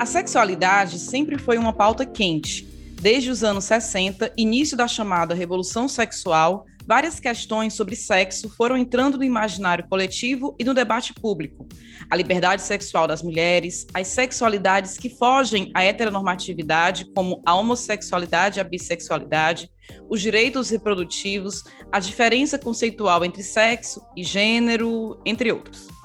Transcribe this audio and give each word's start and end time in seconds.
A 0.00 0.06
sexualidade 0.06 0.98
sempre 0.98 1.36
foi 1.36 1.58
uma 1.58 1.74
pauta 1.74 2.06
quente. 2.06 2.64
Desde 3.02 3.28
os 3.28 3.44
anos 3.44 3.64
60, 3.64 4.32
início 4.34 4.74
da 4.74 4.88
chamada 4.88 5.34
Revolução 5.34 5.86
Sexual, 5.88 6.64
várias 6.86 7.20
questões 7.20 7.74
sobre 7.74 7.94
sexo 7.94 8.48
foram 8.48 8.78
entrando 8.78 9.18
no 9.18 9.24
imaginário 9.24 9.86
coletivo 9.90 10.56
e 10.58 10.64
no 10.64 10.72
debate 10.72 11.12
público. 11.12 11.68
A 12.10 12.16
liberdade 12.16 12.62
sexual 12.62 13.06
das 13.06 13.22
mulheres, 13.22 13.86
as 13.92 14.06
sexualidades 14.06 14.96
que 14.96 15.10
fogem 15.10 15.70
à 15.74 15.84
heteronormatividade, 15.84 17.04
como 17.14 17.42
a 17.44 17.54
homossexualidade 17.54 18.58
e 18.58 18.62
a 18.62 18.64
bissexualidade, 18.64 19.70
os 20.08 20.22
direitos 20.22 20.70
reprodutivos, 20.70 21.62
a 21.92 22.00
diferença 22.00 22.58
conceitual 22.58 23.22
entre 23.22 23.42
sexo 23.42 24.00
e 24.16 24.24
gênero, 24.24 25.20
entre 25.26 25.52
outros. 25.52 25.99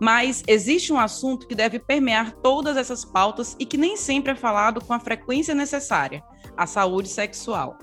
Mas 0.00 0.42
existe 0.46 0.92
um 0.92 0.98
assunto 0.98 1.46
que 1.46 1.54
deve 1.54 1.78
permear 1.78 2.32
todas 2.42 2.76
essas 2.76 3.04
pautas 3.04 3.56
e 3.58 3.64
que 3.64 3.76
nem 3.76 3.96
sempre 3.96 4.32
é 4.32 4.36
falado 4.36 4.80
com 4.80 4.92
a 4.92 5.00
frequência 5.00 5.54
necessária: 5.54 6.22
a 6.56 6.66
saúde 6.66 7.08
sexual. 7.08 7.78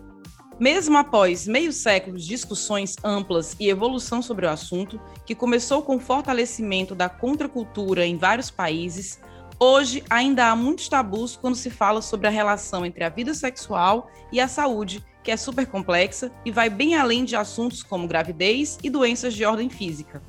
Mesmo 0.59 0.97
após 0.97 1.47
meio 1.47 1.73
século 1.73 2.17
de 2.17 2.27
discussões 2.27 2.95
amplas 3.03 3.55
e 3.59 3.69
evolução 3.69 4.21
sobre 4.21 4.45
o 4.45 4.49
assunto, 4.49 5.01
que 5.25 5.33
começou 5.33 5.81
com 5.81 5.95
o 5.95 5.99
fortalecimento 5.99 6.93
da 6.93 7.09
contracultura 7.09 8.05
em 8.05 8.17
vários 8.17 8.51
países, 8.51 9.19
hoje 9.59 10.03
ainda 10.09 10.47
há 10.47 10.55
muitos 10.55 10.87
tabus 10.87 11.35
quando 11.35 11.55
se 11.55 11.71
fala 11.71 12.01
sobre 12.01 12.27
a 12.27 12.31
relação 12.31 12.85
entre 12.85 13.03
a 13.03 13.09
vida 13.09 13.33
sexual 13.33 14.07
e 14.31 14.39
a 14.39 14.47
saúde, 14.47 15.03
que 15.23 15.31
é 15.31 15.37
super 15.37 15.65
complexa 15.65 16.31
e 16.45 16.51
vai 16.51 16.69
bem 16.69 16.95
além 16.95 17.25
de 17.25 17.35
assuntos 17.35 17.81
como 17.81 18.07
gravidez 18.07 18.77
e 18.83 18.89
doenças 18.89 19.33
de 19.33 19.43
ordem 19.43 19.69
física. 19.69 20.21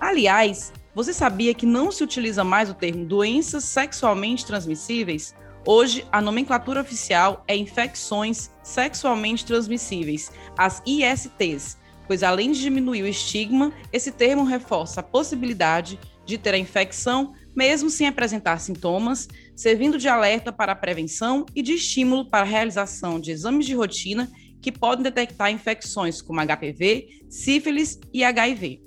Aliás, 0.00 0.72
você 0.96 1.12
sabia 1.12 1.52
que 1.52 1.66
não 1.66 1.92
se 1.92 2.02
utiliza 2.02 2.42
mais 2.42 2.70
o 2.70 2.74
termo 2.74 3.04
doenças 3.04 3.64
sexualmente 3.64 4.46
transmissíveis? 4.46 5.34
Hoje, 5.66 6.06
a 6.10 6.22
nomenclatura 6.22 6.80
oficial 6.80 7.44
é 7.46 7.54
infecções 7.54 8.50
sexualmente 8.62 9.44
transmissíveis, 9.44 10.32
as 10.56 10.82
ISTs, 10.86 11.76
pois 12.06 12.22
além 12.22 12.50
de 12.50 12.62
diminuir 12.62 13.02
o 13.02 13.06
estigma, 13.06 13.74
esse 13.92 14.10
termo 14.10 14.42
reforça 14.44 15.00
a 15.00 15.02
possibilidade 15.02 16.00
de 16.24 16.38
ter 16.38 16.54
a 16.54 16.58
infecção 16.58 17.34
mesmo 17.54 17.90
sem 17.90 18.08
apresentar 18.08 18.58
sintomas, 18.58 19.28
servindo 19.54 19.98
de 19.98 20.08
alerta 20.08 20.50
para 20.50 20.72
a 20.72 20.76
prevenção 20.76 21.44
e 21.54 21.60
de 21.60 21.74
estímulo 21.74 22.30
para 22.30 22.46
a 22.46 22.48
realização 22.48 23.20
de 23.20 23.32
exames 23.32 23.66
de 23.66 23.74
rotina 23.74 24.32
que 24.62 24.72
podem 24.72 25.02
detectar 25.02 25.50
infecções 25.50 26.22
como 26.22 26.40
HPV, 26.40 27.20
sífilis 27.28 28.00
e 28.14 28.24
HIV. 28.24 28.85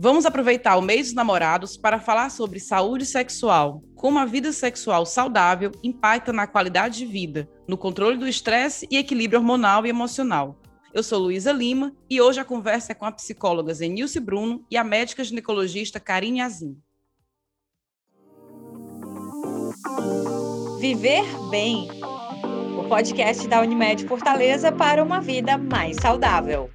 Vamos 0.00 0.24
aproveitar 0.24 0.76
o 0.76 0.80
mês 0.80 1.08
dos 1.08 1.14
namorados 1.14 1.76
para 1.76 1.98
falar 1.98 2.30
sobre 2.30 2.60
saúde 2.60 3.04
sexual, 3.04 3.82
como 3.96 4.20
a 4.20 4.24
vida 4.24 4.52
sexual 4.52 5.04
saudável 5.04 5.72
impacta 5.82 6.32
na 6.32 6.46
qualidade 6.46 6.98
de 6.98 7.06
vida, 7.06 7.48
no 7.66 7.76
controle 7.76 8.16
do 8.16 8.28
estresse 8.28 8.86
e 8.92 8.96
equilíbrio 8.96 9.40
hormonal 9.40 9.84
e 9.84 9.88
emocional. 9.88 10.56
Eu 10.94 11.02
sou 11.02 11.18
Luísa 11.18 11.50
Lima 11.50 11.92
e 12.08 12.20
hoje 12.20 12.38
a 12.38 12.44
conversa 12.44 12.92
é 12.92 12.94
com 12.94 13.06
a 13.06 13.10
psicóloga 13.10 13.74
Zenilce 13.74 14.20
Bruno 14.20 14.64
e 14.70 14.76
a 14.76 14.84
médica 14.84 15.24
ginecologista 15.24 15.98
Karine 15.98 16.42
Azim. 16.42 16.78
Viver 20.78 21.24
Bem, 21.50 21.88
o 22.78 22.88
podcast 22.88 23.48
da 23.48 23.60
Unimed 23.60 24.06
Fortaleza 24.06 24.70
para 24.70 25.02
uma 25.02 25.20
vida 25.20 25.58
mais 25.58 25.96
saudável. 25.96 26.70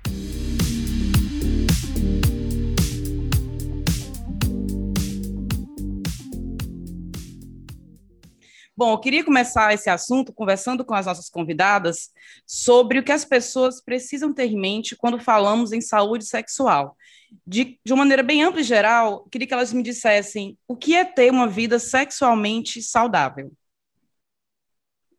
Bom, 8.76 8.92
eu 8.92 8.98
queria 8.98 9.24
começar 9.24 9.72
esse 9.72 9.88
assunto 9.88 10.34
conversando 10.34 10.84
com 10.84 10.95
as 10.95 11.06
nossas 11.06 11.30
convidadas 11.30 12.10
sobre 12.45 12.98
o 12.98 13.04
que 13.04 13.11
as 13.11 13.23
pessoas 13.23 13.80
precisam 13.80 14.34
ter 14.34 14.45
em 14.45 14.60
mente 14.60 14.95
quando 14.95 15.20
falamos 15.20 15.72
em 15.72 15.80
saúde 15.80 16.26
sexual. 16.26 16.98
De, 17.45 17.80
de 17.86 17.94
uma 17.94 18.00
maneira 18.00 18.23
bem 18.23 18.44
ampla 18.44 18.62
e 18.62 18.64
geral, 18.64 19.28
queria 19.30 19.48
que 19.48 19.54
elas 19.54 19.72
me 19.72 19.83
dissessem 19.83 20.58
o 20.67 20.76
que 20.76 20.95
é 20.95 21.06
ter 21.06 21.32
uma 21.32 21.48
vida 21.48 21.78
sexualmente 21.78 22.82
saudável. 22.82 23.52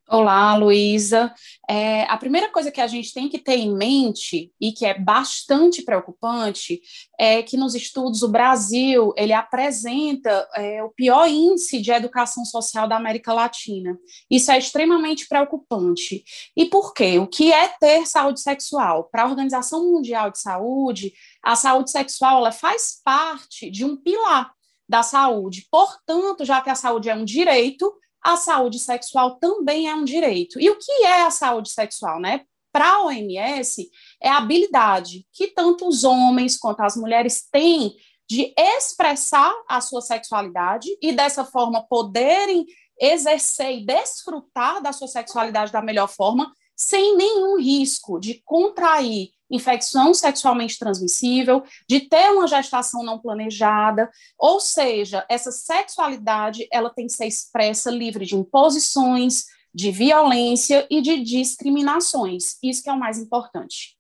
Olá, 0.07 0.55
Luísa. 0.55 1.33
É, 1.69 2.03
a 2.05 2.19
primeira 2.19 2.51
coisa 2.51 2.71
que 2.71 2.81
a 2.81 2.87
gente 2.87 3.15
tem 3.15 3.27
que 3.27 3.39
ter 3.39 3.57
em 3.57 3.75
mente 3.75 4.53
e 4.61 4.71
que 4.71 4.85
é 4.85 4.99
bastante 4.99 5.83
preocupante 5.83 6.79
é 7.19 7.43
que 7.43 7.57
nos 7.57 7.75
estudos 7.75 8.23
o 8.23 8.29
Brasil 8.29 9.15
ele 9.17 9.33
apresenta 9.33 10.47
é, 10.57 10.83
o 10.83 10.91
pior 10.91 11.27
índice 11.27 11.81
de 11.81 11.91
educação 11.91 12.45
social 12.45 12.87
da 12.87 12.97
América 12.97 13.33
Latina. 13.33 13.99
Isso 14.31 14.53
é 14.53 14.59
extremamente 14.59 15.27
preocupante. 15.27 16.23
E 16.55 16.67
por 16.67 16.93
quê? 16.93 17.19
O 17.19 17.27
que 17.27 17.51
é 17.51 17.69
ter 17.69 18.07
saúde 18.07 18.43
sexual? 18.43 19.09
Para 19.11 19.23
a 19.23 19.27
Organização 19.27 19.91
Mundial 19.91 20.31
de 20.31 20.39
Saúde, 20.39 21.15
a 21.43 21.57
saúde 21.57 21.91
sexual 21.91 22.41
ela 22.41 22.53
faz 22.53 23.01
parte 23.03 23.71
de 23.71 23.87
um 23.87 23.97
pilar 23.97 24.53
da 24.87 25.03
saúde. 25.03 25.67
Portanto, 25.71 26.45
já 26.45 26.61
que 26.61 26.69
a 26.69 26.75
saúde 26.75 27.09
é 27.09 27.15
um 27.15 27.25
direito, 27.25 27.91
a 28.25 28.37
saúde 28.37 28.79
sexual 28.79 29.37
também 29.37 29.89
é 29.89 29.95
um 29.95 30.05
direito. 30.05 30.59
E 30.59 30.71
o 30.71 30.79
que 30.79 31.05
é 31.05 31.23
a 31.23 31.31
saúde 31.31 31.71
sexual, 31.71 32.19
né? 32.19 32.41
Para 32.73 32.95
a 32.95 33.05
OMS, 33.05 33.89
é 34.21 34.29
a 34.29 34.39
habilidade 34.39 35.27
que 35.33 35.49
tanto 35.49 35.87
os 35.87 36.03
homens 36.03 36.57
quanto 36.59 36.81
as 36.81 36.97
mulheres 36.97 37.47
têm 37.53 37.95
de 38.29 38.53
expressar 38.57 39.53
a 39.69 39.81
sua 39.81 40.01
sexualidade 40.01 40.89
e 41.01 41.13
dessa 41.13 41.45
forma 41.45 41.87
poderem 41.87 42.65
exercer 42.99 43.79
e 43.79 43.85
desfrutar 43.85 44.83
da 44.83 44.93
sua 44.93 45.09
sexualidade 45.09 45.71
da 45.71 45.83
melhor 45.83 46.09
forma, 46.09 46.51
sem 46.77 47.17
nenhum 47.17 47.59
risco 47.59 48.19
de 48.19 48.43
contrair 48.45 49.31
infecção 49.51 50.13
sexualmente 50.13 50.79
transmissível, 50.79 51.63
de 51.89 52.01
ter 52.01 52.31
uma 52.33 52.47
gestação 52.47 53.05
não 53.05 53.19
planejada, 53.19 54.11
ou 54.39 54.59
seja, 54.59 55.25
essa 55.29 55.53
sexualidade 55.53 56.67
ela 56.73 56.91
tem 56.91 57.07
que 57.07 57.13
ser 57.13 57.27
expressa 57.27 57.91
livre 57.91 58.25
de 58.25 58.35
imposições, 58.35 59.45
de 59.73 59.91
violência 59.91 60.87
e 60.91 61.01
de 61.01 61.23
discriminações. 61.23 62.57
Isso 62.63 62.83
que 62.83 62.89
é 62.89 62.93
o 62.93 62.99
mais 62.99 63.19
importante. 63.19 63.97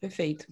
Perfeito. 0.00 0.46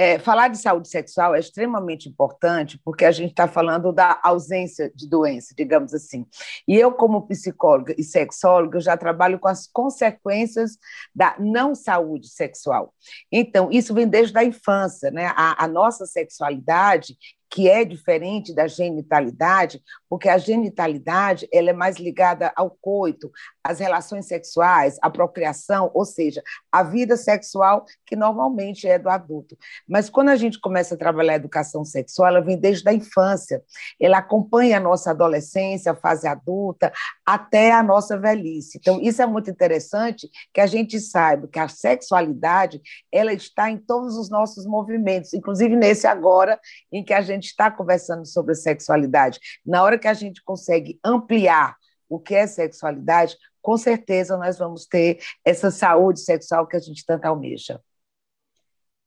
É, 0.00 0.16
falar 0.16 0.46
de 0.46 0.58
saúde 0.58 0.88
sexual 0.88 1.34
é 1.34 1.40
extremamente 1.40 2.08
importante 2.08 2.80
porque 2.84 3.04
a 3.04 3.10
gente 3.10 3.30
está 3.30 3.48
falando 3.48 3.92
da 3.92 4.20
ausência 4.22 4.92
de 4.94 5.08
doença, 5.08 5.52
digamos 5.56 5.92
assim. 5.92 6.24
E 6.68 6.76
eu, 6.76 6.92
como 6.92 7.26
psicóloga 7.26 7.92
e 7.98 8.04
sexóloga, 8.04 8.78
já 8.78 8.96
trabalho 8.96 9.40
com 9.40 9.48
as 9.48 9.66
consequências 9.66 10.78
da 11.12 11.34
não 11.40 11.74
saúde 11.74 12.28
sexual. 12.28 12.94
Então, 13.32 13.72
isso 13.72 13.92
vem 13.92 14.06
desde 14.06 14.38
a 14.38 14.44
infância, 14.44 15.10
né? 15.10 15.32
A, 15.34 15.64
a 15.64 15.66
nossa 15.66 16.06
sexualidade 16.06 17.18
que 17.50 17.68
é 17.68 17.84
diferente 17.84 18.54
da 18.54 18.66
genitalidade, 18.66 19.82
porque 20.08 20.28
a 20.28 20.38
genitalidade 20.38 21.48
ela 21.52 21.70
é 21.70 21.72
mais 21.72 21.96
ligada 21.96 22.52
ao 22.54 22.70
coito, 22.70 23.30
às 23.64 23.78
relações 23.78 24.26
sexuais, 24.26 24.96
à 25.02 25.10
procriação, 25.10 25.90
ou 25.94 26.04
seja, 26.04 26.42
à 26.70 26.82
vida 26.82 27.16
sexual 27.16 27.84
que 28.06 28.16
normalmente 28.16 28.86
é 28.86 28.98
do 28.98 29.08
adulto. 29.08 29.56
Mas 29.86 30.10
quando 30.10 30.28
a 30.28 30.36
gente 30.36 30.60
começa 30.60 30.94
a 30.94 30.98
trabalhar 30.98 31.34
a 31.34 31.36
educação 31.36 31.84
sexual, 31.84 32.28
ela 32.28 32.40
vem 32.40 32.56
desde 32.56 32.88
a 32.88 32.92
infância, 32.92 33.62
ela 34.00 34.18
acompanha 34.18 34.76
a 34.76 34.80
nossa 34.80 35.10
adolescência, 35.10 35.92
a 35.92 35.96
fase 35.96 36.26
adulta, 36.26 36.92
até 37.28 37.72
a 37.72 37.82
nossa 37.82 38.16
velhice. 38.16 38.78
Então, 38.78 39.02
isso 39.02 39.20
é 39.20 39.26
muito 39.26 39.50
interessante 39.50 40.30
que 40.50 40.62
a 40.62 40.66
gente 40.66 40.98
saiba 40.98 41.46
que 41.46 41.58
a 41.58 41.68
sexualidade 41.68 42.80
ela 43.12 43.34
está 43.34 43.70
em 43.70 43.76
todos 43.76 44.16
os 44.16 44.30
nossos 44.30 44.64
movimentos, 44.64 45.34
inclusive 45.34 45.76
nesse 45.76 46.06
agora 46.06 46.58
em 46.90 47.04
que 47.04 47.12
a 47.12 47.20
gente 47.20 47.48
está 47.48 47.70
conversando 47.70 48.24
sobre 48.24 48.54
sexualidade, 48.54 49.38
na 49.64 49.82
hora 49.82 49.98
que 49.98 50.08
a 50.08 50.14
gente 50.14 50.42
consegue 50.42 50.98
ampliar 51.04 51.76
o 52.08 52.18
que 52.18 52.34
é 52.34 52.46
sexualidade, 52.46 53.36
com 53.60 53.76
certeza 53.76 54.38
nós 54.38 54.56
vamos 54.56 54.86
ter 54.86 55.18
essa 55.44 55.70
saúde 55.70 56.20
sexual 56.20 56.66
que 56.66 56.76
a 56.78 56.80
gente 56.80 57.04
tanto 57.04 57.26
almeja. 57.26 57.78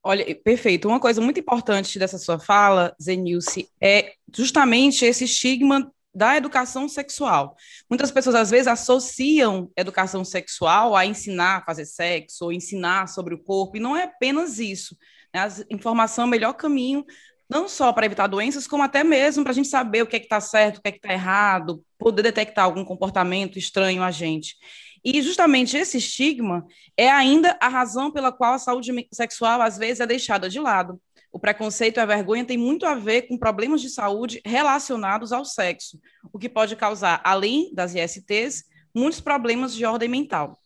Olha, 0.03 0.23
perfeito. 0.35 0.87
Uma 0.87 0.99
coisa 0.99 1.19
muito 1.19 1.39
importante 1.39 1.97
dessa 1.97 2.19
sua 2.19 2.37
fala, 2.37 2.95
Zenilce, 3.01 3.67
é 3.81 4.13
justamente 4.31 5.05
esse 5.05 5.23
estigma 5.23 5.91
da 6.13 6.35
educação 6.35 6.89
sexual. 6.89 7.55
Muitas 7.89 8.11
pessoas, 8.11 8.35
às 8.35 8.51
vezes, 8.51 8.67
associam 8.67 9.71
educação 9.77 10.25
sexual 10.25 10.95
a 10.95 11.05
ensinar 11.05 11.57
a 11.57 11.65
fazer 11.65 11.85
sexo 11.85 12.45
ou 12.45 12.53
ensinar 12.53 13.07
sobre 13.07 13.33
o 13.33 13.39
corpo, 13.39 13.77
e 13.77 13.79
não 13.79 13.95
é 13.95 14.03
apenas 14.03 14.59
isso. 14.59 14.97
Né? 15.33 15.41
A 15.41 15.49
informação 15.69 16.25
é 16.25 16.27
o 16.27 16.29
melhor 16.29 16.53
caminho 16.53 17.05
não 17.49 17.67
só 17.67 17.91
para 17.91 18.05
evitar 18.05 18.27
doenças, 18.27 18.65
como 18.65 18.81
até 18.81 19.03
mesmo 19.03 19.43
para 19.43 19.51
a 19.51 19.53
gente 19.53 19.67
saber 19.67 20.01
o 20.01 20.07
que 20.07 20.15
é 20.15 20.19
que 20.19 20.25
está 20.25 20.39
certo, 20.39 20.77
o 20.77 20.81
que 20.81 20.87
é 20.87 20.91
que 20.93 20.99
está 20.99 21.11
errado, 21.11 21.83
poder 21.97 22.21
detectar 22.21 22.63
algum 22.63 22.85
comportamento 22.85 23.59
estranho 23.59 24.01
a 24.01 24.09
gente. 24.09 24.55
E 25.03 25.21
justamente 25.21 25.75
esse 25.75 25.97
estigma 25.97 26.65
é 26.95 27.09
ainda 27.11 27.57
a 27.59 27.67
razão 27.67 28.09
pela 28.09 28.31
qual 28.31 28.53
a 28.53 28.57
saúde 28.57 29.05
sexual 29.11 29.61
às 29.61 29.77
vezes 29.77 29.99
é 29.99 30.07
deixada 30.07 30.49
de 30.49 30.61
lado. 30.61 31.01
O 31.31 31.39
preconceito 31.39 31.97
e 31.97 31.99
a 31.99 32.05
vergonha 32.05 32.43
têm 32.43 32.57
muito 32.57 32.85
a 32.85 32.93
ver 32.93 33.23
com 33.23 33.37
problemas 33.37 33.81
de 33.81 33.89
saúde 33.89 34.41
relacionados 34.45 35.31
ao 35.31 35.45
sexo, 35.45 35.99
o 36.31 36.37
que 36.37 36.49
pode 36.49 36.75
causar, 36.75 37.21
além 37.23 37.73
das 37.73 37.95
ISTs, 37.95 38.65
muitos 38.93 39.21
problemas 39.21 39.73
de 39.73 39.85
ordem 39.85 40.09
mental. 40.09 40.59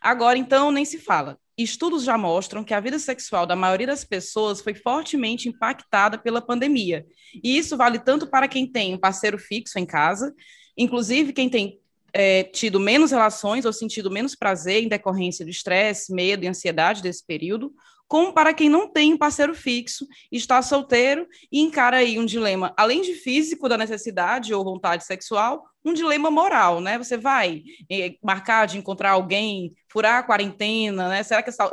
Agora, 0.00 0.38
então, 0.38 0.70
nem 0.70 0.84
se 0.84 0.98
fala. 0.98 1.36
Estudos 1.56 2.04
já 2.04 2.16
mostram 2.16 2.62
que 2.62 2.72
a 2.72 2.78
vida 2.78 3.00
sexual 3.00 3.44
da 3.44 3.56
maioria 3.56 3.88
das 3.88 4.04
pessoas 4.04 4.60
foi 4.60 4.74
fortemente 4.74 5.48
impactada 5.48 6.16
pela 6.16 6.40
pandemia. 6.40 7.04
E 7.42 7.58
isso 7.58 7.76
vale 7.76 7.98
tanto 7.98 8.28
para 8.28 8.46
quem 8.46 8.70
tem 8.70 8.94
um 8.94 8.98
parceiro 8.98 9.36
fixo 9.36 9.76
em 9.76 9.84
casa, 9.84 10.32
inclusive 10.76 11.32
quem 11.32 11.48
tem 11.48 11.80
é, 12.12 12.44
tido 12.44 12.78
menos 12.78 13.10
relações 13.10 13.64
ou 13.64 13.72
sentido 13.72 14.08
menos 14.10 14.36
prazer 14.36 14.84
em 14.84 14.88
decorrência 14.88 15.44
do 15.44 15.50
estresse, 15.50 16.14
medo 16.14 16.44
e 16.44 16.48
ansiedade 16.48 17.02
desse 17.02 17.26
período, 17.26 17.72
como 18.08 18.32
para 18.32 18.54
quem 18.54 18.70
não 18.70 18.88
tem 18.88 19.12
um 19.12 19.18
parceiro 19.18 19.54
fixo, 19.54 20.06
está 20.32 20.62
solteiro 20.62 21.28
e 21.52 21.60
encara 21.60 21.98
aí 21.98 22.18
um 22.18 22.24
dilema, 22.24 22.72
além 22.76 23.02
de 23.02 23.14
físico 23.14 23.68
da 23.68 23.76
necessidade 23.76 24.54
ou 24.54 24.64
vontade 24.64 25.04
sexual, 25.04 25.62
um 25.84 25.92
dilema 25.92 26.30
moral, 26.30 26.80
né? 26.80 26.96
Você 26.96 27.18
vai 27.18 27.62
eh, 27.90 28.14
marcar 28.22 28.66
de 28.66 28.78
encontrar 28.78 29.10
alguém, 29.10 29.74
furar 29.92 30.18
a 30.18 30.22
quarentena, 30.22 31.08
né? 31.08 31.22
Será 31.22 31.42
que 31.42 31.50
é 31.50 31.52
sal... 31.52 31.70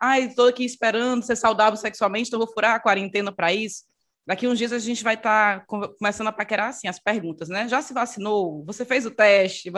ai, 0.00 0.24
estou 0.24 0.48
aqui 0.48 0.64
esperando 0.64 1.22
ser 1.22 1.36
saudável 1.36 1.76
sexualmente, 1.76 2.28
então 2.28 2.38
vou 2.38 2.52
furar 2.52 2.74
a 2.74 2.80
quarentena 2.80 3.30
para 3.30 3.52
isso? 3.52 3.84
Daqui 4.26 4.48
uns 4.48 4.56
dias 4.56 4.72
a 4.72 4.78
gente 4.78 5.04
vai 5.04 5.14
estar 5.14 5.60
tá 5.60 5.66
começando 5.98 6.28
a 6.28 6.32
paquerar 6.32 6.70
assim 6.70 6.88
as 6.88 6.98
perguntas, 6.98 7.50
né? 7.50 7.68
Já 7.68 7.82
se 7.82 7.92
vacinou? 7.92 8.64
Você 8.64 8.84
fez 8.86 9.04
o 9.04 9.10
teste? 9.10 9.70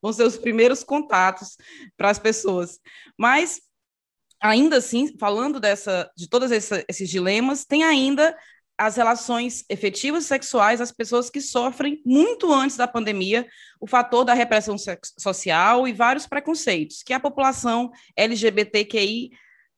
Vão 0.00 0.12
ser 0.12 0.22
os 0.24 0.38
primeiros 0.38 0.82
contatos 0.82 1.58
para 1.98 2.08
as 2.08 2.18
pessoas. 2.18 2.78
Mas 3.18 3.60
ainda 4.44 4.76
assim, 4.76 5.16
falando 5.18 5.58
dessa, 5.58 6.10
de 6.14 6.28
todos 6.28 6.50
esses 6.50 7.08
dilemas, 7.08 7.64
tem 7.64 7.82
ainda 7.82 8.36
as 8.76 8.96
relações 8.96 9.64
efetivas 9.70 10.26
sexuais 10.26 10.80
das 10.80 10.92
pessoas 10.92 11.30
que 11.30 11.40
sofrem 11.40 12.02
muito 12.04 12.52
antes 12.52 12.76
da 12.76 12.86
pandemia 12.86 13.46
o 13.80 13.86
fator 13.86 14.22
da 14.22 14.34
repressão 14.34 14.76
social 15.18 15.88
e 15.88 15.92
vários 15.94 16.26
preconceitos 16.26 17.02
que 17.02 17.14
a 17.14 17.20
população 17.20 17.90
LGBTQI 18.16 19.30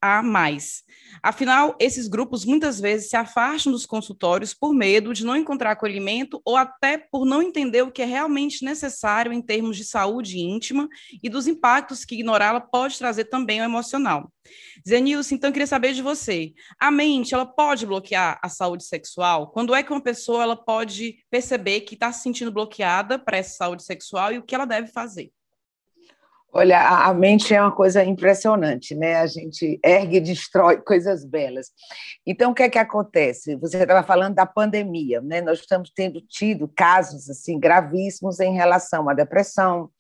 a 0.07 0.23
mais. 0.23 0.85
Afinal, 1.23 1.77
esses 1.81 2.09
grupos 2.09 2.45
muitas 2.45 2.81
vezes 2.81 3.11
se 3.11 3.17
afastam 3.17 3.73
dos 3.73 3.87
consultórios 3.87 4.55
por 4.55 4.73
medo 4.73 5.13
de 5.13 5.25
não 5.25 5.37
encontrar 5.37 5.73
acolhimento 5.73 6.41
ou 6.45 6.57
até 6.57 6.99
por 6.99 7.25
não 7.25 7.43
entender 7.43 7.83
o 7.83 7.91
que 7.91 8.03
é 8.03 8.05
realmente 8.05 8.65
necessário 8.65 9.33
em 9.33 9.43
termos 9.43 9.77
de 9.77 9.85
saúde 9.85 10.39
íntima 10.39 10.89
e 11.23 11.29
dos 11.29 11.47
impactos 11.47 12.05
que 12.05 12.15
ignorá-la 12.15 12.61
pode 12.61 12.99
trazer 12.99 13.25
também 13.25 13.61
ao 13.61 13.67
emocional. 13.67 14.31
Zenilson, 14.87 15.35
então 15.35 15.49
eu 15.49 15.53
queria 15.53 15.67
saber 15.67 15.93
de 15.93 16.03
você. 16.03 16.53
A 16.79 16.91
mente, 16.91 17.35
ela 17.35 17.47
pode 17.47 17.85
bloquear 17.87 18.39
a 18.43 18.49
saúde 18.49 18.85
sexual? 18.85 19.51
Quando 19.51 19.75
é 19.75 19.83
que 19.83 19.91
uma 19.91 20.03
pessoa 20.03 20.43
ela 20.43 20.57
pode 20.57 21.17
perceber 21.31 21.81
que 21.81 21.95
está 21.95 22.13
se 22.13 22.23
sentindo 22.23 22.53
bloqueada 22.53 23.19
para 23.19 23.39
essa 23.39 23.57
saúde 23.57 23.83
sexual 23.83 24.33
e 24.33 24.39
o 24.39 24.43
que 24.43 24.55
ela 24.55 24.67
deve 24.67 24.89
fazer? 24.89 25.33
Olha, 26.59 26.81
a 26.81 27.13
mente 27.13 27.53
é 27.53 27.61
uma 27.61 27.71
coisa 27.71 28.03
impressionante, 28.03 28.95
né? 28.95 29.17
A 29.17 29.27
gente 29.27 29.79
ergue 29.85 30.17
e 30.17 30.21
destrói 30.23 30.79
coisas 30.81 31.23
belas. 31.23 31.67
Então, 32.27 32.51
o 32.51 32.55
que 32.55 32.63
é 32.63 32.71
que 32.71 32.79
acontece? 32.79 33.57
Você 33.57 33.77
estava 33.77 34.03
falando 34.03 34.37
da 34.37 34.47
pandemia, 34.47 35.21
né? 35.21 35.43
Nós 35.43 35.61
estamos 35.61 35.93
tendo 35.95 36.19
tido 36.23 36.67
casos 36.75 37.29
assim 37.29 37.61
gravíssimos 37.61 38.41
em 38.41 38.55
relação 38.55 39.07
à 39.07 39.13
depressão, 39.13 39.91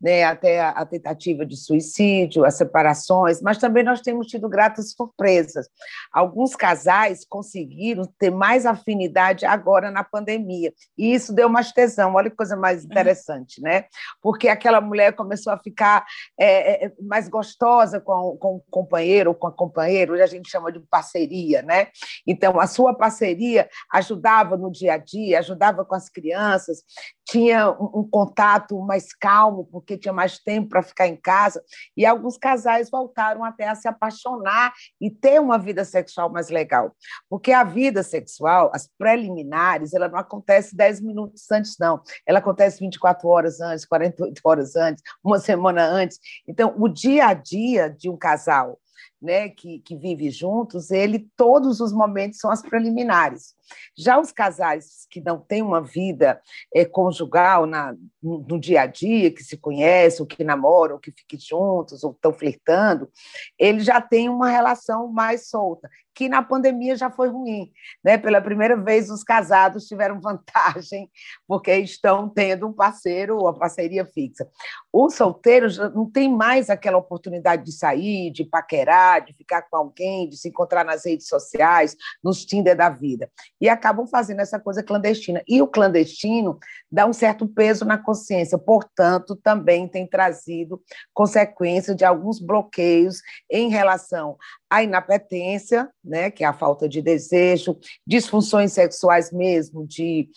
né, 0.00 0.24
até 0.24 0.60
a, 0.60 0.70
a, 0.70 0.86
tentativa 0.86 1.44
de 1.44 1.56
suicídio, 1.56 2.44
as 2.44 2.56
separações, 2.56 3.40
mas 3.40 3.58
também 3.58 3.82
nós 3.82 4.00
temos 4.00 4.26
tido 4.26 4.48
gratas 4.48 4.92
surpresas. 4.92 5.68
Alguns 6.12 6.54
casais 6.54 7.24
conseguiram 7.28 8.04
ter 8.18 8.30
mais 8.30 8.66
afinidade 8.66 9.46
agora 9.46 9.90
na 9.90 10.04
pandemia, 10.04 10.72
e 10.96 11.14
isso 11.14 11.32
deu 11.32 11.48
mais 11.48 11.72
tesão. 11.72 12.14
Olha 12.14 12.30
que 12.30 12.36
coisa 12.36 12.56
mais 12.56 12.80
uhum. 12.82 12.90
interessante, 12.90 13.60
né? 13.60 13.86
Porque 14.20 14.48
aquela 14.48 14.80
mulher 14.80 15.14
começou 15.14 15.52
a 15.52 15.58
ficar 15.58 16.04
é, 16.38 16.84
é, 16.84 16.86
é, 16.86 16.92
mais 17.00 17.28
gostosa 17.28 18.00
com, 18.00 18.36
com 18.38 18.56
o 18.56 18.62
companheiro 18.70 19.30
ou 19.30 19.34
com 19.34 19.46
a 19.46 19.52
companheira, 19.52 20.12
hoje 20.12 20.22
a 20.22 20.26
gente 20.26 20.50
chama 20.50 20.70
de 20.70 20.80
parceria, 20.80 21.62
né? 21.62 21.88
Então, 22.26 22.60
a 22.60 22.66
sua 22.66 22.94
parceria 22.94 23.68
ajudava 23.92 24.56
no 24.56 24.70
dia 24.70 24.94
a 24.94 24.98
dia, 24.98 25.38
ajudava 25.38 25.84
com 25.84 25.94
as 25.94 26.08
crianças, 26.08 26.82
tinha 27.24 27.70
um, 27.70 28.00
um 28.00 28.08
contato 28.08 28.78
mais 28.80 29.12
calmo, 29.14 29.64
porque 29.86 29.96
tinha 29.96 30.12
mais 30.12 30.38
tempo 30.38 30.68
para 30.68 30.82
ficar 30.82 31.06
em 31.06 31.16
casa, 31.16 31.62
e 31.96 32.04
alguns 32.04 32.36
casais 32.36 32.90
voltaram 32.90 33.44
até 33.44 33.68
a 33.68 33.74
se 33.76 33.86
apaixonar 33.86 34.72
e 35.00 35.08
ter 35.08 35.40
uma 35.40 35.56
vida 35.56 35.84
sexual 35.84 36.28
mais 36.28 36.50
legal. 36.50 36.94
Porque 37.30 37.52
a 37.52 37.62
vida 37.62 38.02
sexual, 38.02 38.70
as 38.74 38.90
preliminares, 38.98 39.94
ela 39.94 40.08
não 40.08 40.18
acontece 40.18 40.76
10 40.76 41.00
minutos 41.00 41.48
antes, 41.52 41.76
não. 41.78 42.02
Ela 42.26 42.40
acontece 42.40 42.80
24 42.80 43.28
horas 43.28 43.60
antes, 43.60 43.86
48 43.86 44.40
horas 44.44 44.74
antes, 44.74 45.02
uma 45.22 45.38
semana 45.38 45.86
antes. 45.86 46.18
Então, 46.48 46.74
o 46.76 46.88
dia 46.88 47.28
a 47.28 47.34
dia 47.34 47.88
de 47.88 48.10
um 48.10 48.16
casal 48.16 48.78
né, 49.26 49.48
que, 49.48 49.80
que 49.80 49.96
vive 49.96 50.30
juntos, 50.30 50.92
ele 50.92 51.28
todos 51.36 51.80
os 51.80 51.92
momentos 51.92 52.38
são 52.38 52.48
as 52.48 52.62
preliminares. 52.62 53.56
Já 53.98 54.20
os 54.20 54.30
casais 54.30 55.06
que 55.10 55.20
não 55.20 55.40
têm 55.40 55.60
uma 55.60 55.82
vida 55.82 56.40
é, 56.72 56.84
conjugal 56.84 57.66
na, 57.66 57.92
no, 58.22 58.38
no, 58.38 58.60
dia 58.60 58.82
a 58.82 58.86
dia, 58.86 59.32
que 59.32 59.42
se 59.42 59.56
conhecem, 59.56 60.20
ou 60.22 60.26
que 60.26 60.44
namoram, 60.44 60.94
ou 60.94 61.00
que 61.00 61.10
ficam 61.10 61.38
juntos, 61.40 62.04
ou 62.04 62.12
estão 62.12 62.32
flertando, 62.32 63.10
eles 63.58 63.84
já 63.84 64.00
têm 64.00 64.28
uma 64.28 64.48
relação 64.48 65.08
mais 65.08 65.48
solta, 65.48 65.90
que 66.16 66.28
na 66.28 66.42
pandemia 66.42 66.96
já 66.96 67.10
foi 67.10 67.28
ruim. 67.28 67.70
Né? 68.02 68.16
Pela 68.16 68.40
primeira 68.40 68.76
vez, 68.76 69.10
os 69.10 69.22
casados 69.22 69.86
tiveram 69.86 70.18
vantagem, 70.20 71.10
porque 71.46 71.72
estão 71.76 72.28
tendo 72.28 72.66
um 72.66 72.72
parceiro 72.72 73.36
ou 73.36 73.42
uma 73.42 73.54
parceria 73.56 74.06
fixa. 74.06 74.48
Os 74.92 75.14
solteiros 75.14 75.78
não 75.94 76.10
tem 76.10 76.28
mais 76.28 76.70
aquela 76.70 76.96
oportunidade 76.96 77.64
de 77.64 77.72
sair, 77.72 78.30
de 78.32 78.44
paquerar, 78.44 79.24
de 79.24 79.34
ficar 79.34 79.62
com 79.62 79.76
alguém, 79.76 80.28
de 80.28 80.36
se 80.36 80.48
encontrar 80.48 80.84
nas 80.84 81.04
redes 81.04 81.28
sociais, 81.28 81.94
nos 82.24 82.44
Tinder 82.46 82.76
da 82.76 82.88
vida 82.88 83.30
e 83.60 83.68
acabam 83.68 84.06
fazendo 84.06 84.40
essa 84.40 84.58
coisa 84.58 84.82
clandestina. 84.82 85.42
E 85.46 85.60
o 85.60 85.66
clandestino 85.66 86.58
dá 86.90 87.06
um 87.06 87.12
certo 87.12 87.46
peso 87.46 87.84
na 87.84 87.98
consciência, 87.98 88.56
portanto, 88.56 89.36
também 89.36 89.86
tem 89.88 90.06
trazido 90.06 90.80
consequência 91.12 91.94
de 91.94 92.04
alguns 92.04 92.40
bloqueios 92.40 93.20
em 93.50 93.68
relação 93.68 94.36
à 94.70 94.82
inapetência, 94.82 95.88
né, 96.06 96.30
que 96.30 96.44
é 96.44 96.46
a 96.46 96.52
falta 96.52 96.88
de 96.88 97.02
desejo, 97.02 97.76
disfunções 98.06 98.72
sexuais 98.72 99.32
mesmo, 99.32 99.86
de 99.86 100.28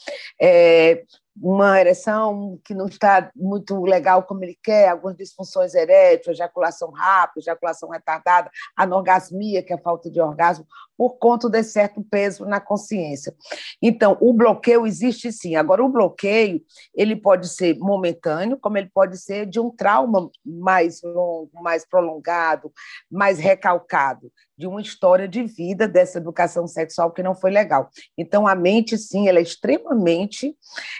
é, 0.41 1.03
uma 1.41 1.79
ereção 1.79 2.59
que 2.65 2.73
não 2.73 2.87
está 2.87 3.31
muito 3.35 3.81
legal 3.83 4.23
como 4.23 4.43
ele 4.43 4.57
quer, 4.61 4.89
algumas 4.89 5.15
disfunções 5.15 5.73
eréteis, 5.73 6.35
ejaculação 6.35 6.91
rápida, 6.91 7.39
ejaculação 7.39 7.89
retardada, 7.89 8.51
anorgasmia, 8.75 9.63
que 9.63 9.71
é 9.71 9.75
a 9.75 9.81
falta 9.81 10.09
de 10.09 10.19
orgasmo, 10.19 10.65
por 10.97 11.17
conta 11.17 11.49
de 11.49 11.63
certo 11.63 12.03
peso 12.03 12.45
na 12.45 12.59
consciência. 12.59 13.33
Então, 13.81 14.17
o 14.19 14.33
bloqueio 14.33 14.85
existe 14.85 15.31
sim. 15.31 15.55
Agora, 15.55 15.83
o 15.83 15.89
bloqueio, 15.89 16.61
ele 16.93 17.15
pode 17.15 17.47
ser 17.47 17.77
momentâneo, 17.79 18.59
como 18.59 18.77
ele 18.77 18.89
pode 18.93 19.17
ser 19.17 19.45
de 19.45 19.59
um 19.59 19.71
trauma 19.71 20.29
mais 20.45 21.01
longo, 21.01 21.49
mais 21.53 21.87
prolongado, 21.87 22.71
mais 23.09 23.39
recalcado 23.39 24.29
de 24.59 24.67
uma 24.67 24.81
história 24.81 25.25
de 25.25 25.41
vida 25.41 25.87
dessa 25.87 26.17
educação 26.17 26.67
sexual 26.67 27.11
que 27.11 27.23
não 27.23 27.33
foi 27.33 27.49
legal. 27.49 27.89
Então, 28.17 28.45
a 28.45 28.53
mente, 28.53 28.97
sim, 28.97 29.29
ela 29.29 29.39
é 29.39 29.41
extremamente 29.41 30.53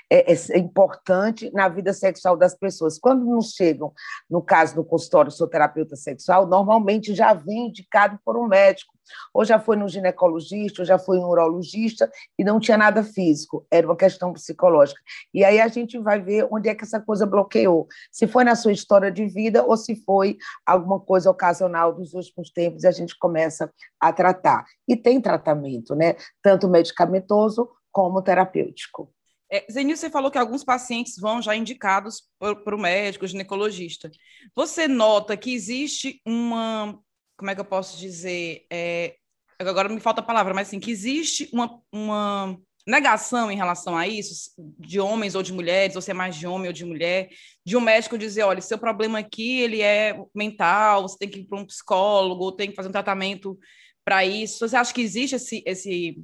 é, 0.10 0.32
é 0.32 0.58
importante 0.58 1.52
na 1.52 1.68
vida 1.68 1.92
sexual 1.92 2.38
das 2.38 2.56
pessoas. 2.56 2.98
Quando 2.98 3.26
nos 3.26 3.52
chegam, 3.52 3.92
no 4.30 4.42
caso 4.42 4.76
do 4.76 4.86
consultório, 4.86 5.30
sou 5.30 5.46
terapeuta 5.46 5.98
sexual, 5.98 6.48
normalmente 6.48 7.14
já 7.14 7.34
vem 7.34 7.68
indicado 7.68 8.18
por 8.24 8.38
um 8.38 8.48
médico, 8.48 8.94
ou 9.34 9.44
já 9.44 9.60
foi 9.60 9.76
no 9.76 9.88
ginecologista, 9.88 10.82
ou 10.82 10.86
já 10.86 10.98
foi 10.98 11.20
no 11.20 11.28
urologista, 11.28 12.12
e 12.38 12.44
não 12.44 12.60
tinha 12.60 12.78
nada 12.78 13.04
físico, 13.04 13.66
era 13.72 13.88
uma 13.88 13.96
questão 13.96 14.34
psicológica. 14.34 15.00
E 15.34 15.44
aí 15.44 15.60
a 15.60 15.68
gente 15.68 15.98
vai 15.98 16.22
ver 16.22 16.48
onde 16.52 16.70
é 16.70 16.76
que 16.76 16.84
essa 16.84 17.00
coisa 17.00 17.26
bloqueou, 17.26 17.88
se 18.12 18.28
foi 18.28 18.44
na 18.44 18.56
sua 18.56 18.72
história 18.72 19.12
de 19.12 19.26
vida 19.28 19.64
ou 19.64 19.78
se 19.78 19.96
foi 20.04 20.38
alguma 20.66 21.00
coisa 21.00 21.30
ocasional 21.30 21.94
dos 21.94 22.14
últimos 22.14 22.50
tempos, 22.52 22.84
e 22.84 22.88
a 22.88 22.92
gente 22.92 23.18
começa 23.18 23.72
a 24.00 24.14
tratar. 24.14 24.66
E 24.88 24.96
tem 24.96 25.22
tratamento, 25.22 25.96
né? 25.96 26.16
Tanto 26.42 26.68
medicamentoso 26.68 27.70
como 27.92 28.22
terapêutico. 28.22 29.14
É, 29.52 29.66
Zenil, 29.72 29.98
você 29.98 30.12
falou 30.12 30.30
que 30.30 30.38
alguns 30.38 30.64
pacientes 30.64 31.18
vão 31.18 31.42
já 31.42 31.56
indicados 31.56 32.22
para 32.38 32.76
o 32.76 32.80
médico, 32.80 33.26
ginecologista. 33.26 34.12
Você 34.56 34.88
nota 34.88 35.36
que 35.36 35.54
existe 35.54 36.22
uma 36.24 37.00
como 37.40 37.50
é 37.50 37.56
que 37.56 37.62
eu 37.62 37.66
posso 37.66 37.98
dizer? 37.98 38.66
É, 38.70 39.16
agora 39.58 39.88
me 39.88 40.02
falta 40.02 40.20
a 40.20 40.24
palavra, 40.24 40.54
mas 40.54 40.68
assim, 40.68 40.80
que 40.80 40.92
existe 40.92 41.50
uma, 41.54 41.82
uma 41.90 42.60
negação 42.86 43.50
em 43.50 43.56
relação 43.56 43.96
a 43.98 44.06
isso, 44.06 44.52
de 44.78 45.00
homens 45.00 45.36
ou 45.36 45.42
de 45.42 45.54
mulheres, 45.54 45.96
ou 45.96 46.02
se 46.02 46.12
é 46.12 46.14
mais 46.14 46.36
de 46.36 46.46
homem 46.46 46.68
ou 46.68 46.74
de 46.74 46.84
mulher, 46.84 47.30
de 47.66 47.78
um 47.78 47.82
médico 47.82 48.18
dizer, 48.18 48.44
olha, 48.44 48.60
seu 48.60 48.78
problema 48.78 49.20
aqui, 49.20 49.62
ele 49.62 49.82
é 49.82 50.22
mental, 50.36 51.04
você 51.04 51.18
tem 51.18 51.30
que 51.30 51.40
ir 51.40 51.46
para 51.46 51.58
um 51.58 51.66
psicólogo, 51.66 52.44
ou 52.44 52.52
tem 52.52 52.70
que 52.70 52.76
fazer 52.76 52.90
um 52.90 52.92
tratamento 52.92 53.58
para 54.04 54.26
isso? 54.26 54.68
Você 54.68 54.76
acha 54.76 54.94
que 54.94 55.02
existe 55.02 55.38
esse, 55.38 55.64
esse 55.66 56.22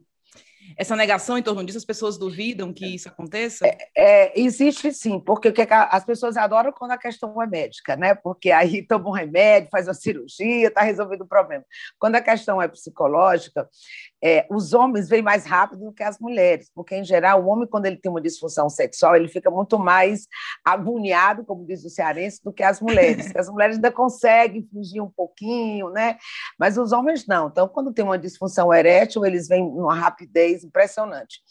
essa 0.77 0.95
negação 0.95 1.38
em 1.38 1.43
torno 1.43 1.63
disso? 1.63 1.77
As 1.77 1.86
pessoas 1.86 2.17
duvidam 2.17 2.74
que 2.74 2.95
isso 2.95 3.07
aconteça? 3.07 3.65
É, 3.65 3.77
é, 3.98 4.39
existe 4.39 4.91
sim, 4.91 5.19
porque 5.19 5.53
as 5.69 6.05
pessoas 6.05 6.38
adoram 6.38 6.72
quando 6.72 6.91
a 6.91 6.98
questão 6.98 7.41
é 7.41 7.48
médica, 7.48 7.95
né? 7.95 8.15
Porque 8.15 8.51
aí 8.51 8.81
toma 8.88 9.10
um 9.10 9.13
remédio, 9.13 9.69
faz 9.69 9.88
uma 9.88 9.93
cirurgia, 9.93 10.67
está 10.67 10.81
resolvido 10.81 11.24
o 11.24 11.27
problema. 11.27 11.63
Quando 12.00 12.15
a 12.15 12.22
questão 12.22 12.62
é 12.62 12.67
psicológica, 12.67 13.67
é, 14.27 14.48
os 14.50 14.74
homens 14.74 15.08
vêm 15.08 15.22
mais 15.22 15.46
rápido 15.46 15.86
do 15.86 15.94
que 15.94 16.01
as 16.01 16.17
mulheres, 16.17 16.72
porque, 16.74 16.96
em 16.96 17.03
geral, 17.03 17.44
o 17.44 17.48
homem, 17.48 17.67
quando 17.67 17.86
ele 17.86 17.98
tem 17.98 18.10
uma 18.10 18.20
disfunção 18.20 18.67
sexual, 18.72 19.15
ele 19.15 19.27
fica 19.27 19.51
muito 19.51 19.77
mais 19.77 20.25
agoniado, 20.65 21.46
como 21.46 21.63
diz 21.63 21.86
o 21.86 21.91
cearense, 21.91 22.44
do 22.44 22.51
que 22.51 22.63
as 22.63 22.82
mulheres. 22.82 23.32
as 23.38 23.48
mulheres 23.48 23.75
ainda 23.75 23.91
conseguem 23.91 24.67
fingir 24.74 25.03
um 25.03 25.12
pouquinho, 25.15 25.91
né? 25.91 26.17
Mas 26.58 26.75
os 26.75 26.91
homens 26.91 27.27
não. 27.27 27.50
Então, 27.50 27.67
quando 27.67 27.94
tem 27.94 28.03
uma 28.03 28.17
disfunção 28.17 28.74
erétil, 28.74 29.24
eles 29.27 29.48
vêm 29.48 29.63
numa 29.63 29.94
rapidez 29.94 30.63
impressionante. 30.63 31.41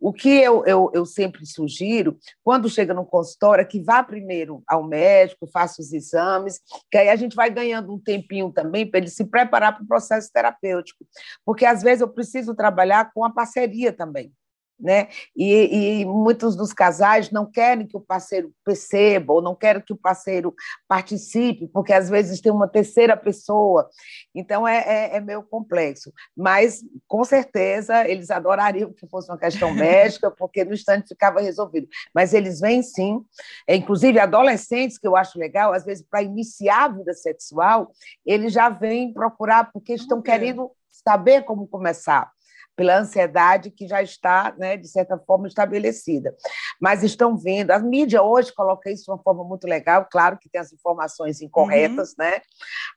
O 0.00 0.12
que 0.12 0.28
eu, 0.28 0.64
eu, 0.66 0.90
eu 0.92 1.06
sempre 1.06 1.46
sugiro, 1.46 2.18
quando 2.42 2.68
chega 2.68 2.92
no 2.92 3.06
consultório, 3.06 3.62
é 3.62 3.64
que 3.64 3.80
vá 3.80 4.02
primeiro 4.02 4.60
ao 4.66 4.82
médico, 4.82 5.46
faça 5.46 5.80
os 5.80 5.92
exames, 5.92 6.58
que 6.90 6.98
aí 6.98 7.10
a 7.10 7.16
gente 7.16 7.36
vai 7.36 7.48
ganhando 7.48 7.94
um 7.94 7.98
tempinho 8.00 8.50
também 8.50 8.90
para 8.90 8.98
ele 8.98 9.08
se 9.08 9.24
preparar 9.24 9.76
para 9.76 9.84
o 9.84 9.86
processo 9.86 10.32
terapêutico. 10.32 11.06
Porque, 11.46 11.64
às 11.64 11.80
vezes, 11.80 12.00
eu 12.00 12.08
preciso 12.08 12.23
trabalhar 12.54 13.12
com 13.12 13.24
a 13.24 13.30
parceria 13.30 13.92
também 13.92 14.32
né? 14.78 15.08
E, 15.36 16.00
e, 16.00 16.04
muitos 16.04 16.56
dos 16.56 16.72
casais 16.72 17.30
não 17.30 17.50
querem 17.50 17.86
que 17.86 17.96
o 17.96 18.00
parceiro 18.00 18.52
perceba 18.64 19.32
ou 19.32 19.40
não 19.40 19.54
querem 19.54 19.82
que 19.82 19.92
o 19.92 19.96
parceiro 19.96 20.54
participe, 20.88 21.68
porque 21.68 21.92
às 21.92 22.10
vezes 22.10 22.40
tem 22.40 22.52
uma 22.52 22.68
terceira 22.68 23.16
pessoa. 23.16 23.88
Então 24.34 24.66
é, 24.66 24.78
é, 24.78 25.16
é 25.16 25.20
meio 25.20 25.42
complexo. 25.42 26.12
Mas 26.36 26.82
com 27.06 27.24
certeza 27.24 28.06
eles 28.08 28.30
adorariam 28.30 28.92
que 28.92 29.06
fosse 29.06 29.30
uma 29.30 29.38
questão 29.38 29.72
médica, 29.74 30.30
porque 30.30 30.64
no 30.64 30.74
instante 30.74 31.08
ficava 31.08 31.40
resolvido. 31.40 31.88
Mas 32.14 32.34
eles 32.34 32.60
vêm 32.60 32.82
sim, 32.82 33.24
é, 33.66 33.76
inclusive 33.76 34.18
adolescentes, 34.18 34.98
que 34.98 35.06
eu 35.06 35.16
acho 35.16 35.38
legal, 35.38 35.72
às 35.72 35.84
vezes 35.84 36.04
para 36.08 36.22
iniciar 36.22 36.84
a 36.84 36.88
vida 36.88 37.14
sexual, 37.14 37.92
eles 38.26 38.52
já 38.52 38.68
vêm 38.68 39.12
procurar 39.12 39.70
porque 39.72 39.94
estão 39.94 40.20
querendo 40.20 40.70
saber 41.06 41.42
como 41.42 41.66
começar 41.68 42.30
pela 42.76 42.98
ansiedade 42.98 43.70
que 43.70 43.86
já 43.86 44.02
está, 44.02 44.54
né, 44.58 44.76
de 44.76 44.88
certa 44.88 45.16
forma, 45.18 45.46
estabelecida. 45.46 46.34
Mas 46.80 47.02
estão 47.02 47.36
vendo, 47.36 47.70
a 47.70 47.78
mídia 47.78 48.22
hoje 48.22 48.52
coloca 48.52 48.90
isso 48.90 49.04
de 49.04 49.10
uma 49.10 49.22
forma 49.22 49.44
muito 49.44 49.66
legal, 49.66 50.06
claro 50.10 50.38
que 50.38 50.48
tem 50.48 50.60
as 50.60 50.72
informações 50.72 51.40
incorretas, 51.40 52.10
uhum. 52.10 52.24
né, 52.24 52.40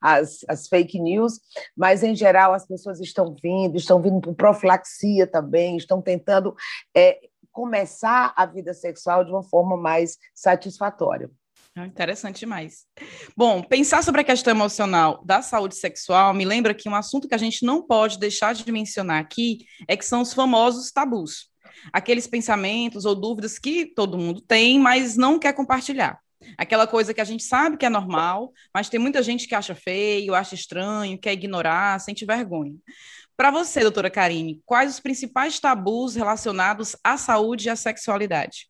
as, 0.02 0.40
as 0.48 0.68
fake 0.68 1.00
news, 1.00 1.40
mas, 1.76 2.04
em 2.04 2.16
geral, 2.16 2.54
as 2.54 2.66
pessoas 2.66 3.00
estão 3.00 3.36
vindo, 3.42 3.78
estão 3.78 4.02
vindo 4.02 4.20
por 4.20 4.36
profilaxia 4.36 5.28
também, 5.28 5.78
estão 5.78 6.02
tentando 6.02 6.56
é, 6.96 7.20
começar 7.52 8.34
a 8.36 8.46
vida 8.46 8.74
sexual 8.74 9.24
de 9.24 9.32
uma 9.32 9.44
forma 9.44 9.78
mais 9.78 10.18
satisfatória. 10.34 11.30
Ah, 11.78 11.86
interessante 11.86 12.40
demais. 12.40 12.88
Bom, 13.36 13.62
pensar 13.62 14.04
sobre 14.04 14.22
a 14.22 14.24
questão 14.24 14.50
emocional 14.50 15.24
da 15.24 15.44
saúde 15.44 15.76
sexual 15.76 16.34
me 16.34 16.44
lembra 16.44 16.74
que 16.74 16.90
um 16.90 16.96
assunto 16.96 17.28
que 17.28 17.36
a 17.36 17.38
gente 17.38 17.64
não 17.64 17.86
pode 17.86 18.18
deixar 18.18 18.56
de 18.56 18.72
mencionar 18.72 19.22
aqui 19.22 19.60
é 19.88 19.96
que 19.96 20.04
são 20.04 20.24
os 20.24 20.34
famosos 20.34 20.92
tabus. 20.92 21.52
Aqueles 21.94 22.26
pensamentos 22.26 23.06
ou 23.06 23.14
dúvidas 23.14 23.60
que 23.60 23.86
todo 23.86 24.18
mundo 24.18 24.42
tem, 24.42 24.80
mas 24.80 25.16
não 25.16 25.38
quer 25.38 25.54
compartilhar. 25.54 26.20
Aquela 26.58 26.88
coisa 26.88 27.14
que 27.14 27.22
a 27.22 27.26
gente 27.26 27.44
sabe 27.44 27.78
que 27.78 27.86
é 27.86 27.90
normal, 27.90 28.52
mas 28.74 28.90
tem 28.90 29.00
muita 29.00 29.22
gente 29.22 29.48
que 29.48 29.54
acha 29.54 29.76
feio, 29.76 30.34
acha 30.34 30.56
estranho, 30.56 31.20
quer 31.20 31.34
ignorar, 31.34 32.00
sente 32.00 32.26
vergonha. 32.26 32.74
Para 33.36 33.52
você, 33.52 33.82
doutora 33.82 34.10
Karine, 34.10 34.64
quais 34.66 34.96
os 34.96 35.00
principais 35.00 35.60
tabus 35.60 36.16
relacionados 36.16 36.96
à 37.04 37.18
saúde 37.18 37.68
e 37.68 37.70
à 37.70 37.76
sexualidade? 37.76 38.68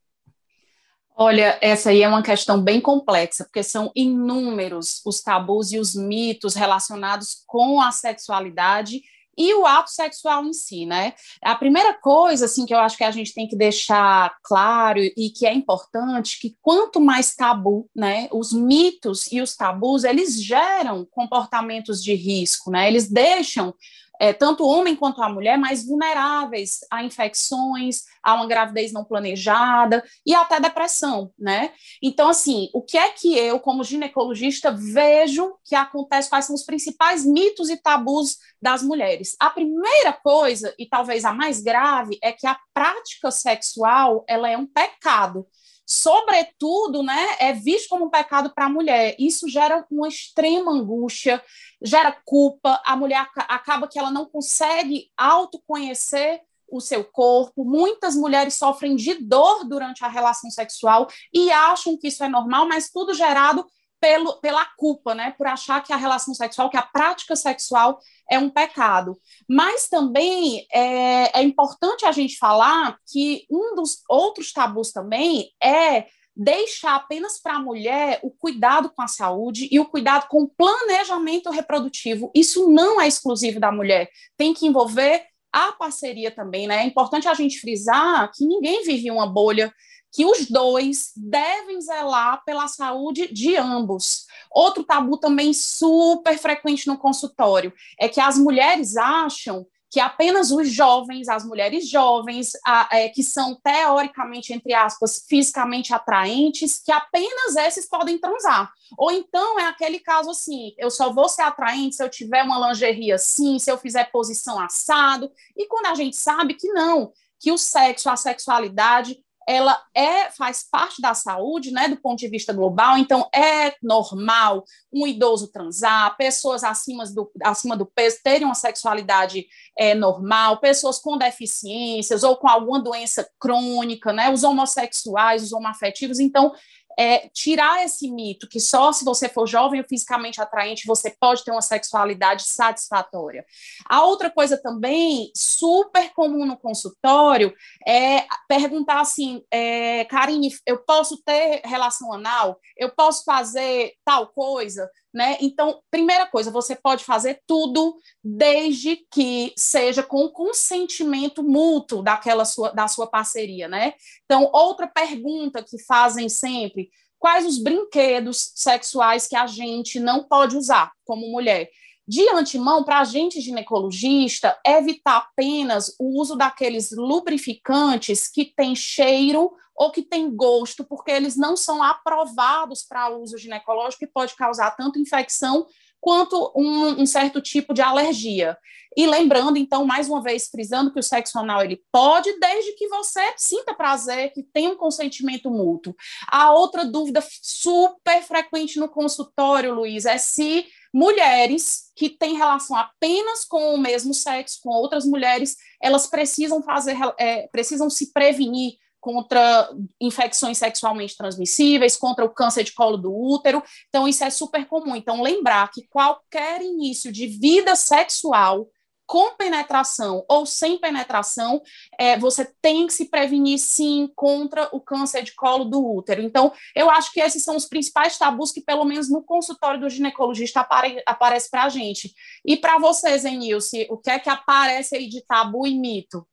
Olha, 1.19 1.57
essa 1.61 1.89
aí 1.89 2.03
é 2.03 2.07
uma 2.07 2.21
questão 2.21 2.61
bem 2.61 2.79
complexa, 2.79 3.43
porque 3.43 3.63
são 3.63 3.91
inúmeros 3.95 5.01
os 5.03 5.19
tabus 5.19 5.71
e 5.71 5.79
os 5.79 5.95
mitos 5.95 6.53
relacionados 6.53 7.43
com 7.47 7.81
a 7.81 7.91
sexualidade 7.91 9.01
e 9.35 9.51
o 9.55 9.65
ato 9.65 9.89
sexual 9.89 10.45
em 10.45 10.53
si, 10.53 10.85
né? 10.85 11.13
A 11.43 11.55
primeira 11.55 11.95
coisa, 11.95 12.45
assim, 12.45 12.67
que 12.67 12.73
eu 12.73 12.77
acho 12.77 12.95
que 12.95 13.03
a 13.03 13.09
gente 13.09 13.33
tem 13.33 13.47
que 13.47 13.55
deixar 13.55 14.35
claro 14.43 14.99
e 14.99 15.31
que 15.35 15.47
é 15.47 15.53
importante, 15.53 16.39
que 16.39 16.55
quanto 16.61 17.01
mais 17.01 17.35
tabu, 17.35 17.89
né, 17.95 18.27
os 18.31 18.53
mitos 18.53 19.31
e 19.31 19.41
os 19.41 19.55
tabus, 19.55 20.03
eles 20.03 20.43
geram 20.43 21.03
comportamentos 21.09 22.03
de 22.03 22.13
risco, 22.13 22.69
né? 22.69 22.87
Eles 22.87 23.09
deixam 23.09 23.73
é, 24.19 24.33
tanto 24.33 24.63
o 24.63 24.67
homem 24.67 24.95
quanto 24.95 25.21
a 25.21 25.29
mulher 25.29 25.57
mais 25.57 25.85
vulneráveis 25.85 26.79
a 26.91 27.03
infecções, 27.03 28.03
a 28.23 28.33
uma 28.33 28.47
gravidez 28.47 28.91
não 28.91 29.03
planejada 29.03 30.03
e 30.25 30.33
até 30.33 30.59
depressão, 30.59 31.31
né? 31.37 31.71
Então, 32.01 32.29
assim, 32.29 32.69
o 32.73 32.81
que 32.81 32.97
é 32.97 33.09
que 33.09 33.37
eu, 33.37 33.59
como 33.59 33.83
ginecologista, 33.83 34.71
vejo 34.71 35.55
que 35.63 35.75
acontece, 35.75 36.29
quais 36.29 36.45
são 36.45 36.55
os 36.55 36.63
principais 36.63 37.25
mitos 37.25 37.69
e 37.69 37.77
tabus 37.77 38.37
das 38.61 38.83
mulheres? 38.83 39.35
A 39.39 39.49
primeira 39.49 40.13
coisa, 40.13 40.73
e 40.77 40.85
talvez 40.85 41.25
a 41.25 41.33
mais 41.33 41.61
grave, 41.61 42.17
é 42.21 42.31
que 42.31 42.47
a 42.47 42.59
prática 42.73 43.31
sexual, 43.31 44.23
ela 44.27 44.49
é 44.49 44.57
um 44.57 44.65
pecado 44.65 45.45
sobretudo, 45.87 47.01
né, 47.01 47.37
é 47.39 47.53
visto 47.53 47.87
como 47.87 48.05
um 48.05 48.09
pecado 48.09 48.53
para 48.53 48.65
a 48.65 48.69
mulher. 48.69 49.15
Isso 49.17 49.47
gera 49.47 49.87
uma 49.89 50.09
extrema 50.09 50.69
angústia, 50.71 51.41
gera 51.81 52.11
culpa, 52.25 52.81
a 52.85 52.95
mulher 52.97 53.25
acaba 53.37 53.87
que 53.87 53.97
ela 53.97 54.11
não 54.11 54.25
consegue 54.25 55.09
autoconhecer 55.15 56.41
o 56.69 56.81
seu 56.81 57.05
corpo. 57.05 57.63
Muitas 57.63 58.17
mulheres 58.17 58.55
sofrem 58.55 58.97
de 58.97 59.13
dor 59.13 59.63
durante 59.63 60.03
a 60.03 60.09
relação 60.09 60.51
sexual 60.51 61.07
e 61.33 61.49
acham 61.49 61.97
que 61.97 62.09
isso 62.09 62.21
é 62.21 62.27
normal, 62.27 62.67
mas 62.67 62.89
tudo 62.89 63.13
gerado 63.13 63.65
pelo, 63.99 64.39
pela 64.39 64.65
culpa, 64.77 65.15
né? 65.15 65.33
Por 65.37 65.47
achar 65.47 65.83
que 65.83 65.93
a 65.93 65.97
relação 65.97 66.33
sexual, 66.33 66.69
que 66.69 66.77
a 66.77 66.81
prática 66.81 67.35
sexual 67.35 67.99
é 68.29 68.37
um 68.37 68.49
pecado. 68.49 69.17
Mas 69.49 69.87
também 69.87 70.65
é, 70.71 71.39
é 71.39 71.43
importante 71.43 72.05
a 72.05 72.11
gente 72.11 72.37
falar 72.37 72.97
que 73.11 73.45
um 73.49 73.75
dos 73.75 74.03
outros 74.09 74.51
tabus 74.51 74.91
também 74.91 75.51
é 75.61 76.05
deixar 76.35 76.95
apenas 76.95 77.41
para 77.41 77.55
a 77.55 77.59
mulher 77.59 78.19
o 78.21 78.29
cuidado 78.29 78.91
com 78.91 79.01
a 79.01 79.07
saúde 79.07 79.67
e 79.71 79.79
o 79.79 79.85
cuidado 79.85 80.27
com 80.27 80.43
o 80.43 80.49
planejamento 80.49 81.49
reprodutivo. 81.49 82.31
Isso 82.35 82.69
não 82.69 83.01
é 83.01 83.07
exclusivo 83.07 83.59
da 83.59 83.71
mulher, 83.71 84.07
tem 84.37 84.53
que 84.53 84.67
envolver 84.67 85.25
a 85.51 85.71
parceria 85.71 86.29
também, 86.29 86.67
né? 86.67 86.83
É 86.83 86.85
importante 86.85 87.27
a 87.27 87.33
gente 87.33 87.59
frisar 87.59 88.31
que 88.31 88.45
ninguém 88.45 88.83
vive 88.83 89.09
uma 89.09 89.25
bolha 89.25 89.73
que 90.11 90.25
os 90.25 90.49
dois 90.49 91.11
devem 91.15 91.79
zelar 91.81 92.43
pela 92.45 92.67
saúde 92.67 93.27
de 93.33 93.55
ambos. 93.55 94.25
Outro 94.51 94.83
tabu 94.83 95.17
também 95.17 95.53
super 95.53 96.37
frequente 96.37 96.87
no 96.87 96.97
consultório 96.97 97.73
é 97.99 98.07
que 98.07 98.19
as 98.19 98.37
mulheres 98.37 98.97
acham 98.97 99.65
que 99.89 99.99
apenas 99.99 100.51
os 100.51 100.69
jovens, 100.69 101.29
as 101.29 101.45
mulheres 101.45 101.89
jovens, 101.89 102.51
a, 102.65 102.89
é, 102.91 103.09
que 103.09 103.23
são 103.23 103.55
teoricamente, 103.55 104.53
entre 104.53 104.73
aspas, 104.73 105.25
fisicamente 105.27 105.93
atraentes, 105.93 106.81
que 106.83 106.91
apenas 106.91 107.55
esses 107.55 107.87
podem 107.87 108.17
transar. 108.17 108.71
Ou 108.97 109.11
então 109.11 109.59
é 109.59 109.65
aquele 109.65 109.99
caso 109.99 110.31
assim: 110.31 110.73
eu 110.77 110.91
só 110.91 111.11
vou 111.13 111.29
ser 111.29 111.43
atraente 111.43 111.95
se 111.95 112.03
eu 112.03 112.09
tiver 112.09 112.43
uma 112.43 112.67
lingerie 112.67 113.13
assim, 113.13 113.57
se 113.59 113.71
eu 113.71 113.77
fizer 113.77 114.11
posição 114.11 114.59
assado. 114.59 115.31
E 115.55 115.67
quando 115.67 115.85
a 115.85 115.95
gente 115.95 116.17
sabe 116.17 116.53
que 116.53 116.67
não, 116.73 117.13
que 117.39 117.51
o 117.51 117.57
sexo, 117.57 118.09
a 118.09 118.17
sexualidade 118.17 119.17
ela 119.47 119.81
é 119.95 120.29
faz 120.31 120.67
parte 120.69 121.01
da 121.01 121.13
saúde, 121.13 121.71
né, 121.71 121.87
do 121.87 121.95
ponto 121.95 122.19
de 122.19 122.27
vista 122.27 122.51
global, 122.51 122.97
então 122.97 123.29
é 123.33 123.75
normal 123.81 124.65
um 124.93 125.07
idoso 125.07 125.51
transar, 125.51 126.17
pessoas 126.17 126.65
acima 126.65 127.05
do, 127.05 127.31
acima 127.43 127.77
do 127.77 127.85
peso 127.85 128.17
terem 128.21 128.45
uma 128.45 128.55
sexualidade 128.55 129.47
é, 129.77 129.95
normal, 129.95 130.59
pessoas 130.59 130.99
com 130.99 131.17
deficiências 131.17 132.23
ou 132.23 132.35
com 132.35 132.49
alguma 132.49 132.81
doença 132.81 133.27
crônica, 133.39 134.11
né, 134.11 134.29
os 134.29 134.43
homossexuais, 134.43 135.43
os 135.43 135.53
homoafetivos, 135.53 136.19
então 136.19 136.53
é, 136.97 137.29
tirar 137.29 137.83
esse 137.83 138.09
mito 138.09 138.47
que 138.47 138.59
só 138.59 138.91
se 138.91 139.05
você 139.05 139.29
for 139.29 139.47
jovem 139.47 139.79
ou 139.79 139.87
fisicamente 139.87 140.41
atraente 140.41 140.87
você 140.87 141.15
pode 141.19 141.43
ter 141.43 141.51
uma 141.51 141.61
sexualidade 141.61 142.43
satisfatória. 142.43 143.45
A 143.85 144.03
outra 144.03 144.31
coisa 144.31 144.57
também 144.57 145.31
super 145.35 146.11
comum 146.13 146.45
no 146.45 146.57
consultório 146.57 147.53
é 147.87 148.25
perguntar 148.47 149.01
assim, 149.01 149.43
é, 149.51 150.05
Karine, 150.05 150.49
eu 150.65 150.79
posso 150.79 151.21
ter 151.23 151.61
relação 151.63 152.11
anal? 152.11 152.59
Eu 152.75 152.89
posso 152.95 153.23
fazer 153.23 153.93
tal 154.03 154.27
coisa? 154.27 154.89
Né? 155.13 155.37
Então, 155.41 155.81
primeira 155.89 156.27
coisa, 156.27 156.51
você 156.51 156.75
pode 156.75 157.03
fazer 157.03 157.41
tudo 157.47 157.95
desde 158.23 158.97
que 159.09 159.53
seja 159.57 160.03
com 160.03 160.29
consentimento 160.29 161.41
mútuo 161.41 162.03
daquela 162.03 162.45
sua, 162.45 162.71
da 162.71 162.87
sua 162.87 163.07
parceria, 163.07 163.67
né? 163.67 163.93
Então, 164.25 164.49
outra 164.53 164.85
pergunta 164.85 165.63
que 165.63 165.81
fazem 165.83 166.27
sempre, 166.29 166.89
quais 167.17 167.45
os 167.45 167.57
brinquedos 167.57 168.51
sexuais 168.55 169.27
que 169.27 169.35
a 169.35 169.47
gente 169.47 169.99
não 169.99 170.23
pode 170.23 170.55
usar 170.57 170.91
como 171.03 171.31
mulher? 171.31 171.69
De 172.07 172.29
antemão, 172.29 172.83
para 172.83 172.99
a 172.99 173.03
gente 173.03 173.41
ginecologista, 173.41 174.57
evitar 174.65 175.17
apenas 175.17 175.93
o 175.99 176.19
uso 176.19 176.35
daqueles 176.37 176.91
lubrificantes 176.91 178.29
que 178.29 178.45
têm 178.45 178.75
cheiro 178.75 179.51
ou 179.75 179.91
que 179.91 180.01
têm 180.01 180.33
gosto, 180.35 180.85
porque 180.85 181.11
eles 181.11 181.35
não 181.35 181.57
são 181.57 181.83
aprovados 181.83 182.81
para 182.81 183.15
uso 183.15 183.37
ginecológico 183.37 184.05
e 184.05 184.07
pode 184.07 184.35
causar 184.35 184.71
tanto 184.71 184.99
infecção 184.99 185.67
quanto 185.99 186.53
um, 186.55 187.01
um, 187.01 187.05
certo 187.05 187.41
tipo 187.41 187.73
de 187.73 187.81
alergia. 187.81 188.57
E 188.95 189.05
lembrando, 189.05 189.57
então, 189.57 189.85
mais 189.85 190.07
uma 190.07 190.21
vez, 190.21 190.47
frisando 190.47 190.91
que 190.91 190.99
o 190.99 191.03
sexo 191.03 191.37
anal 191.37 191.63
ele 191.63 191.83
pode, 191.91 192.39
desde 192.39 192.73
que 192.73 192.87
você 192.87 193.21
sinta 193.35 193.73
prazer, 193.73 194.31
que 194.31 194.41
tenha 194.41 194.71
um 194.71 194.77
consentimento 194.77 195.51
mútuo. 195.51 195.95
A 196.27 196.51
outra 196.51 196.85
dúvida 196.85 197.23
super 197.41 198.23
frequente 198.23 198.79
no 198.79 198.89
consultório, 198.89 199.73
Luiz, 199.73 200.05
é 200.05 200.17
se 200.17 200.65
mulheres 200.97 201.91
que 201.95 202.09
têm 202.09 202.37
relação 202.37 202.75
apenas 202.75 203.45
com 203.45 203.75
o 203.75 203.77
mesmo 203.77 204.15
sexo, 204.15 204.59
com 204.63 204.69
outras 204.69 205.05
mulheres, 205.05 205.55
elas 205.79 206.07
precisam 206.07 206.63
fazer, 206.63 206.97
é, 207.19 207.47
precisam 207.49 207.87
se 207.87 208.11
prevenir 208.11 208.77
contra 208.99 209.69
infecções 210.01 210.57
sexualmente 210.57 211.15
transmissíveis, 211.15 211.95
contra 211.95 212.25
o 212.25 212.29
câncer 212.29 212.63
de 212.63 212.73
colo 212.73 212.97
do 212.97 213.15
útero. 213.15 213.61
Então, 213.89 214.07
isso 214.07 214.23
é 214.23 214.31
super 214.31 214.65
comum. 214.65 214.95
Então, 214.95 215.21
lembrar 215.21 215.69
que 215.71 215.87
qualquer 215.87 216.63
início 216.63 217.11
de 217.11 217.27
vida 217.27 217.75
sexual 217.75 218.67
com 219.07 219.35
penetração 219.35 220.25
ou 220.27 220.45
sem 220.45 220.77
penetração, 220.77 221.61
é, 221.97 222.19
você 222.19 222.45
tem 222.61 222.85
que 222.85 222.93
se 222.93 223.09
prevenir 223.09 223.57
sim 223.57 224.11
contra 224.13 224.69
o 224.73 224.81
câncer 224.81 225.23
de 225.23 225.33
colo 225.33 225.63
do 225.63 225.83
útero. 225.83 226.21
Então, 226.21 226.51
eu 226.75 226.89
acho 226.89 227.11
que 227.13 227.21
esses 227.21 227.43
são 227.43 227.55
os 227.55 227.65
principais 227.65 228.17
tabus 228.17 228.51
que, 228.51 228.61
pelo 228.61 228.83
menos 228.83 229.09
no 229.09 229.23
consultório 229.23 229.79
do 229.79 229.89
ginecologista, 229.89 230.59
apare 230.59 231.01
aparece 231.05 231.49
para 231.49 231.63
a 231.63 231.69
gente. 231.69 232.13
E 232.45 232.57
para 232.57 232.77
vocês, 232.77 233.23
Enilce, 233.23 233.87
o 233.89 233.97
que 233.97 234.11
é 234.11 234.19
que 234.19 234.29
aparece 234.29 234.97
aí 234.97 235.07
de 235.07 235.25
tabu 235.25 235.65
e 235.65 235.79
mito? 235.79 236.27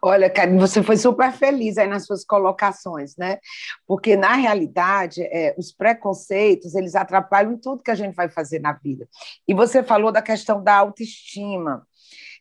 Olha, 0.00 0.30
Karine, 0.30 0.58
você 0.58 0.82
foi 0.82 0.96
super 0.96 1.32
feliz 1.32 1.78
aí 1.78 1.86
nas 1.86 2.06
suas 2.06 2.24
colocações, 2.24 3.16
né? 3.16 3.38
Porque, 3.86 4.16
na 4.16 4.34
realidade, 4.34 5.22
é, 5.22 5.54
os 5.58 5.72
preconceitos, 5.72 6.74
eles 6.74 6.94
atrapalham 6.94 7.58
tudo 7.58 7.82
que 7.82 7.90
a 7.90 7.94
gente 7.94 8.14
vai 8.14 8.28
fazer 8.28 8.60
na 8.60 8.72
vida. 8.72 9.08
E 9.46 9.54
você 9.54 9.82
falou 9.82 10.12
da 10.12 10.22
questão 10.22 10.62
da 10.62 10.74
autoestima. 10.76 11.86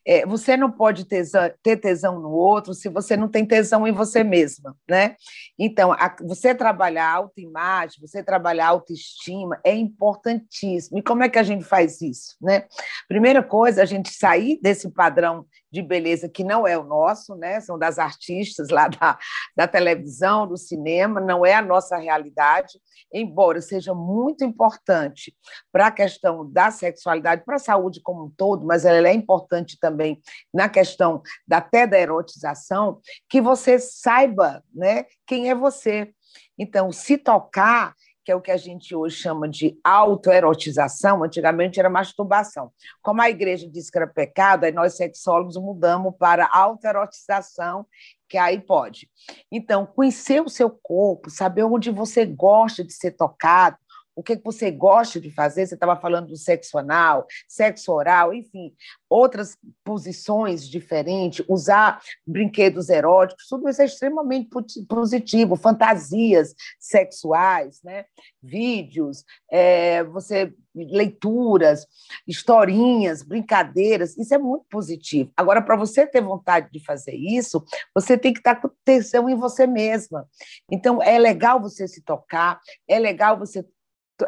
É, 0.05 0.25
você 0.25 0.57
não 0.57 0.71
pode 0.71 1.05
tesão, 1.05 1.51
ter 1.61 1.77
tesão 1.77 2.19
no 2.19 2.31
outro 2.31 2.73
se 2.73 2.89
você 2.89 3.15
não 3.15 3.27
tem 3.27 3.45
tesão 3.45 3.87
em 3.87 3.91
você 3.91 4.23
mesma, 4.23 4.75
né? 4.89 5.15
Então, 5.59 5.91
a, 5.91 6.15
você 6.21 6.55
trabalhar 6.55 7.11
autoimagem, 7.11 8.01
você 8.01 8.23
trabalhar 8.23 8.69
autoestima 8.69 9.59
é 9.63 9.75
importantíssimo. 9.75 10.97
E 10.97 11.03
como 11.03 11.21
é 11.21 11.29
que 11.29 11.37
a 11.37 11.43
gente 11.43 11.63
faz 11.63 12.01
isso, 12.01 12.35
né? 12.41 12.65
Primeira 13.07 13.43
coisa, 13.43 13.83
a 13.83 13.85
gente 13.85 14.11
sair 14.11 14.59
desse 14.61 14.89
padrão 14.89 15.45
de 15.71 15.81
beleza 15.81 16.27
que 16.27 16.43
não 16.43 16.67
é 16.67 16.77
o 16.77 16.83
nosso, 16.83 17.35
né? 17.35 17.59
São 17.61 17.79
das 17.79 17.97
artistas 17.97 18.69
lá 18.69 18.87
da, 18.87 19.17
da 19.55 19.67
televisão, 19.67 20.45
do 20.45 20.57
cinema, 20.57 21.21
não 21.21 21.45
é 21.45 21.53
a 21.53 21.61
nossa 21.61 21.97
realidade, 21.97 22.79
embora 23.13 23.61
seja 23.61 23.93
muito 23.93 24.43
importante 24.43 25.33
para 25.71 25.87
a 25.87 25.91
questão 25.91 26.49
da 26.51 26.69
sexualidade, 26.71 27.43
para 27.45 27.55
a 27.55 27.59
saúde 27.59 28.01
como 28.01 28.25
um 28.25 28.29
todo, 28.29 28.65
mas 28.65 28.85
ela 28.85 29.07
é 29.07 29.13
importante 29.13 29.77
também 29.79 30.21
na 30.53 30.67
questão 30.67 31.21
da, 31.47 31.57
até 31.57 31.87
da 31.87 31.99
erotização, 31.99 32.99
que 33.29 33.39
você 33.39 33.79
saiba 33.79 34.63
né, 34.73 35.05
quem 35.25 35.49
é 35.49 35.55
você. 35.55 36.11
Então, 36.57 36.91
se 36.91 37.17
tocar 37.17 37.95
que 38.23 38.31
é 38.31 38.35
o 38.35 38.41
que 38.41 38.51
a 38.51 38.57
gente 38.57 38.95
hoje 38.95 39.17
chama 39.17 39.47
de 39.47 39.79
autoerotização, 39.83 41.23
antigamente 41.23 41.79
era 41.79 41.89
masturbação. 41.89 42.71
Como 43.01 43.21
a 43.21 43.29
igreja 43.29 43.69
diz 43.69 43.89
que 43.89 43.97
era 43.97 44.07
pecado, 44.07 44.65
aí 44.65 44.71
nós 44.71 44.95
sexólogos 44.95 45.57
mudamos 45.57 46.13
para 46.17 46.49
autoerotização, 46.51 47.85
que 48.29 48.37
aí 48.37 48.59
pode. 48.59 49.09
Então, 49.51 49.85
conhecer 49.85 50.41
o 50.41 50.49
seu 50.49 50.69
corpo, 50.69 51.29
saber 51.29 51.63
onde 51.63 51.89
você 51.89 52.25
gosta 52.25 52.83
de 52.83 52.93
ser 52.93 53.11
tocado, 53.11 53.77
o 54.15 54.23
que 54.23 54.39
você 54.43 54.69
gosta 54.71 55.19
de 55.19 55.31
fazer, 55.31 55.65
você 55.65 55.73
estava 55.73 55.95
falando 55.95 56.27
do 56.27 56.37
sexo 56.37 56.77
anal, 56.77 57.25
sexo 57.47 57.91
oral, 57.91 58.33
enfim, 58.33 58.73
outras 59.09 59.57
posições 59.83 60.67
diferentes, 60.67 61.45
usar 61.47 62.01
brinquedos 62.25 62.89
eróticos, 62.89 63.47
tudo 63.47 63.69
isso 63.69 63.81
é 63.81 63.85
extremamente 63.85 64.49
positivo, 64.87 65.55
fantasias 65.55 66.53
sexuais, 66.79 67.81
né? 67.83 68.05
vídeos, 68.41 69.23
é, 69.49 70.03
você 70.03 70.53
leituras, 70.73 71.85
historinhas, 72.25 73.21
brincadeiras, 73.21 74.17
isso 74.17 74.33
é 74.33 74.37
muito 74.37 74.65
positivo. 74.69 75.31
Agora, 75.35 75.61
para 75.61 75.75
você 75.75 76.07
ter 76.07 76.21
vontade 76.21 76.69
de 76.71 76.83
fazer 76.83 77.13
isso, 77.13 77.63
você 77.93 78.17
tem 78.17 78.31
que 78.31 78.39
estar 78.39 78.55
com 78.55 78.69
tesão 78.85 79.29
em 79.29 79.35
você 79.35 79.67
mesma. 79.67 80.27
Então, 80.71 81.03
é 81.03 81.19
legal 81.19 81.61
você 81.61 81.87
se 81.87 82.01
tocar, 82.01 82.59
é 82.87 82.97
legal 82.97 83.37
você 83.37 83.65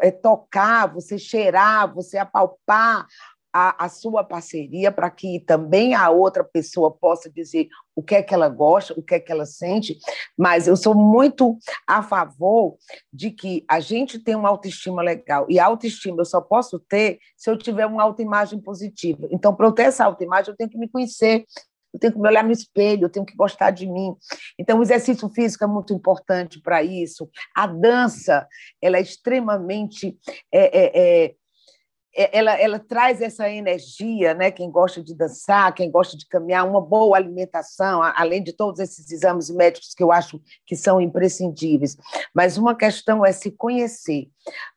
é, 0.00 0.10
tocar, 0.10 0.92
você 0.92 1.18
cheirar, 1.18 1.92
você 1.92 2.18
apalpar 2.18 3.06
a, 3.54 3.84
a 3.84 3.88
sua 3.88 4.24
parceria 4.24 4.90
para 4.90 5.08
que 5.08 5.38
também 5.38 5.94
a 5.94 6.10
outra 6.10 6.42
pessoa 6.42 6.90
possa 6.90 7.30
dizer 7.30 7.68
o 7.94 8.02
que 8.02 8.16
é 8.16 8.22
que 8.22 8.34
ela 8.34 8.48
gosta, 8.48 8.92
o 8.98 9.02
que 9.02 9.14
é 9.14 9.20
que 9.20 9.30
ela 9.30 9.46
sente, 9.46 9.96
mas 10.36 10.66
eu 10.66 10.76
sou 10.76 10.92
muito 10.92 11.56
a 11.86 12.02
favor 12.02 12.76
de 13.12 13.30
que 13.30 13.64
a 13.68 13.78
gente 13.78 14.18
tenha 14.18 14.36
uma 14.36 14.48
autoestima 14.48 15.00
legal, 15.00 15.46
e 15.48 15.60
a 15.60 15.66
autoestima 15.66 16.20
eu 16.20 16.24
só 16.24 16.40
posso 16.40 16.80
ter 16.80 17.20
se 17.36 17.48
eu 17.48 17.56
tiver 17.56 17.86
uma 17.86 18.02
autoimagem 18.02 18.60
positiva. 18.60 19.28
Então, 19.30 19.54
para 19.54 19.68
eu 19.68 19.72
ter 19.72 19.84
essa 19.84 20.04
autoimagem, 20.04 20.50
eu 20.50 20.56
tenho 20.56 20.70
que 20.70 20.78
me 20.78 20.88
conhecer, 20.88 21.44
eu 21.94 22.00
tenho 22.00 22.12
que 22.12 22.18
me 22.18 22.28
olhar 22.28 22.42
no 22.42 22.50
espelho, 22.50 23.04
eu 23.04 23.10
tenho 23.10 23.24
que 23.24 23.36
gostar 23.36 23.70
de 23.70 23.86
mim. 23.86 24.14
Então, 24.58 24.78
o 24.78 24.82
exercício 24.82 25.28
físico 25.28 25.62
é 25.62 25.66
muito 25.68 25.94
importante 25.94 26.60
para 26.60 26.82
isso. 26.82 27.30
A 27.54 27.68
dança, 27.68 28.46
ela 28.82 28.98
é 28.98 29.00
extremamente 29.00 30.18
é, 30.52 30.78
é, 30.78 31.24
é, 31.24 31.34
é, 32.16 32.38
ela, 32.38 32.60
ela 32.60 32.78
traz 32.78 33.20
essa 33.20 33.48
energia, 33.50 34.34
né? 34.34 34.50
Quem 34.50 34.70
gosta 34.70 35.02
de 35.02 35.14
dançar, 35.14 35.74
quem 35.74 35.90
gosta 35.90 36.16
de 36.16 36.26
caminhar, 36.26 36.66
uma 36.68 36.80
boa 36.80 37.16
alimentação, 37.16 38.00
além 38.02 38.42
de 38.42 38.52
todos 38.52 38.78
esses 38.80 39.10
exames 39.10 39.50
médicos 39.50 39.94
que 39.94 40.02
eu 40.02 40.12
acho 40.12 40.40
que 40.64 40.76
são 40.76 41.00
imprescindíveis. 41.00 41.96
Mas 42.32 42.56
uma 42.56 42.74
questão 42.74 43.26
é 43.26 43.32
se 43.32 43.50
conhecer. 43.50 44.28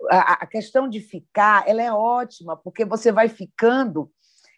A, 0.10 0.34
a 0.34 0.48
questão 0.48 0.90
de 0.90 1.00
ficar, 1.00 1.68
ela 1.68 1.82
é 1.82 1.92
ótima, 1.92 2.58
porque 2.58 2.84
você 2.84 3.12
vai 3.12 3.30
ficando 3.30 4.10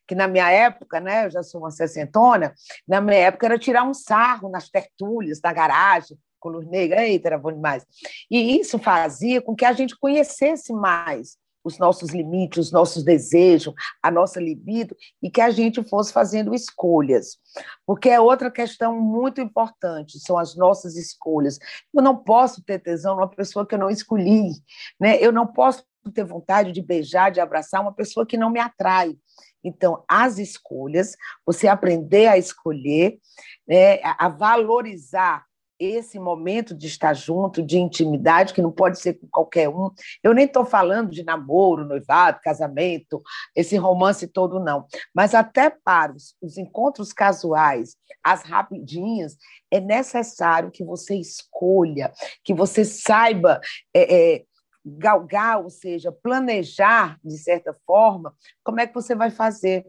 que 0.09 0.15
na 0.15 0.27
minha 0.27 0.49
época, 0.49 0.99
né, 0.99 1.27
eu 1.27 1.29
já 1.29 1.43
sou 1.43 1.61
uma 1.61 1.69
sessentona, 1.69 2.51
na 2.87 2.99
minha 2.99 3.19
época 3.19 3.45
era 3.45 3.59
tirar 3.59 3.83
um 3.83 3.93
sarro 3.93 4.49
nas 4.49 4.67
tertúlias, 4.67 5.39
na 5.39 5.53
garagem, 5.53 6.17
com 6.39 6.49
luz 6.49 6.67
negra, 6.67 7.07
eita, 7.07 7.27
era 7.27 7.37
bom 7.37 7.51
demais. 7.51 7.85
E 8.31 8.59
isso 8.59 8.79
fazia 8.79 9.39
com 9.39 9.55
que 9.55 9.63
a 9.63 9.71
gente 9.71 9.95
conhecesse 9.95 10.73
mais 10.73 11.37
os 11.63 11.77
nossos 11.77 12.09
limites, 12.09 12.57
os 12.57 12.71
nossos 12.71 13.03
desejos, 13.03 13.71
a 14.01 14.09
nossa 14.09 14.39
libido, 14.39 14.97
e 15.21 15.29
que 15.29 15.41
a 15.41 15.51
gente 15.51 15.83
fosse 15.83 16.11
fazendo 16.11 16.55
escolhas. 16.55 17.37
Porque 17.85 18.09
é 18.09 18.19
outra 18.19 18.49
questão 18.49 18.99
muito 18.99 19.39
importante, 19.39 20.19
são 20.19 20.39
as 20.39 20.55
nossas 20.55 20.95
escolhas. 20.95 21.59
Eu 21.93 22.01
não 22.01 22.17
posso 22.17 22.63
ter 22.63 22.79
tesão 22.79 23.15
numa 23.15 23.29
pessoa 23.29 23.63
que 23.63 23.75
eu 23.75 23.79
não 23.79 23.91
escolhi, 23.91 24.53
né? 24.99 25.21
eu 25.21 25.31
não 25.31 25.45
posso 25.45 25.83
ter 26.15 26.23
vontade 26.23 26.71
de 26.71 26.81
beijar, 26.81 27.29
de 27.29 27.39
abraçar 27.39 27.81
uma 27.81 27.93
pessoa 27.93 28.25
que 28.25 28.37
não 28.37 28.49
me 28.49 28.59
atrai. 28.59 29.15
Então, 29.63 30.03
as 30.07 30.37
escolhas, 30.37 31.15
você 31.45 31.67
aprender 31.67 32.27
a 32.27 32.37
escolher, 32.37 33.19
né, 33.67 33.99
a 34.03 34.29
valorizar 34.29 35.43
esse 35.79 36.19
momento 36.19 36.75
de 36.75 36.87
estar 36.87 37.13
junto, 37.13 37.63
de 37.63 37.77
intimidade, 37.77 38.53
que 38.53 38.61
não 38.61 38.71
pode 38.71 38.99
ser 38.99 39.13
com 39.13 39.27
qualquer 39.31 39.69
um. 39.69 39.89
Eu 40.21 40.33
nem 40.33 40.45
estou 40.45 40.65
falando 40.65 41.09
de 41.09 41.23
namoro, 41.23 41.85
noivado, 41.85 42.41
casamento, 42.43 43.21
esse 43.55 43.77
romance 43.77 44.27
todo, 44.27 44.59
não. 44.59 44.85
Mas 45.15 45.33
até 45.33 45.69
para 45.69 46.13
os, 46.13 46.35
os 46.41 46.57
encontros 46.57 47.13
casuais, 47.13 47.95
as 48.21 48.43
rapidinhas, 48.43 49.37
é 49.71 49.79
necessário 49.79 50.69
que 50.69 50.83
você 50.83 51.15
escolha, 51.15 52.11
que 52.43 52.53
você 52.53 52.83
saiba 52.83 53.61
é, 53.93 54.33
é, 54.35 54.43
galgar, 54.85 55.61
ou 55.61 55.69
seja, 55.69 56.11
planejar, 56.11 57.19
de 57.23 57.37
certa 57.37 57.75
forma, 57.85 58.33
como 58.63 58.79
é 58.79 58.87
que 58.87 58.93
você 58.93 59.13
vai 59.15 59.29
fazer. 59.29 59.85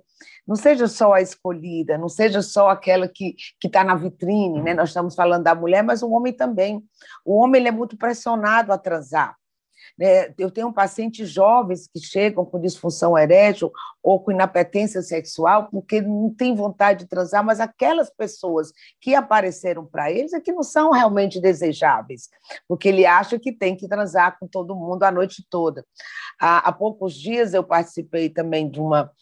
Não 0.46 0.57
seja 0.57 0.87
só 0.87 1.14
a 1.14 1.22
escolhida, 1.22 1.96
não 1.96 2.09
seja 2.09 2.42
só 2.42 2.68
aquela 2.68 3.09
que 3.09 3.35
está 3.64 3.83
na 3.83 3.94
vitrine, 3.94 4.61
né? 4.62 4.74
nós 4.74 4.90
estamos 4.90 5.14
falando 5.14 5.44
da 5.44 5.55
mulher, 5.55 5.83
mas 5.83 6.03
o 6.03 6.11
homem 6.11 6.33
também. 6.33 6.83
O 7.24 7.37
homem 7.37 7.61
ele 7.61 7.68
é 7.68 7.72
muito 7.72 7.96
pressionado 7.96 8.72
a 8.72 8.79
transar. 8.79 9.39
Né? 10.01 10.33
Eu 10.39 10.51
tenho 10.51 10.73
pacientes 10.73 11.29
jovens 11.29 11.87
que 11.87 12.01
chegam 12.01 12.43
com 12.47 12.59
disfunção 12.59 13.19
erétil 13.19 13.71
ou 14.03 14.19
com 14.19 14.33
inapetência 14.33 15.03
sexual 15.03 15.69
porque 15.71 16.01
não 16.01 16.33
tem 16.35 16.55
vontade 16.55 17.01
de 17.01 17.07
transar, 17.07 17.45
mas 17.45 17.61
aquelas 17.61 18.09
pessoas 18.09 18.73
que 18.99 19.15
apareceram 19.15 19.85
para 19.85 20.11
eles 20.11 20.33
é 20.33 20.41
que 20.41 20.53
não 20.53 20.63
são 20.63 20.91
realmente 20.91 21.39
desejáveis, 21.39 22.31
porque 22.67 22.89
ele 22.89 23.05
acha 23.05 23.39
que 23.39 23.53
tem 23.53 23.77
que 23.77 23.87
transar 23.87 24.39
com 24.39 24.47
todo 24.47 24.75
mundo 24.75 25.03
a 25.03 25.11
noite 25.11 25.45
toda. 25.51 25.85
Há, 26.41 26.69
há 26.69 26.73
poucos 26.73 27.13
dias 27.13 27.53
eu 27.53 27.63
participei 27.63 28.31
também 28.31 28.71
de 28.71 28.81
uma 28.81 29.13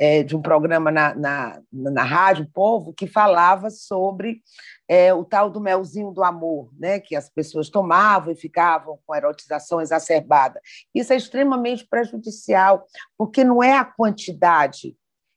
é, 0.00 0.22
de 0.22 0.36
um 0.36 0.42
programa 0.42 0.90
na, 0.90 1.14
na, 1.14 1.60
na 1.72 2.04
Rádio 2.04 2.48
Povo 2.52 2.92
que 2.92 3.06
falava 3.06 3.68
sobre 3.68 4.40
é, 4.88 5.12
o 5.12 5.24
tal 5.24 5.50
do 5.50 5.60
melzinho 5.60 6.10
do 6.10 6.24
amor, 6.24 6.70
né, 6.78 6.98
que 6.98 7.14
as 7.14 7.28
pessoas 7.28 7.68
tomavam 7.68 8.32
e 8.32 8.36
ficavam 8.36 8.98
com 9.06 9.14
erotização 9.14 9.80
exacerbada. 9.80 10.60
Isso 10.94 11.12
é 11.12 11.16
extremamente 11.16 11.86
prejudicial, 11.86 12.86
porque 13.16 13.44
não 13.44 13.62
é 13.62 13.76
a 13.76 13.84
quantidade 13.84 14.96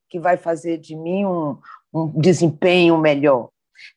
que 0.10 0.20
vai 0.20 0.38
fazer 0.38 0.78
de 0.78 0.96
mim 0.96 1.26
um, 1.26 1.58
um 1.94 2.08
desempenho 2.20 2.98
melhor. 2.98 3.50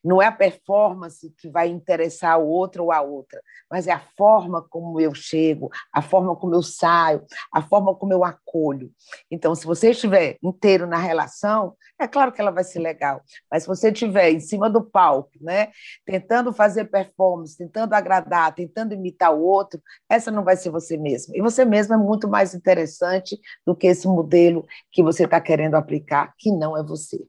Não 0.03 0.21
é 0.21 0.27
a 0.27 0.31
performance 0.31 1.33
que 1.37 1.49
vai 1.49 1.67
interessar 1.67 2.39
o 2.39 2.47
outro 2.47 2.85
ou 2.85 2.91
a 2.91 3.01
outra, 3.01 3.41
mas 3.69 3.87
é 3.87 3.91
a 3.91 4.01
forma 4.17 4.61
como 4.61 4.99
eu 4.99 5.13
chego, 5.13 5.69
a 5.93 6.01
forma 6.01 6.35
como 6.35 6.53
eu 6.53 6.61
saio, 6.61 7.25
a 7.51 7.61
forma 7.61 7.95
como 7.95 8.13
eu 8.13 8.23
acolho. 8.23 8.91
Então, 9.29 9.55
se 9.55 9.65
você 9.65 9.91
estiver 9.91 10.37
inteiro 10.43 10.87
na 10.87 10.97
relação, 10.97 11.75
é 11.99 12.07
claro 12.07 12.31
que 12.31 12.41
ela 12.41 12.51
vai 12.51 12.63
ser 12.63 12.79
legal, 12.79 13.21
mas 13.49 13.63
se 13.63 13.67
você 13.67 13.89
estiver 13.89 14.31
em 14.31 14.39
cima 14.39 14.69
do 14.69 14.83
palco, 14.83 15.31
né, 15.41 15.69
tentando 16.05 16.53
fazer 16.53 16.85
performance, 16.85 17.57
tentando 17.57 17.93
agradar, 17.93 18.53
tentando 18.53 18.93
imitar 18.93 19.33
o 19.33 19.41
outro, 19.41 19.81
essa 20.09 20.31
não 20.31 20.43
vai 20.43 20.57
ser 20.57 20.69
você 20.69 20.97
mesma. 20.97 21.35
E 21.35 21.41
você 21.41 21.65
mesma 21.65 21.95
é 21.95 21.97
muito 21.97 22.27
mais 22.27 22.53
interessante 22.53 23.39
do 23.65 23.75
que 23.75 23.87
esse 23.87 24.07
modelo 24.07 24.65
que 24.91 25.03
você 25.03 25.25
está 25.25 25.39
querendo 25.39 25.75
aplicar, 25.75 26.33
que 26.37 26.51
não 26.51 26.77
é 26.77 26.83
você. 26.83 27.25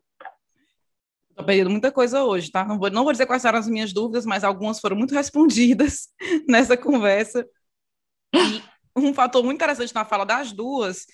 Estou 1.36 1.44
perdendo 1.44 1.68
muita 1.68 1.92
coisa 1.92 2.24
hoje, 2.24 2.50
tá? 2.50 2.64
Não 2.64 2.78
vou, 2.78 2.88
não 2.88 3.04
vou 3.04 3.12
dizer 3.12 3.26
quais 3.26 3.44
eram 3.44 3.58
as 3.58 3.68
minhas 3.68 3.92
dúvidas, 3.92 4.24
mas 4.24 4.42
algumas 4.42 4.80
foram 4.80 4.96
muito 4.96 5.12
respondidas 5.14 6.08
nessa 6.48 6.78
conversa. 6.78 7.46
E 8.34 8.62
um 8.96 9.12
fator 9.12 9.44
muito 9.44 9.56
interessante 9.56 9.94
na 9.94 10.06
fala 10.06 10.24
das 10.24 10.50
duas 10.50 11.04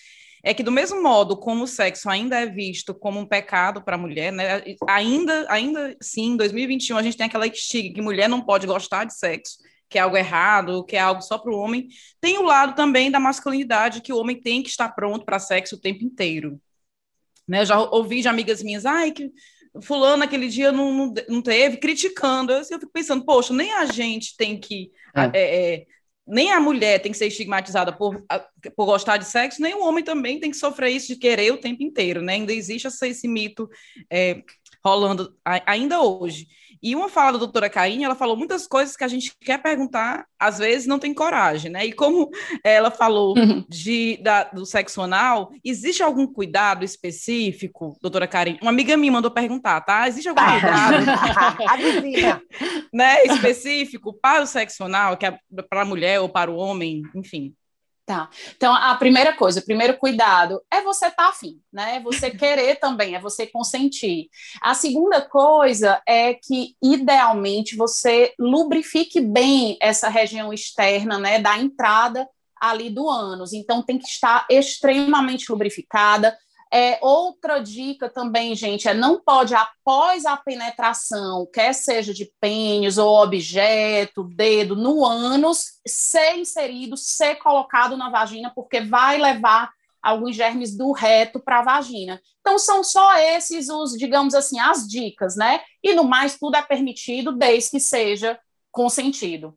é 0.44 0.54
que 0.54 0.62
do 0.62 0.70
mesmo 0.70 1.02
modo 1.02 1.36
como 1.36 1.64
o 1.64 1.66
sexo 1.66 2.08
ainda 2.08 2.38
é 2.38 2.46
visto 2.46 2.94
como 2.94 3.18
um 3.18 3.26
pecado 3.26 3.82
para 3.82 3.96
a 3.96 3.98
mulher, 3.98 4.32
né? 4.32 4.62
Ainda, 4.88 5.44
ainda 5.48 5.96
sim, 6.00 6.32
em 6.32 6.36
2021 6.36 6.96
a 6.96 7.02
gente 7.02 7.16
tem 7.16 7.26
aquela 7.26 7.46
estigma 7.48 7.94
que 7.94 8.00
mulher 8.00 8.28
não 8.28 8.40
pode 8.40 8.64
gostar 8.64 9.04
de 9.04 9.18
sexo, 9.18 9.58
que 9.88 9.98
é 9.98 10.02
algo 10.02 10.16
errado, 10.16 10.84
que 10.84 10.94
é 10.94 11.00
algo 11.00 11.20
só 11.20 11.36
para 11.36 11.52
o 11.52 11.58
homem. 11.58 11.88
Tem 12.20 12.38
o 12.38 12.42
lado 12.42 12.76
também 12.76 13.10
da 13.10 13.18
masculinidade 13.18 14.00
que 14.00 14.12
o 14.12 14.18
homem 14.18 14.40
tem 14.40 14.62
que 14.62 14.68
estar 14.70 14.88
pronto 14.90 15.24
para 15.24 15.40
sexo 15.40 15.74
o 15.74 15.80
tempo 15.80 16.04
inteiro. 16.04 16.60
Né? 17.46 17.62
Eu 17.62 17.66
já 17.66 17.80
ouvi 17.80 18.20
de 18.20 18.28
amigas 18.28 18.62
minhas, 18.62 18.86
ai, 18.86 19.10
que 19.10 19.32
fulano 19.80 20.22
aquele 20.22 20.48
dia 20.48 20.70
não, 20.70 20.92
não, 20.92 21.14
não 21.28 21.42
teve, 21.42 21.78
criticando. 21.78 22.52
Eu, 22.52 22.58
eu, 22.58 22.80
fico 22.80 22.92
pensando, 22.92 23.24
poxa, 23.24 23.54
nem 23.54 23.72
a 23.72 23.86
gente 23.86 24.36
tem 24.36 24.58
que. 24.58 24.90
É. 25.14 25.30
É, 25.32 25.74
é, 25.74 25.86
nem 26.26 26.52
a 26.52 26.60
mulher 26.60 27.00
tem 27.00 27.10
que 27.10 27.18
ser 27.18 27.26
estigmatizada 27.26 27.92
por, 27.92 28.24
por 28.76 28.86
gostar 28.86 29.16
de 29.16 29.24
sexo, 29.24 29.60
nem 29.60 29.74
o 29.74 29.82
homem 29.82 30.04
também 30.04 30.38
tem 30.38 30.50
que 30.50 30.56
sofrer 30.56 30.90
isso 30.90 31.08
de 31.08 31.16
querer 31.16 31.52
o 31.52 31.58
tempo 31.58 31.82
inteiro, 31.82 32.22
né? 32.22 32.34
Ainda 32.34 32.52
existe 32.52 32.86
esse, 32.86 33.08
esse 33.08 33.26
mito 33.26 33.68
é, 34.10 34.42
rolando 34.84 35.36
ainda 35.66 36.00
hoje. 36.00 36.46
E 36.82 36.96
uma 36.96 37.08
fala 37.08 37.32
da 37.32 37.38
doutora 37.38 37.70
Caine, 37.70 38.02
ela 38.02 38.14
falou 38.16 38.36
muitas 38.36 38.66
coisas 38.66 38.96
que 38.96 39.04
a 39.04 39.08
gente 39.08 39.32
quer 39.40 39.62
perguntar, 39.62 40.26
às 40.38 40.58
vezes 40.58 40.86
não 40.86 40.98
tem 40.98 41.14
coragem, 41.14 41.70
né? 41.70 41.86
E 41.86 41.92
como 41.92 42.28
ela 42.64 42.90
falou 42.90 43.38
uhum. 43.38 43.64
de, 43.68 44.18
da, 44.20 44.44
do 44.44 44.66
sexo 44.66 45.00
anal, 45.00 45.52
existe 45.64 46.02
algum 46.02 46.26
cuidado 46.26 46.84
específico, 46.84 47.96
doutora 48.02 48.26
Caine? 48.26 48.58
Uma 48.60 48.72
amiga 48.72 48.96
minha 48.96 49.12
mandou 49.12 49.30
perguntar, 49.30 49.80
tá? 49.82 50.08
Existe 50.08 50.28
algum 50.28 50.40
tá. 50.40 50.60
cuidado 50.60 51.62
a 51.70 51.76
vizinha. 51.76 52.42
né, 52.92 53.24
específico 53.26 54.12
para 54.20 54.42
o 54.42 54.46
sexo 54.46 54.84
anal, 54.84 55.16
que 55.16 55.26
é 55.26 55.38
para 55.70 55.82
a 55.82 55.86
mulher 55.86 56.20
ou 56.20 56.28
para 56.28 56.50
o 56.50 56.56
homem, 56.56 57.02
enfim? 57.14 57.54
Tá. 58.04 58.28
Então, 58.56 58.74
a 58.74 58.96
primeira 58.96 59.32
coisa, 59.32 59.60
o 59.60 59.64
primeiro 59.64 59.96
cuidado 59.96 60.60
é 60.68 60.82
você 60.82 61.06
estar 61.06 61.22
tá 61.22 61.28
afim, 61.28 61.60
né? 61.72 61.96
É 61.96 62.00
você 62.00 62.30
querer 62.36 62.76
também, 62.80 63.14
é 63.14 63.20
você 63.20 63.46
consentir. 63.46 64.28
A 64.60 64.74
segunda 64.74 65.20
coisa 65.20 66.02
é 66.06 66.34
que, 66.34 66.74
idealmente, 66.82 67.76
você 67.76 68.34
lubrifique 68.38 69.20
bem 69.20 69.76
essa 69.80 70.08
região 70.08 70.52
externa, 70.52 71.16
né? 71.16 71.38
Da 71.38 71.56
entrada 71.58 72.28
ali 72.60 72.90
do 72.90 73.08
ânus. 73.08 73.52
Então, 73.52 73.82
tem 73.82 73.98
que 73.98 74.06
estar 74.06 74.46
extremamente 74.50 75.50
lubrificada. 75.50 76.36
É, 76.74 76.98
outra 77.02 77.58
dica 77.58 78.08
também, 78.08 78.54
gente, 78.54 78.88
é 78.88 78.94
não 78.94 79.20
pode, 79.20 79.54
após 79.54 80.24
a 80.24 80.38
penetração, 80.38 81.46
quer 81.52 81.74
seja 81.74 82.14
de 82.14 82.32
pênis 82.40 82.96
ou 82.96 83.22
objeto, 83.22 84.24
dedo, 84.24 84.74
no 84.74 85.04
ânus, 85.04 85.80
ser 85.86 86.36
inserido, 86.38 86.96
ser 86.96 87.34
colocado 87.34 87.94
na 87.94 88.08
vagina, 88.08 88.50
porque 88.54 88.80
vai 88.80 89.18
levar 89.18 89.70
alguns 90.02 90.34
germes 90.34 90.74
do 90.74 90.92
reto 90.92 91.38
para 91.38 91.60
a 91.60 91.62
vagina. 91.62 92.18
Então, 92.40 92.58
são 92.58 92.82
só 92.82 93.16
esses 93.18 93.68
os, 93.68 93.92
digamos 93.92 94.34
assim, 94.34 94.58
as 94.58 94.88
dicas, 94.88 95.36
né? 95.36 95.60
E 95.82 95.94
no 95.94 96.04
mais, 96.04 96.38
tudo 96.38 96.56
é 96.56 96.62
permitido 96.62 97.32
desde 97.32 97.70
que 97.72 97.80
seja 97.80 98.40
consentido. 98.70 99.54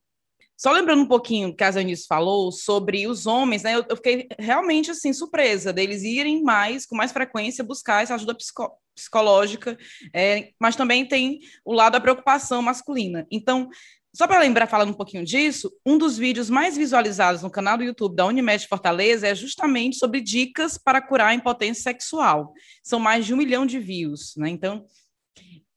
Só 0.58 0.72
lembrando 0.72 1.02
um 1.02 1.08
pouquinho 1.08 1.54
que 1.54 1.64
a 1.64 1.72
Zanice 1.72 2.06
falou 2.08 2.52
sobre 2.52 3.08
os 3.08 3.26
homens, 3.26 3.64
né? 3.64 3.76
Eu, 3.76 3.86
eu, 3.90 3.96
fiquei 3.98 4.28
realmente 4.40 4.90
assim 4.92 5.12
surpresa 5.12 5.74
deles 5.74 6.04
irem 6.04 6.42
mais, 6.42 6.86
com 6.86 6.96
mais 6.96 7.12
frequência, 7.12 7.64
buscar 7.64 8.04
essa 8.04 8.16
ajuda 8.16 8.36
psico 8.36 8.72
psicológica, 8.96 9.78
é, 10.14 10.52
mas 10.58 10.78
também 10.78 11.06
tem 11.06 11.42
o 11.66 11.74
lado 11.74 11.94
da 11.94 12.00
preocupação 12.00 12.62
masculina. 12.62 13.28
Então, 13.30 13.70
só 14.16 14.26
para 14.26 14.40
lembrar, 14.40 14.68
falando 14.68 14.92
um 14.92 14.94
pouquinho 14.94 15.26
disso, 15.26 15.70
um 15.86 15.98
dos 15.98 16.18
vídeos 16.18 16.50
mais 16.50 16.78
visualizados 16.78 17.42
no 17.42 17.50
canal 17.50 17.78
do 17.78 17.84
YouTube 17.84 18.16
da 18.16 18.26
Unimed 18.26 18.66
Fortaleza 18.66 19.28
é 19.28 19.36
justamente 19.36 19.98
sobre 19.98 20.22
dicas 20.22 20.78
para 20.78 21.02
curar 21.02 21.28
a 21.28 21.34
impotência 21.34 21.84
sexual. 21.84 22.54
São 22.82 22.98
mais 22.98 23.26
de 23.26 23.34
um 23.34 23.38
milhão 23.38 23.66
de 23.66 23.78
views, 23.78 24.34
né? 24.38 24.48
Então, 24.48 24.86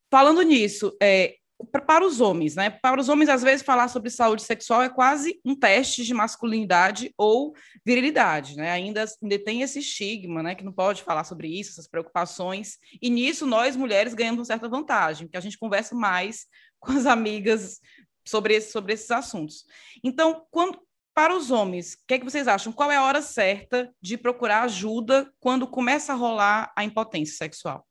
falando 0.08 0.40
nisso, 0.42 0.96
é, 1.02 1.34
para 1.66 2.06
os 2.06 2.20
homens, 2.20 2.54
né? 2.54 2.70
Para 2.70 3.00
os 3.00 3.08
homens, 3.08 3.28
às 3.28 3.42
vezes, 3.42 3.64
falar 3.64 3.88
sobre 3.88 4.10
saúde 4.10 4.42
sexual 4.42 4.82
é 4.82 4.88
quase 4.88 5.40
um 5.44 5.56
teste 5.56 6.04
de 6.04 6.14
masculinidade 6.14 7.12
ou 7.18 7.52
virilidade, 7.84 8.56
né? 8.56 8.70
Ainda, 8.70 9.04
ainda 9.22 9.38
tem 9.38 9.62
esse 9.62 9.80
estigma, 9.80 10.42
né? 10.42 10.54
Que 10.54 10.64
não 10.64 10.72
pode 10.72 11.02
falar 11.02 11.24
sobre 11.24 11.48
isso, 11.48 11.72
essas 11.72 11.88
preocupações. 11.88 12.78
E 13.02 13.10
nisso, 13.10 13.44
nós, 13.44 13.74
mulheres, 13.74 14.14
ganhamos 14.14 14.38
uma 14.38 14.44
certa 14.44 14.68
vantagem, 14.68 15.26
porque 15.26 15.36
a 15.36 15.40
gente 15.40 15.58
conversa 15.58 15.94
mais 15.94 16.46
com 16.78 16.92
as 16.92 17.06
amigas 17.06 17.80
sobre, 18.24 18.54
esse, 18.54 18.70
sobre 18.70 18.92
esses 18.92 19.10
assuntos. 19.10 19.64
Então, 20.04 20.46
quando, 20.50 20.78
para 21.12 21.36
os 21.36 21.50
homens, 21.50 21.94
o 21.94 22.06
que, 22.06 22.14
é 22.14 22.18
que 22.18 22.24
vocês 22.24 22.46
acham? 22.46 22.72
Qual 22.72 22.92
é 22.92 22.96
a 22.96 23.02
hora 23.02 23.20
certa 23.20 23.92
de 24.00 24.16
procurar 24.16 24.62
ajuda 24.62 25.28
quando 25.40 25.66
começa 25.66 26.12
a 26.12 26.16
rolar 26.16 26.72
a 26.76 26.84
impotência 26.84 27.36
sexual? 27.36 27.87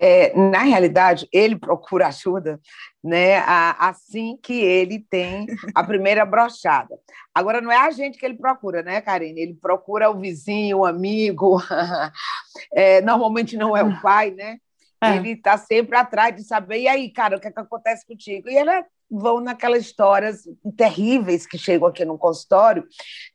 É, 0.00 0.36
na 0.38 0.62
realidade, 0.62 1.28
ele 1.32 1.56
procura 1.56 2.06
ajuda 2.06 2.60
né, 3.02 3.38
assim 3.78 4.38
que 4.42 4.54
ele 4.54 5.04
tem 5.10 5.46
a 5.74 5.82
primeira 5.82 6.24
brochada. 6.24 6.98
Agora, 7.34 7.60
não 7.60 7.70
é 7.70 7.76
a 7.76 7.90
gente 7.90 8.18
que 8.18 8.24
ele 8.24 8.36
procura, 8.36 8.82
né, 8.82 9.00
Karine? 9.00 9.40
Ele 9.40 9.54
procura 9.54 10.10
o 10.10 10.18
vizinho, 10.18 10.78
o 10.78 10.86
amigo, 10.86 11.60
é, 12.72 13.00
normalmente 13.00 13.56
não 13.56 13.76
é 13.76 13.82
o 13.82 14.00
pai, 14.00 14.30
né? 14.30 14.58
É. 15.02 15.16
Ele 15.16 15.32
está 15.32 15.56
sempre 15.56 15.96
atrás 15.96 16.34
de 16.34 16.42
saber, 16.42 16.80
e 16.80 16.88
aí, 16.88 17.10
cara, 17.10 17.36
o 17.36 17.40
que, 17.40 17.48
é 17.48 17.52
que 17.52 17.60
acontece 17.60 18.04
contigo? 18.06 18.48
E 18.48 18.56
ele 18.56 18.70
é 18.70 18.84
vão 19.10 19.40
naquelas 19.40 19.82
histórias 19.82 20.44
terríveis 20.76 21.46
que 21.46 21.56
chegam 21.56 21.88
aqui 21.88 22.04
no 22.04 22.18
consultório, 22.18 22.86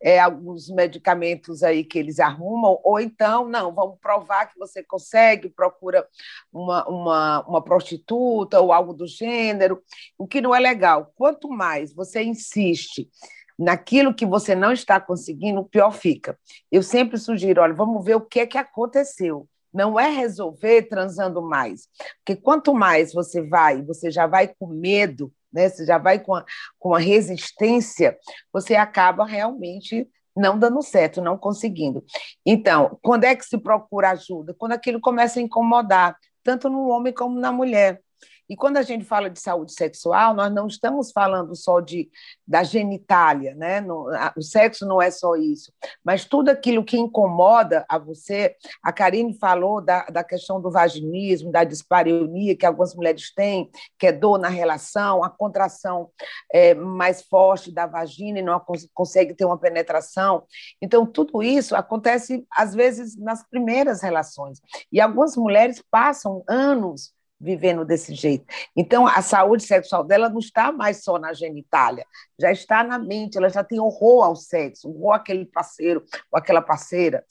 é, 0.01 0.19
alguns 0.19 0.69
medicamentos 0.69 1.63
aí 1.63 1.83
que 1.83 1.97
eles 1.97 2.19
arrumam, 2.19 2.79
ou 2.83 2.99
então, 2.99 3.47
não, 3.47 3.73
vamos 3.73 3.97
provar 3.99 4.47
que 4.47 4.57
você 4.57 4.83
consegue, 4.83 5.49
procura 5.49 6.07
uma, 6.51 6.87
uma, 6.87 7.47
uma 7.47 7.63
prostituta 7.63 8.59
ou 8.59 8.71
algo 8.71 8.93
do 8.93 9.07
gênero, 9.07 9.81
o 10.17 10.27
que 10.27 10.41
não 10.41 10.53
é 10.53 10.59
legal. 10.59 11.11
Quanto 11.15 11.49
mais 11.49 11.93
você 11.93 12.23
insiste 12.23 13.09
naquilo 13.57 14.13
que 14.13 14.25
você 14.25 14.55
não 14.55 14.71
está 14.71 14.99
conseguindo, 14.99 15.63
pior 15.63 15.91
fica. 15.91 16.37
Eu 16.71 16.83
sempre 16.83 17.17
sugiro, 17.17 17.61
olha, 17.61 17.73
vamos 17.73 18.03
ver 18.03 18.15
o 18.15 18.21
que 18.21 18.39
é 18.39 18.47
que 18.47 18.57
aconteceu 18.57 19.47
não 19.73 19.99
é 19.99 20.07
resolver 20.07 20.83
transando 20.83 21.41
mais. 21.41 21.87
Porque 22.17 22.39
quanto 22.39 22.75
mais 22.75 23.11
você 23.11 23.41
vai, 23.41 23.81
você 23.81 24.11
já 24.11 24.27
vai 24.27 24.47
com 24.47 24.67
medo 24.67 25.33
né? 25.53 25.69
Você 25.69 25.85
já 25.85 25.97
vai 25.97 26.19
com 26.19 26.35
a, 26.35 26.45
com 26.79 26.93
a 26.93 26.99
resistência, 26.99 28.17
você 28.51 28.75
acaba 28.75 29.25
realmente 29.25 30.07
não 30.35 30.57
dando 30.57 30.81
certo, 30.81 31.21
não 31.21 31.37
conseguindo. 31.37 32.03
Então, 32.45 32.97
quando 33.03 33.25
é 33.25 33.35
que 33.35 33.45
se 33.45 33.57
procura 33.57 34.11
ajuda? 34.11 34.55
Quando 34.57 34.71
aquilo 34.71 34.99
começa 34.99 35.39
a 35.39 35.43
incomodar, 35.43 36.17
tanto 36.43 36.69
no 36.69 36.87
homem 36.87 37.13
como 37.13 37.39
na 37.39 37.51
mulher. 37.51 38.01
E 38.49 38.55
quando 38.55 38.77
a 38.77 38.81
gente 38.81 39.05
fala 39.05 39.29
de 39.29 39.39
saúde 39.39 39.73
sexual, 39.73 40.33
nós 40.33 40.53
não 40.53 40.67
estamos 40.67 41.11
falando 41.11 41.55
só 41.55 41.79
de, 41.79 42.09
da 42.47 42.63
genitália, 42.63 43.55
né? 43.55 43.79
No, 43.79 44.09
a, 44.09 44.33
o 44.37 44.41
sexo 44.41 44.85
não 44.85 45.01
é 45.01 45.09
só 45.09 45.35
isso, 45.35 45.71
mas 46.03 46.25
tudo 46.25 46.49
aquilo 46.49 46.83
que 46.83 46.97
incomoda 46.97 47.85
a 47.87 47.97
você. 47.97 48.55
A 48.83 48.91
Karine 48.91 49.37
falou 49.37 49.81
da, 49.81 50.05
da 50.05 50.23
questão 50.23 50.61
do 50.61 50.69
vaginismo, 50.69 51.51
da 51.51 51.63
dispareunia 51.63 52.55
que 52.55 52.65
algumas 52.65 52.93
mulheres 52.95 53.33
têm, 53.33 53.69
que 53.97 54.07
é 54.07 54.11
dor 54.11 54.37
na 54.37 54.49
relação, 54.49 55.23
a 55.23 55.29
contração 55.29 56.09
é, 56.51 56.73
mais 56.73 57.21
forte 57.23 57.71
da 57.71 57.85
vagina 57.85 58.39
e 58.39 58.41
não 58.41 58.61
consegue 58.93 59.33
ter 59.33 59.45
uma 59.45 59.57
penetração. 59.57 60.43
Então, 60.81 61.05
tudo 61.05 61.41
isso 61.41 61.75
acontece, 61.75 62.45
às 62.51 62.75
vezes, 62.75 63.17
nas 63.17 63.47
primeiras 63.47 64.01
relações. 64.01 64.61
E 64.91 64.99
algumas 64.99 65.35
mulheres 65.37 65.83
passam 65.89 66.43
anos 66.47 67.13
vivendo 67.43 67.83
desse 67.83 68.15
jeito. 68.15 68.45
Então, 68.75 69.05
a 69.05 69.21
saúde 69.21 69.63
sexual 69.63 70.03
dela 70.03 70.29
não 70.29 70.39
está 70.39 70.71
mais 70.71 71.03
só 71.03 71.19
na 71.19 71.33
genitália, 71.33 72.05
já 72.39 72.51
está 72.51 72.83
na 72.83 72.97
mente, 72.97 73.37
ela 73.37 73.49
já 73.49 73.63
tem 73.63 73.79
horror 73.79 74.23
ao 74.23 74.35
sexo, 74.35 74.89
horror 74.89 75.15
àquele 75.15 75.45
parceiro 75.45 76.03
ou 76.31 76.39
aquela 76.39 76.61
parceira. 76.61 77.25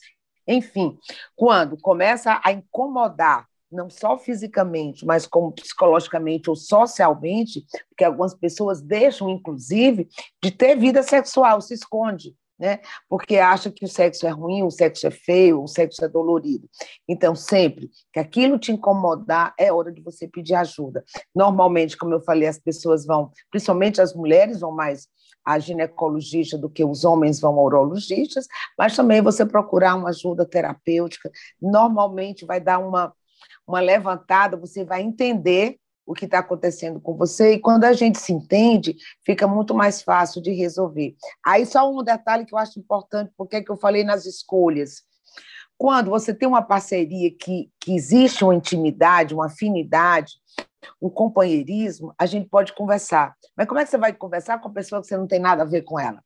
Enfim, 0.46 0.98
quando 1.35 1.77
começa 1.81 2.40
a 2.44 2.53
incomodar, 2.53 3.46
não 3.70 3.88
só 3.88 4.18
fisicamente, 4.18 5.07
mas 5.07 5.27
como 5.27 5.53
psicologicamente 5.53 6.51
ou 6.51 6.57
socialmente, 6.57 7.64
porque 7.88 8.05
algumas 8.05 8.35
pessoas 8.35 8.83
deixam, 8.83 9.31
inclusive, 9.31 10.09
de 10.42 10.51
ter 10.51 10.77
vida 10.77 11.03
sexual, 11.03 11.62
se 11.62 11.72
esconde 11.72 12.37
né? 12.62 12.79
Porque 13.09 13.38
acha 13.38 13.72
que 13.72 13.85
o 13.85 13.88
sexo 13.88 14.25
é 14.25 14.31
ruim, 14.31 14.62
o 14.62 14.70
sexo 14.70 15.09
é 15.09 15.11
feio, 15.11 15.64
o 15.64 15.66
sexo 15.66 16.05
é 16.05 16.09
dolorido. 16.09 16.70
Então, 17.09 17.35
sempre 17.35 17.90
que 18.12 18.20
aquilo 18.20 18.57
te 18.57 18.70
incomodar, 18.70 19.53
é 19.59 19.72
hora 19.72 19.90
de 19.90 20.01
você 20.01 20.29
pedir 20.29 20.55
ajuda. 20.55 21.05
Normalmente, 21.35 21.96
como 21.96 22.14
eu 22.14 22.20
falei, 22.20 22.46
as 22.46 22.61
pessoas 22.61 23.05
vão, 23.05 23.33
principalmente 23.51 24.01
as 24.01 24.14
mulheres, 24.14 24.61
vão 24.61 24.70
mais 24.70 25.09
a 25.44 25.59
ginecologista 25.59 26.57
do 26.57 26.70
que 26.70 26.85
os 26.85 27.05
homens 27.05 27.40
vão 27.40 27.59
a 27.59 27.62
urologistas, 27.64 28.46
mas 28.79 28.94
também 28.94 29.20
você 29.20 29.44
procurar 29.44 29.96
uma 29.96 30.11
ajuda 30.11 30.46
terapêutica, 30.46 31.33
normalmente 31.61 32.46
vai 32.46 32.61
dar 32.61 32.79
uma, 32.79 33.12
uma 33.66 33.81
levantada, 33.81 34.57
você 34.57 34.85
vai 34.85 35.03
entender 35.03 35.81
o 36.04 36.14
que 36.14 36.24
está 36.24 36.40
acontecendo 36.40 37.00
com 37.00 37.16
você, 37.16 37.52
e 37.52 37.60
quando 37.60 37.84
a 37.84 37.92
gente 37.92 38.18
se 38.18 38.32
entende, 38.32 38.96
fica 39.24 39.46
muito 39.46 39.74
mais 39.74 40.02
fácil 40.02 40.42
de 40.42 40.52
resolver. 40.52 41.14
Aí, 41.44 41.64
só 41.64 41.90
um 41.90 42.02
detalhe 42.02 42.44
que 42.44 42.54
eu 42.54 42.58
acho 42.58 42.78
importante, 42.78 43.32
porque 43.36 43.56
é 43.56 43.62
que 43.62 43.70
eu 43.70 43.76
falei 43.76 44.04
nas 44.04 44.26
escolhas. 44.26 45.02
Quando 45.78 46.10
você 46.10 46.34
tem 46.34 46.48
uma 46.48 46.62
parceria 46.62 47.30
que, 47.36 47.70
que 47.80 47.94
existe 47.94 48.44
uma 48.44 48.54
intimidade, 48.54 49.34
uma 49.34 49.46
afinidade, 49.46 50.34
um 51.00 51.08
companheirismo, 51.08 52.14
a 52.18 52.26
gente 52.26 52.48
pode 52.48 52.72
conversar. 52.72 53.34
Mas 53.56 53.66
como 53.66 53.80
é 53.80 53.84
que 53.84 53.90
você 53.90 53.98
vai 53.98 54.12
conversar 54.12 54.60
com 54.60 54.68
a 54.68 54.72
pessoa 54.72 55.00
que 55.00 55.06
você 55.06 55.16
não 55.16 55.26
tem 55.26 55.40
nada 55.40 55.62
a 55.62 55.66
ver 55.66 55.82
com 55.82 55.98
ela? 55.98 56.22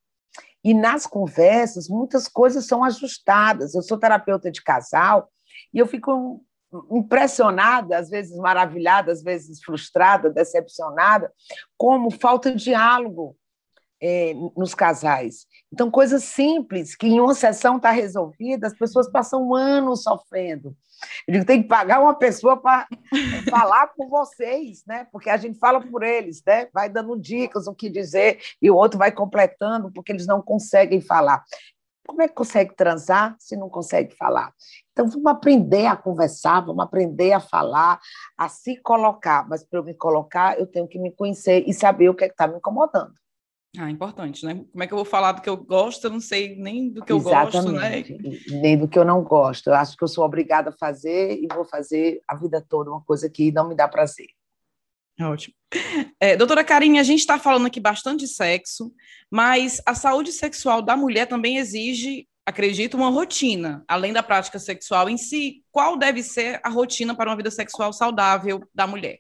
E 0.63 0.75
nas 0.75 1.07
conversas, 1.07 1.89
muitas 1.89 2.29
coisas 2.29 2.67
são 2.67 2.83
ajustadas. 2.83 3.75
Eu 3.75 3.83
sou 3.83 3.99
terapeuta 3.99 4.51
de 4.51 4.63
casal 4.63 5.31
e 5.73 5.79
eu 5.79 5.87
fico 5.87 6.45
impressionada, 6.91 7.99
às 7.99 8.11
vezes 8.11 8.37
maravilhada, 8.37 9.13
às 9.13 9.23
vezes 9.23 9.63
frustrada, 9.63 10.31
decepcionada, 10.31 11.33
como 11.77 12.11
falta 12.11 12.53
de 12.53 12.65
diálogo 12.65 13.37
é, 14.01 14.35
nos 14.57 14.75
casais. 14.75 15.47
Então, 15.73 15.91
coisas 15.91 16.25
simples 16.25 16.95
que 16.95 17.07
em 17.07 17.21
uma 17.21 17.35
sessão 17.35 17.77
está 17.77 17.91
resolvida, 17.91 18.67
as 18.67 18.77
pessoas 18.77 19.11
passam 19.11 19.49
um 19.49 19.55
ano 19.55 19.97
sofrendo. 19.97 20.77
Eu 21.27 21.35
digo, 21.35 21.45
tem 21.45 21.63
que 21.63 21.69
pagar 21.69 22.01
uma 22.01 22.15
pessoa 22.15 22.57
para 22.57 22.87
falar 23.51 23.89
por 23.89 24.09
vocês, 24.09 24.83
né? 24.87 25.07
Porque 25.13 25.29
a 25.29 25.37
gente 25.37 25.59
fala 25.59 25.81
por 25.81 26.03
eles, 26.03 26.43
né? 26.47 26.69
Vai 26.73 26.89
dando 26.89 27.19
dicas, 27.19 27.67
o 27.67 27.75
que 27.75 27.91
dizer, 27.91 28.39
e 28.61 28.71
o 28.71 28.77
outro 28.77 28.99
vai 28.99 29.13
completando, 29.13 29.91
porque 29.93 30.13
eles 30.13 30.27
não 30.27 30.41
conseguem 30.41 31.01
falar. 31.01 31.45
Como 32.07 32.23
é 32.23 32.29
que 32.29 32.35
consegue 32.35 32.75
transar 32.75 33.37
se 33.39 33.57
não 33.57 33.69
consegue 33.69 34.15
falar? 34.15 34.53
Então, 34.93 35.09
vamos 35.09 35.27
aprender 35.27 35.87
a 35.87 35.97
conversar, 35.97 36.61
vamos 36.61 36.85
aprender 36.85 37.33
a 37.33 37.41
falar, 37.41 38.01
a 38.39 38.49
se 38.49 38.77
colocar. 38.81 39.47
Mas 39.49 39.65
para 39.65 39.81
eu 39.81 39.85
me 39.85 39.95
colocar, 39.95 40.59
eu 40.59 40.67
tenho 40.67 40.87
que 40.87 40.99
me 40.99 41.11
conhecer 41.11 41.65
e 41.67 41.75
saber 41.75 42.09
o 42.09 42.15
que 42.15 42.25
é 42.25 42.29
está 42.29 42.47
me 42.47 42.57
incomodando. 42.57 43.15
Ah, 43.79 43.91
importante, 43.91 44.45
né? 44.47 44.65
Como 44.73 44.83
é 44.83 44.87
que 44.87 44.93
eu 44.93 44.97
vou 44.97 45.05
falar 45.05 45.33
do 45.33 45.43
que 45.43 45.51
eu 45.51 45.57
gosto? 45.57 46.07
Eu 46.07 46.11
não 46.11 46.21
sei 46.21 46.57
nem 46.57 46.89
do 46.89 47.05
que 47.05 47.13
eu 47.13 47.21
gosto, 47.21 47.71
né? 47.73 48.03
Nem 48.49 48.79
do 48.79 48.89
que 48.89 48.99
eu 48.99 49.05
não 49.05 49.23
gosto. 49.23 49.69
Eu 49.69 49.75
acho 49.75 49.97
que 49.97 50.03
eu 50.03 50.09
sou 50.09 50.25
obrigada 50.25 50.71
a 50.71 50.73
fazer 50.73 51.39
e 51.39 51.47
vou 51.53 51.65
fazer 51.65 52.23
a 52.27 52.35
vida 52.35 52.65
toda 52.67 52.91
uma 52.91 53.03
coisa 53.03 53.29
que 53.29 53.53
não 53.53 53.69
me 53.69 53.75
dá 53.75 53.87
prazer. 53.87 54.29
Ótimo. 55.21 55.55
É, 56.21 56.37
doutora 56.37 56.63
Karine, 56.63 56.99
a 56.99 57.03
gente 57.03 57.21
está 57.21 57.39
falando 57.39 57.67
aqui 57.67 57.81
bastante 57.81 58.21
de 58.21 58.29
sexo, 58.29 58.93
mas 59.31 59.81
a 59.87 59.95
saúde 59.95 60.33
sexual 60.33 60.83
da 60.83 60.97
mulher 60.97 61.27
também 61.27 61.57
exige, 61.57 62.29
acredito, 62.45 62.97
uma 62.97 63.09
rotina, 63.09 63.85
além 63.89 64.13
da 64.13 64.23
prática 64.23 64.59
sexual 64.59 65.09
em 65.09 65.17
si. 65.17 65.63
Qual 65.71 65.97
deve 65.97 66.23
ser 66.23 66.61
a 66.63 66.69
rotina 66.69 67.15
para 67.15 67.31
uma 67.31 67.37
vida 67.37 67.51
sexual 67.51 67.93
saudável 67.93 68.63
da 68.75 68.87
mulher? 68.87 69.19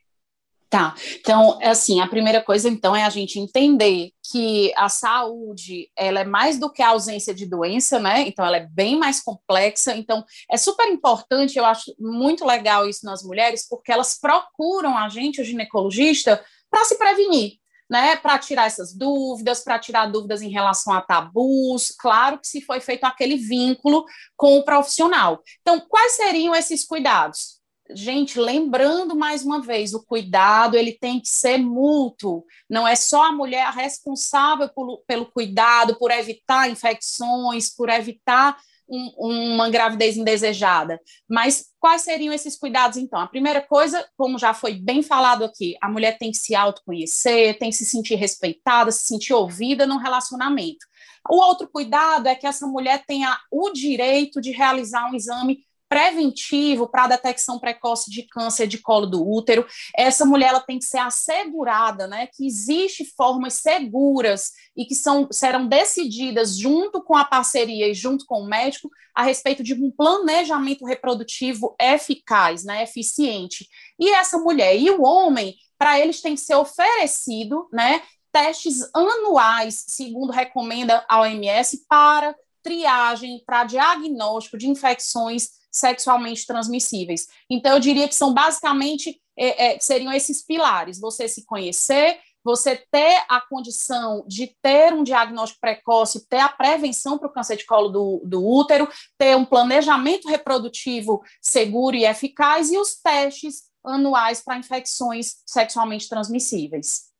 Tá. 0.69 0.97
Então, 1.21 1.59
é 1.63 1.69
assim, 1.69 2.01
a 2.01 2.09
primeira 2.09 2.43
coisa, 2.43 2.69
então, 2.69 2.95
é 2.95 3.05
a 3.05 3.11
gente 3.11 3.39
entender 3.39 4.11
que 4.33 4.73
a 4.77 4.89
saúde, 4.89 5.89
ela 5.97 6.21
é 6.21 6.25
mais 6.25 6.59
do 6.59 6.69
que 6.71 6.83
a 6.83 6.89
ausência 6.89 7.33
de 7.33 7.47
doença, 7.47 8.01
né? 8.01 8.23
Então, 8.23 8.45
ela 8.45 8.57
é 8.57 8.67
bem 8.67 8.99
mais 8.99 9.23
complexa. 9.23 9.95
Então, 9.95 10.25
é 10.51 10.57
super 10.57 10.89
importante, 10.89 11.57
eu 11.57 11.65
acho 11.65 11.95
muito 12.01 12.45
legal 12.45 12.89
isso 12.89 13.07
nas 13.07 13.23
mulheres, 13.23 13.67
porque 13.69 13.93
elas 13.93 14.19
procuram 14.19 14.99
a 14.99 15.09
gente, 15.09 15.41
o 15.41 15.45
ginecologista, 15.45 16.45
para 16.69 16.85
se 16.85 16.99
prevenir, 16.99 17.59
né? 17.89 18.17
Para 18.17 18.37
tirar 18.37 18.67
essas 18.67 18.93
dúvidas, 18.93 19.63
para 19.63 19.79
tirar 19.79 20.07
dúvidas 20.11 20.43
em 20.43 20.51
relação 20.51 20.93
a 20.93 21.01
tabus. 21.01 21.95
Claro 21.97 22.41
que 22.41 22.49
se 22.49 22.61
foi 22.61 22.81
feito 22.81 23.05
aquele 23.05 23.37
vínculo 23.37 24.05
com 24.37 24.59
o 24.59 24.65
profissional. 24.65 25.41
Então, 25.61 25.79
quais 25.79 26.17
seriam 26.17 26.57
esses 26.57 26.85
cuidados? 26.85 27.56
Gente, 27.95 28.39
lembrando 28.39 29.15
mais 29.15 29.45
uma 29.45 29.61
vez, 29.61 29.95
o 29.95 30.05
cuidado 30.05 30.77
ele 30.77 30.93
tem 30.93 31.21
que 31.21 31.29
ser 31.29 31.59
mútuo. 31.59 32.45
Não 32.69 32.87
é 32.87 32.97
só 32.97 33.25
a 33.25 33.33
mulher 33.33 33.71
responsável 33.73 34.69
por, 34.69 35.03
pelo 35.07 35.27
cuidado, 35.27 35.97
por 35.99 36.11
evitar 36.11 36.71
infecções, 36.71 37.75
por 37.75 37.89
evitar 37.89 38.57
um, 38.89 39.55
uma 39.55 39.69
gravidez 39.69 40.17
indesejada. 40.17 41.01
Mas 41.29 41.67
quais 41.81 42.03
seriam 42.03 42.33
esses 42.33 42.57
cuidados, 42.57 42.97
então? 42.97 43.19
A 43.19 43.27
primeira 43.27 43.61
coisa, 43.61 44.07
como 44.17 44.39
já 44.39 44.55
foi 44.55 44.75
bem 44.75 45.03
falado 45.03 45.45
aqui, 45.45 45.77
a 45.81 45.89
mulher 45.89 46.19
tem 46.19 46.31
que 46.31 46.39
se 46.39 46.55
autoconhecer, 46.55 47.59
tem 47.59 47.71
que 47.71 47.77
se 47.77 47.85
sentir 47.85 48.15
respeitada, 48.15 48.91
se 48.91 49.07
sentir 49.07 49.35
ouvida 49.35 49.87
no 49.87 49.99
relacionamento. 49.99 50.87
O 51.29 51.37
outro 51.37 51.69
cuidado 51.69 52.29
é 52.29 52.35
que 52.35 52.47
essa 52.47 52.67
mulher 52.67 53.03
tenha 53.07 53.37
o 53.51 53.71
direito 53.71 54.41
de 54.41 54.53
realizar 54.53 55.11
um 55.11 55.15
exame 55.15 55.66
preventivo 55.89 56.89
para 56.89 57.05
a 57.05 57.09
detecção 57.09 57.59
precoce 57.59 58.11
de 58.11 58.23
câncer 58.23 58.67
de 58.67 58.79
colo 58.79 59.07
do 59.07 59.27
útero. 59.27 59.67
Essa 59.97 60.25
mulher 60.25 60.49
ela 60.49 60.61
tem 60.61 60.79
que 60.79 60.85
ser 60.85 60.99
assegurada, 60.99 62.07
né, 62.07 62.27
que 62.27 62.47
existe 62.47 63.05
formas 63.17 63.55
seguras 63.55 64.53
e 64.77 64.85
que 64.85 64.95
são, 64.95 65.29
serão 65.31 65.67
decididas 65.67 66.57
junto 66.57 67.03
com 67.03 67.17
a 67.17 67.25
parceria 67.25 67.89
e 67.89 67.95
junto 67.95 68.25
com 68.27 68.41
o 68.41 68.47
médico 68.47 68.91
a 69.15 69.23
respeito 69.23 69.63
de 69.63 69.75
um 69.75 69.91
planejamento 69.91 70.85
reprodutivo 70.85 71.75
eficaz, 71.81 72.65
né, 72.65 72.83
eficiente. 72.83 73.67
E 73.99 74.11
essa 74.11 74.39
mulher 74.39 74.77
e 74.77 74.91
o 74.91 75.03
homem, 75.03 75.55
para 75.79 75.99
eles 75.99 76.21
tem 76.21 76.35
que 76.35 76.41
ser 76.41 76.57
oferecido, 76.57 77.69
né, 77.73 78.03
testes 78.33 78.83
anuais, 78.95 79.85
segundo 79.89 80.31
recomenda 80.31 81.05
a 81.09 81.23
OMS, 81.23 81.87
para 81.89 82.35
triagem, 82.63 83.43
para 83.47 83.65
diagnóstico 83.65 84.59
de 84.59 84.69
infecções 84.69 85.51
sexualmente 85.77 86.47
transmissíveis. 86.47 87.29
Então, 87.51 87.75
eu 87.75 87.81
diria 87.81 88.09
que 88.09 88.15
são 88.15 88.33
basicamente 88.33 89.21
é, 89.37 89.75
é, 89.75 89.81
seriam 89.81 90.13
esses 90.13 90.43
pilares: 90.43 90.99
você 90.99 91.29
se 91.29 91.45
conhecer, 91.45 92.19
você 92.43 92.77
ter 92.91 93.25
a 93.29 93.41
condição 93.41 94.25
de 94.27 94.57
ter 94.63 94.95
um 94.95 95.03
diagnóstico 95.03 95.61
precoce, 95.61 96.27
ter 96.29 96.39
a 96.39 96.49
prevenção 96.49 97.19
para 97.19 97.29
o 97.29 97.33
câncer 97.33 97.57
de 97.57 97.67
colo 97.67 97.89
do, 97.89 98.23
do 98.25 98.47
útero, 98.47 98.89
ter 99.19 99.37
um 99.37 99.45
planejamento 99.45 100.29
reprodutivo 100.29 101.23
seguro 101.41 101.97
e 101.97 102.05
eficaz 102.05 102.71
e 102.71 102.79
os 102.79 102.95
testes 102.95 103.65
anuais 103.85 104.43
para 104.43 104.59
infecções 104.59 105.37
sexualmente 105.47 106.09
transmissíveis. 106.09 107.15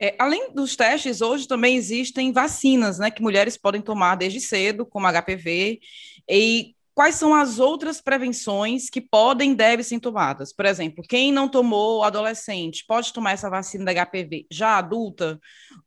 É, 0.00 0.14
além 0.16 0.52
dos 0.52 0.76
testes, 0.76 1.20
hoje 1.20 1.48
também 1.48 1.74
existem 1.74 2.32
vacinas, 2.32 3.00
né, 3.00 3.10
que 3.10 3.20
mulheres 3.20 3.56
podem 3.56 3.82
tomar 3.82 4.14
desde 4.14 4.40
cedo, 4.40 4.86
como 4.86 5.08
HPV, 5.08 5.80
e 6.28 6.76
quais 6.98 7.14
são 7.14 7.32
as 7.32 7.60
outras 7.60 8.00
prevenções 8.00 8.90
que 8.90 9.00
podem 9.00 9.52
e 9.52 9.54
devem 9.54 9.84
ser 9.84 10.00
tomadas? 10.00 10.52
Por 10.52 10.66
exemplo, 10.66 11.04
quem 11.08 11.30
não 11.30 11.48
tomou 11.48 12.02
adolescente 12.02 12.84
pode 12.88 13.12
tomar 13.12 13.30
essa 13.30 13.48
vacina 13.48 13.84
da 13.84 14.04
HPV 14.04 14.48
já 14.50 14.78
adulta? 14.78 15.38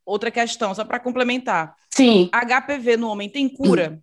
Outra 0.05 0.31
questão, 0.31 0.73
só 0.73 0.85
para 0.85 1.01
complementar. 1.01 1.75
Sim. 1.89 2.29
HPV 2.31 2.95
no 2.95 3.09
homem 3.09 3.27
tem 3.27 3.49
cura? 3.49 4.01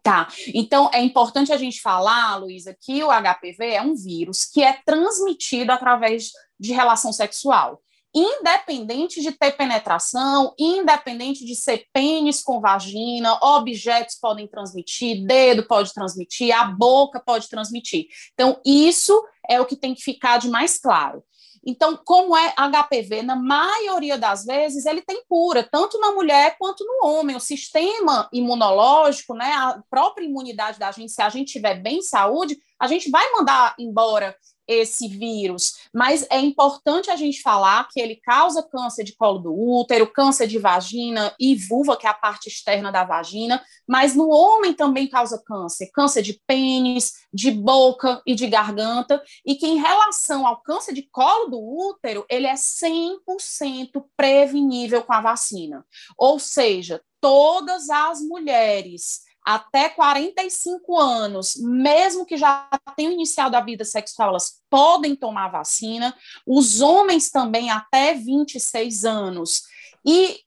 Tá, 0.00 0.28
então 0.54 0.88
é 0.94 1.02
importante 1.02 1.52
a 1.52 1.56
gente 1.56 1.80
falar, 1.80 2.36
Luísa, 2.36 2.72
que 2.80 3.02
o 3.02 3.08
HPV 3.08 3.72
é 3.72 3.82
um 3.82 3.96
vírus 3.96 4.44
que 4.44 4.62
é 4.62 4.78
transmitido 4.86 5.72
através 5.72 6.30
de 6.56 6.72
relação 6.72 7.12
sexual 7.12 7.82
independente 8.14 9.20
de 9.20 9.32
ter 9.32 9.52
penetração, 9.52 10.54
independente 10.58 11.44
de 11.44 11.54
ser 11.54 11.86
pênis 11.92 12.42
com 12.42 12.60
vagina, 12.60 13.38
objetos 13.42 14.16
podem 14.20 14.46
transmitir, 14.46 15.26
dedo 15.26 15.66
pode 15.66 15.92
transmitir, 15.92 16.56
a 16.56 16.64
boca 16.64 17.20
pode 17.24 17.48
transmitir. 17.48 18.06
Então, 18.32 18.60
isso 18.64 19.22
é 19.48 19.60
o 19.60 19.66
que 19.66 19.76
tem 19.76 19.94
que 19.94 20.02
ficar 20.02 20.38
de 20.38 20.48
mais 20.48 20.78
claro. 20.78 21.22
Então, 21.66 21.98
como 22.02 22.36
é 22.36 22.54
HPV, 22.56 23.22
na 23.22 23.36
maioria 23.36 24.16
das 24.16 24.44
vezes, 24.44 24.86
ele 24.86 25.02
tem 25.02 25.22
cura, 25.28 25.68
tanto 25.70 25.98
na 25.98 26.12
mulher 26.12 26.56
quanto 26.58 26.84
no 26.84 27.06
homem. 27.06 27.36
O 27.36 27.40
sistema 27.40 28.28
imunológico, 28.32 29.34
né, 29.34 29.52
a 29.52 29.82
própria 29.90 30.24
imunidade 30.24 30.78
da 30.78 30.90
gente, 30.92 31.12
se 31.12 31.20
a 31.20 31.28
gente 31.28 31.52
tiver 31.52 31.74
bem 31.74 32.00
saúde, 32.00 32.56
a 32.80 32.86
gente 32.86 33.10
vai 33.10 33.30
mandar 33.32 33.74
embora 33.78 34.34
esse 34.68 35.08
vírus, 35.08 35.78
mas 35.92 36.26
é 36.30 36.38
importante 36.38 37.10
a 37.10 37.16
gente 37.16 37.40
falar 37.40 37.88
que 37.88 37.98
ele 37.98 38.16
causa 38.16 38.62
câncer 38.62 39.02
de 39.02 39.16
colo 39.16 39.38
do 39.38 39.52
útero, 39.52 40.12
câncer 40.12 40.46
de 40.46 40.58
vagina 40.58 41.34
e 41.40 41.56
vulva, 41.56 41.96
que 41.96 42.06
é 42.06 42.10
a 42.10 42.14
parte 42.14 42.48
externa 42.48 42.92
da 42.92 43.02
vagina, 43.02 43.64
mas 43.86 44.14
no 44.14 44.28
homem 44.28 44.74
também 44.74 45.08
causa 45.08 45.42
câncer, 45.44 45.90
câncer 45.92 46.22
de 46.22 46.38
pênis, 46.46 47.14
de 47.32 47.50
boca 47.50 48.20
e 48.26 48.34
de 48.34 48.46
garganta, 48.46 49.22
e 49.44 49.54
que 49.54 49.66
em 49.66 49.78
relação 49.78 50.46
ao 50.46 50.60
câncer 50.60 50.92
de 50.92 51.08
colo 51.10 51.48
do 51.48 51.58
útero, 51.58 52.26
ele 52.28 52.46
é 52.46 52.54
100% 52.54 54.04
prevenível 54.16 55.02
com 55.02 55.12
a 55.14 55.20
vacina. 55.20 55.84
Ou 56.16 56.38
seja, 56.38 57.00
todas 57.20 57.88
as 57.88 58.20
mulheres 58.20 59.27
até 59.48 59.88
45 59.88 60.98
anos, 60.98 61.56
mesmo 61.56 62.26
que 62.26 62.36
já 62.36 62.68
tenham 62.94 63.12
iniciado 63.12 63.56
a 63.56 63.62
vida 63.62 63.82
sexual, 63.82 64.28
elas 64.28 64.60
podem 64.68 65.16
tomar 65.16 65.48
vacina. 65.48 66.14
Os 66.46 66.82
homens 66.82 67.30
também 67.30 67.70
até 67.70 68.12
26 68.12 69.06
anos. 69.06 69.62
E 70.04 70.40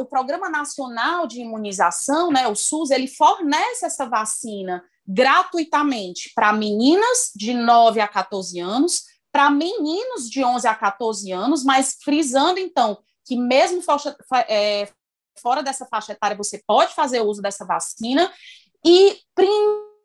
o 0.00 0.04
Programa 0.04 0.50
Nacional 0.50 1.28
de 1.28 1.40
Imunização, 1.40 2.32
né, 2.32 2.48
o 2.48 2.56
SUS, 2.56 2.90
ele 2.90 3.06
fornece 3.06 3.86
essa 3.86 4.04
vacina 4.08 4.82
gratuitamente 5.06 6.32
para 6.34 6.52
meninas 6.52 7.30
de 7.36 7.54
9 7.54 8.00
a 8.00 8.08
14 8.08 8.58
anos, 8.58 9.04
para 9.30 9.48
meninos 9.48 10.28
de 10.28 10.42
11 10.42 10.66
a 10.66 10.74
14 10.74 11.30
anos, 11.30 11.62
mas 11.62 11.98
frisando 12.02 12.58
então 12.58 12.98
que 13.24 13.36
mesmo 13.36 13.80
é, 14.48 14.88
fora 15.40 15.62
dessa 15.62 15.86
faixa 15.86 16.12
etária, 16.12 16.36
você 16.36 16.62
pode 16.66 16.94
fazer 16.94 17.20
uso 17.20 17.42
dessa 17.42 17.64
vacina 17.64 18.30
e 18.84 19.18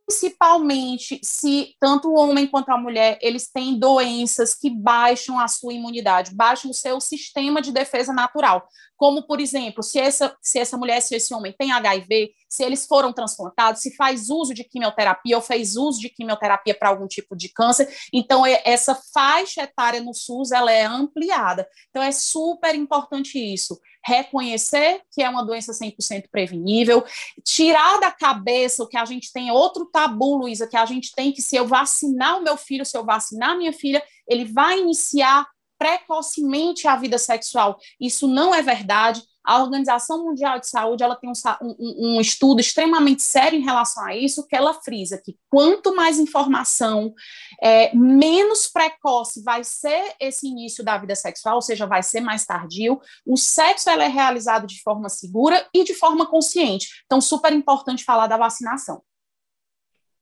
principalmente 0.07 1.19
se 1.23 1.75
tanto 1.79 2.09
o 2.09 2.15
homem 2.15 2.47
quanto 2.47 2.69
a 2.69 2.77
mulher 2.77 3.17
eles 3.21 3.49
têm 3.51 3.79
doenças 3.79 4.53
que 4.53 4.69
baixam 4.69 5.39
a 5.39 5.47
sua 5.47 5.73
imunidade, 5.73 6.35
baixam 6.35 6.71
o 6.71 6.73
seu 6.73 6.99
sistema 6.99 7.61
de 7.61 7.71
defesa 7.71 8.13
natural. 8.13 8.67
Como, 8.97 9.25
por 9.27 9.39
exemplo, 9.39 9.83
se 9.83 9.99
essa, 9.99 10.35
se 10.41 10.59
essa 10.59 10.77
mulher, 10.77 11.01
se 11.01 11.15
esse 11.15 11.33
homem 11.33 11.53
tem 11.57 11.71
HIV, 11.71 12.31
se 12.55 12.63
eles 12.63 12.85
foram 12.87 13.13
transplantados, 13.13 13.81
se 13.81 13.95
faz 13.95 14.29
uso 14.29 14.53
de 14.53 14.63
quimioterapia 14.63 15.35
ou 15.35 15.41
fez 15.41 15.75
uso 15.75 15.99
de 15.99 16.09
quimioterapia 16.09 16.73
para 16.73 16.89
algum 16.89 17.07
tipo 17.07 17.35
de 17.35 17.49
câncer. 17.49 17.87
Então, 18.13 18.43
essa 18.45 18.95
faixa 19.13 19.63
etária 19.63 20.01
no 20.01 20.13
SUS 20.13 20.51
ela 20.51 20.71
é 20.71 20.83
ampliada. 20.83 21.67
Então, 21.89 22.01
é 22.01 22.11
super 22.11 22.73
importante 22.75 23.37
isso. 23.37 23.79
Reconhecer 24.03 25.01
que 25.11 25.21
é 25.21 25.29
uma 25.29 25.43
doença 25.43 25.71
100% 25.71 26.25
prevenível, 26.31 27.03
tirar 27.43 27.99
da 27.99 28.11
cabeça 28.11 28.83
o 28.83 28.87
que 28.87 28.97
a 28.97 29.05
gente 29.05 29.33
tem, 29.33 29.51
outro 29.51 29.85
tabu, 29.85 30.37
Luísa, 30.37 30.67
que 30.67 30.77
a 30.77 30.85
gente 30.85 31.11
tem 31.15 31.31
que 31.31 31.41
se 31.41 31.55
eu 31.55 31.67
vacinar 31.67 32.37
o 32.37 32.43
meu 32.43 32.55
filho, 32.55 32.85
se 32.85 32.97
eu 32.97 33.03
vacinar 33.03 33.57
minha 33.57 33.73
filha, 33.73 34.03
ele 34.27 34.45
vai 34.45 34.79
iniciar 34.79 35.45
precocemente 35.77 36.87
a 36.87 36.95
vida 36.95 37.17
sexual. 37.17 37.77
Isso 37.99 38.27
não 38.27 38.53
é 38.53 38.61
verdade. 38.61 39.21
A 39.45 39.61
Organização 39.61 40.25
Mundial 40.25 40.59
de 40.59 40.67
Saúde 40.67 41.03
ela 41.03 41.15
tem 41.15 41.29
um, 41.29 41.33
um, 41.61 42.17
um, 42.17 42.21
estudo 42.21 42.59
extremamente 42.59 43.21
sério 43.21 43.59
em 43.59 43.63
relação 43.63 44.03
a 44.03 44.15
isso, 44.15 44.47
que 44.47 44.55
ela 44.55 44.73
frisa 44.73 45.21
que 45.23 45.37
quanto 45.49 45.95
mais 45.95 46.19
informação, 46.19 47.13
é, 47.61 47.95
menos 47.95 48.67
precoce 48.67 49.43
vai 49.43 49.63
ser 49.63 50.15
esse 50.19 50.47
início 50.47 50.83
da 50.83 50.97
vida 50.97 51.15
sexual, 51.15 51.55
ou 51.55 51.61
seja, 51.61 51.85
vai 51.85 52.01
ser 52.01 52.21
mais 52.21 52.45
tardio. 52.45 52.99
O 53.25 53.37
sexo 53.37 53.89
ela 53.89 54.03
é 54.03 54.07
realizado 54.07 54.67
de 54.67 54.81
forma 54.81 55.09
segura 55.09 55.67
e 55.73 55.83
de 55.83 55.93
forma 55.93 56.25
consciente. 56.25 56.87
Então, 57.05 57.21
super 57.21 57.53
importante 57.53 58.03
falar 58.03 58.27
da 58.27 58.37
vacinação. 58.37 59.01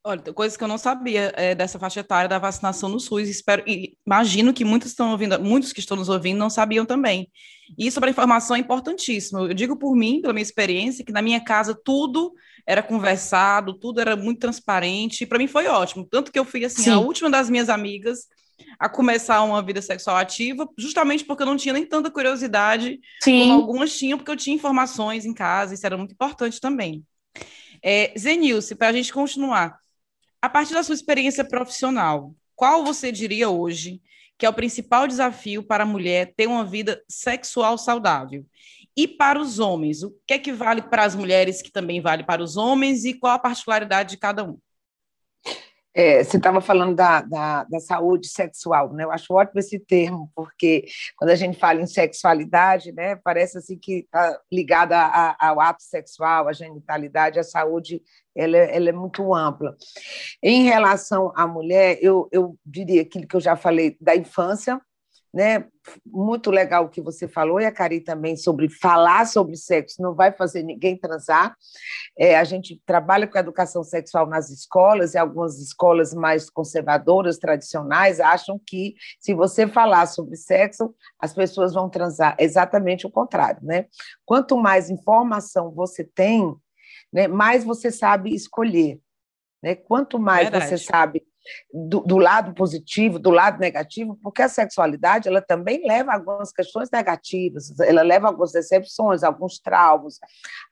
Olha, 0.06 0.22
coisas 0.34 0.58
que 0.58 0.64
eu 0.64 0.68
não 0.68 0.78
sabia 0.78 1.32
é, 1.38 1.56
dessa 1.56 1.80
faixa 1.80 2.02
etária 2.02 2.28
da 2.28 2.38
vacinação 2.38 2.90
no 2.90 3.00
SUS. 3.00 3.30
Espero, 3.30 3.64
imagino 4.06 4.54
que 4.54 4.66
muitos 4.66 4.90
estão 4.90 5.12
ouvindo, 5.12 5.40
muitos 5.40 5.72
que 5.72 5.80
estão 5.80 5.96
nos 5.96 6.10
ouvindo 6.10 6.38
não 6.38 6.50
sabiam 6.50 6.86
também. 6.86 7.32
E 7.78 7.90
sobre 7.90 8.10
a 8.10 8.12
informação 8.12 8.56
é 8.56 8.60
importantíssimo. 8.60 9.48
Eu 9.48 9.54
digo 9.54 9.78
por 9.78 9.96
mim, 9.96 10.20
pela 10.20 10.34
minha 10.34 10.44
experiência, 10.44 11.06
que 11.06 11.14
na 11.14 11.22
minha 11.22 11.40
casa 11.40 11.74
tudo 11.74 12.34
era 12.68 12.84
conversado, 12.84 13.74
tudo 13.74 14.02
era 14.02 14.16
muito 14.18 14.40
transparente. 14.40 15.24
E 15.24 15.26
para 15.26 15.38
mim 15.38 15.48
foi 15.48 15.68
ótimo. 15.68 16.06
Tanto 16.06 16.34
que 16.34 16.40
eu 16.40 16.44
fui 16.44 16.66
assim 16.66 16.84
Sim. 16.84 16.92
a 16.92 17.00
última 17.00 17.30
das 17.30 17.50
minhas 17.50 17.70
amigas 17.70 18.28
a 18.78 18.90
começar 18.90 19.42
uma 19.44 19.62
vida 19.62 19.82
sexual 19.82 20.18
ativa, 20.18 20.68
justamente 20.78 21.24
porque 21.24 21.44
eu 21.44 21.48
não 21.48 21.56
tinha 21.56 21.74
nem 21.74 21.86
tanta 21.86 22.12
curiosidade 22.12 23.00
Sim. 23.22 23.40
como 23.40 23.54
algumas 23.54 23.98
tinham, 23.98 24.18
porque 24.18 24.32
eu 24.32 24.38
tinha 24.38 24.56
informações 24.56 25.26
em 25.26 25.34
casa. 25.34 25.74
Isso 25.74 25.86
era 25.86 25.96
muito 25.96 26.12
importante 26.12 26.60
também. 26.60 27.06
É, 27.82 28.14
Zenilce, 28.18 28.76
para 28.76 28.90
a 28.90 28.94
gente 28.94 29.12
continuar. 29.14 29.83
A 30.44 30.50
partir 30.50 30.74
da 30.74 30.84
sua 30.84 30.94
experiência 30.94 31.46
profissional, 31.46 32.36
qual 32.54 32.84
você 32.84 33.14
diria 33.14 33.48
hoje 33.48 34.02
que 34.38 34.46
é 34.46 34.50
o 34.50 34.54
principal 34.54 35.08
desafio 35.08 35.64
para 35.64 35.84
a 35.84 35.88
mulher 35.88 36.34
ter 36.36 36.48
uma 36.48 36.66
vida 36.66 37.02
sexual 37.08 37.78
saudável? 37.78 38.46
E 38.94 39.08
para 39.08 39.40
os 39.40 39.60
homens, 39.60 40.04
o 40.04 40.14
que 40.28 40.34
é 40.34 40.38
que 40.38 40.52
vale 40.52 40.82
para 40.82 41.06
as 41.06 41.16
mulheres 41.16 41.62
que 41.62 41.72
também 41.72 42.02
vale 42.02 42.26
para 42.26 42.44
os 42.44 42.58
homens 42.58 43.06
e 43.06 43.14
qual 43.14 43.32
a 43.32 43.40
particularidade 43.40 44.10
de 44.10 44.18
cada 44.18 44.44
um? 44.44 44.60
É, 45.96 46.24
você 46.24 46.38
estava 46.38 46.60
falando 46.60 46.96
da, 46.96 47.22
da, 47.22 47.64
da, 47.66 47.80
saúde 47.80 48.28
sexual, 48.28 48.92
né? 48.94 49.04
Eu 49.04 49.12
acho 49.12 49.34
ótimo 49.34 49.60
esse 49.60 49.80
termo, 49.80 50.32
porque 50.36 50.86
quando 51.18 51.30
a 51.30 51.36
gente 51.36 51.60
fala 51.60 51.82
em 51.82 51.86
sexualidade, 51.86 52.92
né, 52.92 53.16
parece 53.18 53.60
assim 53.60 53.78
que 53.78 54.00
está 54.00 54.40
ligada 54.52 54.98
ao 55.40 55.60
ato 55.60 55.84
sexual, 55.84 56.48
à 56.48 56.54
genitalidade, 56.54 57.38
a 57.38 57.44
saúde 57.44 58.02
ela, 58.36 58.58
é, 58.58 58.76
ela 58.76 58.90
é 58.90 58.92
muito 58.92 59.34
ampla. 59.36 59.76
Em 60.42 60.64
relação 60.64 61.32
à 61.36 61.46
mulher, 61.46 62.00
eu, 62.02 62.28
eu 62.32 62.58
diria 62.66 63.04
aquilo 63.04 63.28
que 63.28 63.36
eu 63.36 63.42
já 63.42 63.56
falei 63.56 63.96
da 64.02 64.16
infância, 64.16 64.82
né? 65.34 65.66
Muito 66.06 66.52
legal 66.52 66.86
o 66.86 66.90
que 66.90 67.02
você 67.02 67.28
falou, 67.28 67.60
e 67.60 67.66
a 67.66 67.72
Cari 67.72 68.00
também, 68.00 68.38
sobre 68.38 68.70
falar 68.70 69.26
sobre 69.26 69.58
sexo, 69.58 70.02
não 70.02 70.14
vai 70.14 70.32
fazer 70.32 70.62
ninguém 70.62 70.96
transar. 70.96 71.56
É, 72.18 72.38
a 72.38 72.44
gente 72.44 72.82
trabalha 72.86 73.28
com 73.28 73.38
educação 73.38 73.84
sexual 73.84 74.28
nas 74.28 74.50
escolas, 74.50 75.14
e 75.14 75.18
algumas 75.18 75.60
escolas 75.60 76.14
mais 76.14 76.50
conservadoras, 76.50 77.40
tradicionais, 77.40 78.20
acham 78.20 78.60
que 78.64 78.94
se 79.20 79.34
você 79.34 79.68
falar 79.68 80.06
sobre 80.06 80.36
sexo, 80.36 80.94
as 81.20 81.34
pessoas 81.34 81.74
vão 81.74 81.90
transar. 81.90 82.36
Exatamente 82.40 83.08
o 83.08 83.12
contrário, 83.12 83.60
né? 83.64 83.88
Quanto 84.26 84.56
mais 84.56 84.90
informação 84.90 85.72
você 85.72 86.04
tem, 86.04 86.56
né, 87.12 87.28
mais 87.28 87.64
você 87.64 87.92
sabe 87.92 88.34
escolher. 88.34 89.00
Né? 89.62 89.76
Quanto 89.76 90.20
mais 90.20 90.50
Verdade. 90.50 90.68
você 90.68 90.78
sabe 90.78 91.24
do, 91.74 92.02
do, 92.02 92.18
lado 92.18 92.54
positivo, 92.54 93.20
do 93.20 93.30
lado 93.30 93.60
negativo, 93.60 94.18
porque 94.22 94.42
a 94.42 94.50
sexualidade 94.50 95.28
ela 95.28 95.42
também 95.42 95.86
leva 95.86 96.12
a 96.12 96.16
algumas 96.16 96.52
questões 96.52 96.90
negativas, 96.92 97.78
ela 97.80 98.02
leva 98.02 98.28
algumas 98.28 98.52
decepções, 98.52 99.24
alguns 99.24 99.60
traumas, 99.60 100.20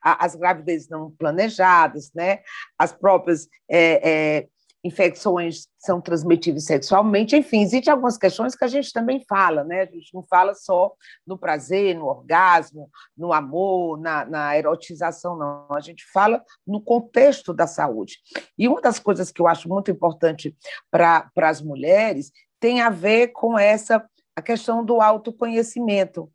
as 0.02 0.34
gravidezes 0.34 0.88
não 0.88 1.10
planejadas, 1.10 2.10
né? 2.14 2.40
as 2.78 2.92
próprias 2.92 3.48
é, 3.68 4.10
é, 4.10 4.48
infecções 4.84 5.68
são 5.78 6.00
transmitidas 6.00 6.64
sexualmente, 6.64 7.36
enfim, 7.36 7.62
existem 7.62 7.92
algumas 7.92 8.18
questões 8.18 8.54
que 8.56 8.64
a 8.64 8.68
gente 8.68 8.92
também 8.92 9.24
fala, 9.28 9.62
né? 9.62 9.82
A 9.82 9.86
gente 9.86 10.12
não 10.12 10.22
fala 10.24 10.54
só 10.54 10.92
no 11.26 11.38
prazer, 11.38 11.96
no 11.96 12.06
orgasmo, 12.06 12.90
no 13.16 13.32
amor, 13.32 14.00
na, 14.00 14.24
na 14.24 14.58
erotização, 14.58 15.36
não. 15.36 15.66
A 15.70 15.80
gente 15.80 16.04
fala 16.12 16.42
no 16.66 16.80
contexto 16.80 17.54
da 17.54 17.66
saúde. 17.66 18.18
E 18.58 18.68
uma 18.68 18.80
das 18.80 18.98
coisas 18.98 19.30
que 19.30 19.40
eu 19.40 19.46
acho 19.46 19.68
muito 19.68 19.90
importante 19.90 20.56
para 20.90 21.30
as 21.36 21.62
mulheres 21.62 22.32
tem 22.58 22.80
a 22.80 22.90
ver 22.90 23.28
com 23.28 23.58
essa 23.58 24.04
a 24.34 24.42
questão 24.42 24.84
do 24.84 25.00
autoconhecimento. 25.00 26.30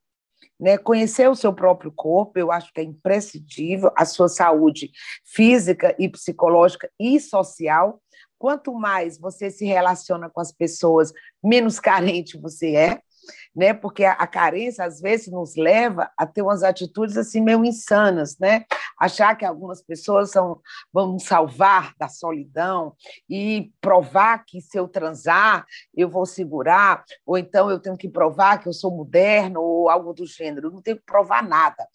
Né, 0.60 0.76
conhecer 0.76 1.30
o 1.30 1.36
seu 1.36 1.54
próprio 1.54 1.92
corpo, 1.92 2.40
eu 2.40 2.52
acho 2.52 2.74
que 2.74 2.82
é 2.82 2.84
imprescindível, 2.84 3.92
a 3.96 4.06
sua 4.06 4.28
saúde 4.28 4.90
física 5.24 5.96
e 6.00 6.10
psicológica 6.10 6.90
e 7.00 7.20
social, 7.20 8.02
Quanto 8.38 8.74
mais 8.74 9.18
você 9.18 9.50
se 9.50 9.66
relaciona 9.66 10.30
com 10.30 10.40
as 10.40 10.52
pessoas, 10.52 11.12
menos 11.44 11.80
carente 11.82 12.38
você 12.38 12.76
é. 12.76 13.02
né? 13.56 13.74
Porque 13.74 14.06
a, 14.06 14.14
a, 14.14 14.28
carência 14.28 14.86
às 14.86 15.02
vezes 15.02 15.28
nos 15.28 15.56
leva 15.56 16.10
a 16.18 16.26
ter 16.26 16.42
umas 16.42 16.64
atitudes 16.64 17.18
assim 17.18 17.42
meio 17.42 17.66
insanas, 17.66 18.38
né? 18.38 18.66
Achar 19.00 19.36
que 19.36 19.44
algumas 19.44 19.82
pessoas 19.82 20.32
são, 20.32 20.62
vão 20.94 21.20
salvar 21.20 21.94
da 22.00 22.08
solidão 22.08 22.96
e 23.30 23.72
provar 23.82 24.46
que 24.46 24.62
se 24.62 24.80
eu 24.80 24.88
transar 24.88 25.66
eu 25.94 26.10
vou 26.10 26.26
segurar, 26.26 27.04
ou 27.26 27.38
então 27.38 27.70
eu 27.70 27.80
tenho 27.80 27.98
que 27.98 28.08
provar 28.08 28.60
que 28.60 28.70
eu 28.70 28.74
sou 28.74 28.96
moderno 28.96 29.62
ou 29.62 29.90
algo 29.90 30.14
do 30.14 30.26
gênero. 30.26 30.68
Eu 30.68 30.72
não 30.72 30.82
tenho 30.82 30.98
que 30.98 31.06
provar 31.06 31.44
nada 31.44 31.86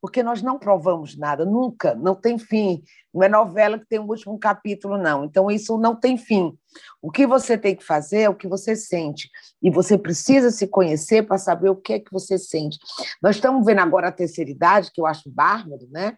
porque 0.00 0.22
nós 0.22 0.42
não 0.42 0.58
provamos 0.58 1.16
nada, 1.16 1.44
nunca, 1.44 1.94
não 1.94 2.14
tem 2.14 2.38
fim. 2.38 2.82
Não 3.12 3.22
é 3.22 3.28
novela 3.28 3.78
que 3.78 3.86
tem 3.86 3.98
um 3.98 4.06
último 4.06 4.38
capítulo, 4.38 4.98
não. 4.98 5.24
Então, 5.24 5.50
isso 5.50 5.78
não 5.78 5.96
tem 5.96 6.18
fim. 6.18 6.56
O 7.00 7.10
que 7.10 7.26
você 7.26 7.56
tem 7.56 7.74
que 7.74 7.82
fazer 7.82 8.20
é 8.20 8.28
o 8.28 8.34
que 8.34 8.46
você 8.46 8.76
sente. 8.76 9.30
E 9.62 9.70
você 9.70 9.96
precisa 9.96 10.50
se 10.50 10.66
conhecer 10.66 11.26
para 11.26 11.38
saber 11.38 11.70
o 11.70 11.76
que 11.76 11.94
é 11.94 11.98
que 11.98 12.12
você 12.12 12.38
sente. 12.38 12.78
Nós 13.22 13.36
estamos 13.36 13.64
vendo 13.64 13.80
agora 13.80 14.08
a 14.08 14.12
terceira 14.12 14.50
idade, 14.50 14.90
que 14.92 15.00
eu 15.00 15.06
acho 15.06 15.30
bárbaro, 15.30 15.88
né? 15.90 16.16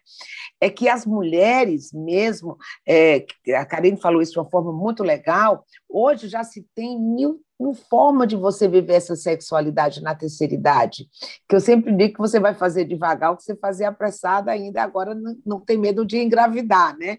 É 0.59 0.69
que 0.69 0.89
as 0.89 1.05
mulheres 1.05 1.93
mesmo, 1.93 2.57
é, 2.85 3.25
a 3.55 3.65
Karine 3.65 3.99
falou 3.99 4.21
isso 4.21 4.33
de 4.33 4.39
uma 4.39 4.49
forma 4.49 4.73
muito 4.73 5.01
legal, 5.01 5.65
hoje 5.87 6.27
já 6.27 6.43
se 6.43 6.67
tem 6.75 6.99
mil 6.99 7.41
uma 7.59 7.75
forma 7.75 8.25
de 8.25 8.37
você 8.37 8.69
viver 8.69 8.93
essa 8.93 9.17
sexualidade 9.17 10.01
na 10.01 10.15
terceira 10.15 10.53
idade. 10.53 11.09
Que 11.47 11.57
eu 11.57 11.59
sempre 11.59 11.91
digo 11.93 12.13
que 12.13 12.19
você 12.19 12.39
vai 12.39 12.55
fazer 12.55 12.85
devagar, 12.85 13.33
o 13.33 13.37
que 13.37 13.43
você 13.43 13.55
fazia 13.57 13.89
apressada 13.89 14.49
ainda, 14.49 14.81
agora 14.81 15.13
não, 15.13 15.35
não 15.45 15.59
tem 15.59 15.77
medo 15.77 16.05
de 16.05 16.17
engravidar, 16.17 16.97
né? 16.97 17.17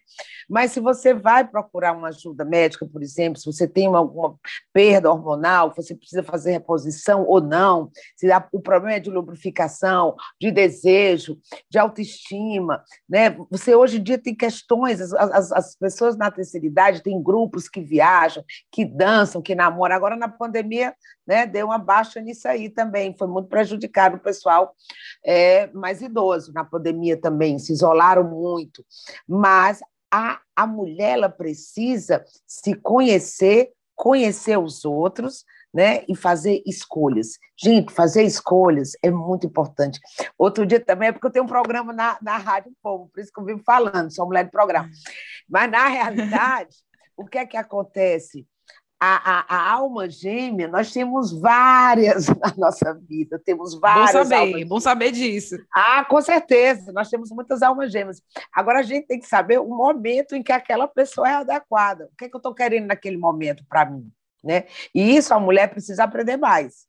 Mas 0.48 0.72
se 0.72 0.80
você 0.80 1.12
vai 1.12 1.46
procurar 1.46 1.92
uma 1.92 2.08
ajuda 2.08 2.42
médica, 2.42 2.86
por 2.86 3.02
exemplo, 3.02 3.38
se 3.38 3.44
você 3.44 3.68
tem 3.68 3.86
alguma 3.86 4.34
perda 4.72 5.12
hormonal, 5.12 5.74
você 5.76 5.94
precisa 5.94 6.22
fazer 6.22 6.52
reposição 6.52 7.26
ou 7.26 7.40
não, 7.40 7.90
se 8.16 8.26
o 8.50 8.60
problema 8.60 8.96
é 8.96 9.00
de 9.00 9.10
lubrificação, 9.10 10.16
de 10.40 10.50
desejo, 10.50 11.38
de 11.68 11.78
autoestima, 11.78 12.82
né? 13.06 13.36
Você 13.50 13.74
hoje 13.74 13.98
em 13.98 14.02
dia 14.02 14.16
tem 14.16 14.34
questões, 14.34 15.00
as, 15.00 15.12
as, 15.12 15.52
as 15.52 15.76
pessoas 15.76 16.16
na 16.16 16.30
terceira 16.30 16.66
idade 16.66 17.02
têm 17.02 17.22
grupos 17.22 17.68
que 17.68 17.82
viajam, 17.82 18.42
que 18.72 18.86
dançam, 18.86 19.42
que 19.42 19.54
namoram. 19.54 19.94
Agora, 19.94 20.16
na 20.16 20.29
pandemia, 20.30 20.94
né, 21.26 21.46
deu 21.46 21.66
uma 21.66 21.78
baixa 21.78 22.20
nisso 22.20 22.48
aí 22.48 22.68
também, 22.68 23.14
foi 23.18 23.26
muito 23.26 23.48
prejudicado 23.48 24.16
o 24.16 24.20
pessoal 24.20 24.74
é, 25.24 25.66
mais 25.68 26.00
idoso 26.00 26.52
na 26.52 26.64
pandemia 26.64 27.20
também, 27.20 27.58
se 27.58 27.72
isolaram 27.72 28.24
muito. 28.24 28.84
Mas 29.28 29.80
a, 30.10 30.40
a 30.56 30.66
mulher 30.66 31.12
ela 31.12 31.28
precisa 31.28 32.24
se 32.46 32.74
conhecer, 32.74 33.70
conhecer 33.94 34.58
os 34.58 34.84
outros, 34.84 35.44
né, 35.72 36.04
e 36.08 36.16
fazer 36.16 36.62
escolhas. 36.66 37.38
Gente, 37.56 37.92
fazer 37.92 38.24
escolhas 38.24 38.92
é 39.02 39.10
muito 39.10 39.46
importante. 39.46 40.00
Outro 40.36 40.66
dia 40.66 40.80
também, 40.80 41.08
é 41.08 41.12
porque 41.12 41.26
eu 41.26 41.30
tenho 41.30 41.44
um 41.44 41.48
programa 41.48 41.92
na, 41.92 42.18
na 42.20 42.36
Rádio 42.36 42.72
Povo, 42.82 43.08
por 43.12 43.20
isso 43.20 43.32
que 43.32 43.40
eu 43.40 43.44
vivo 43.44 43.62
falando, 43.64 44.12
sou 44.12 44.26
mulher 44.26 44.44
de 44.44 44.50
programa. 44.50 44.90
Mas, 45.48 45.70
na 45.70 45.86
realidade, 45.86 46.76
o 47.16 47.24
que 47.24 47.38
é 47.38 47.46
que 47.46 47.56
acontece? 47.56 48.46
A, 49.00 49.38
a, 49.38 49.56
a, 49.56 49.72
alma 49.72 50.10
gêmea, 50.10 50.68
nós 50.68 50.92
temos 50.92 51.32
várias 51.32 52.26
na 52.38 52.54
nossa 52.58 52.92
vida, 52.92 53.40
temos 53.42 53.80
várias. 53.80 54.12
Bom 54.12 54.24
saber, 54.24 54.64
bom 54.66 54.80
saber 54.80 55.10
disso. 55.12 55.56
Ah, 55.74 56.04
com 56.04 56.20
certeza, 56.20 56.92
nós 56.92 57.08
temos 57.08 57.30
muitas 57.30 57.62
almas 57.62 57.90
gêmeas. 57.90 58.22
Agora 58.52 58.80
a 58.80 58.82
gente 58.82 59.06
tem 59.06 59.18
que 59.18 59.26
saber 59.26 59.58
o 59.58 59.66
momento 59.66 60.36
em 60.36 60.42
que 60.42 60.52
aquela 60.52 60.86
pessoa 60.86 61.28
é 61.28 61.34
adequada. 61.36 62.10
O 62.12 62.16
que, 62.16 62.26
é 62.26 62.28
que 62.28 62.36
eu 62.36 62.38
estou 62.38 62.54
querendo 62.54 62.88
naquele 62.88 63.16
momento 63.16 63.64
para 63.66 63.86
mim? 63.86 64.06
Né? 64.44 64.66
E 64.94 65.16
isso 65.16 65.32
a 65.32 65.40
mulher 65.40 65.70
precisa 65.70 66.04
aprender 66.04 66.36
mais. 66.36 66.86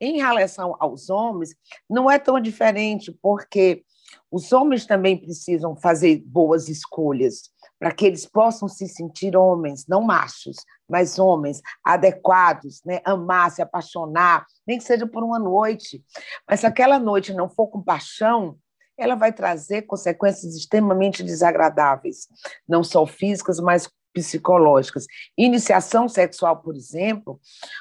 Em 0.00 0.18
relação 0.18 0.76
aos 0.80 1.08
homens, 1.10 1.54
não 1.88 2.10
é 2.10 2.18
tão 2.18 2.40
diferente, 2.40 3.16
porque 3.22 3.84
os 4.30 4.52
homens 4.52 4.84
também 4.84 5.16
precisam 5.16 5.76
fazer 5.76 6.22
boas 6.26 6.68
escolhas 6.68 7.52
para 7.78 7.92
que 7.92 8.06
eles 8.06 8.24
possam 8.24 8.68
se 8.68 8.86
sentir 8.86 9.36
homens, 9.36 9.86
não 9.88 10.02
machos, 10.02 10.56
mas 10.92 11.18
homens 11.18 11.62
adequados, 11.82 12.82
né? 12.84 13.00
amar, 13.02 13.50
se 13.50 13.62
apaixonar, 13.62 14.44
nem 14.66 14.76
que 14.76 14.84
seja 14.84 15.06
por 15.06 15.24
uma 15.24 15.38
noite. 15.38 16.04
Mas 16.46 16.60
se 16.60 16.66
aquela 16.66 16.98
noite 16.98 17.32
não 17.32 17.48
for 17.48 17.68
com 17.68 17.82
paixão, 17.82 18.58
ela 18.98 19.14
vai 19.14 19.32
trazer 19.32 19.82
consequências 19.82 20.54
extremamente 20.54 21.22
desagradáveis, 21.22 22.28
não 22.68 22.84
só 22.84 23.06
físicas, 23.06 23.58
mas 23.58 23.88
psicológicas. 24.12 25.06
Iniciação 25.38 26.10
sexual, 26.10 26.58
por 26.60 26.76
exemplo, 26.76 27.40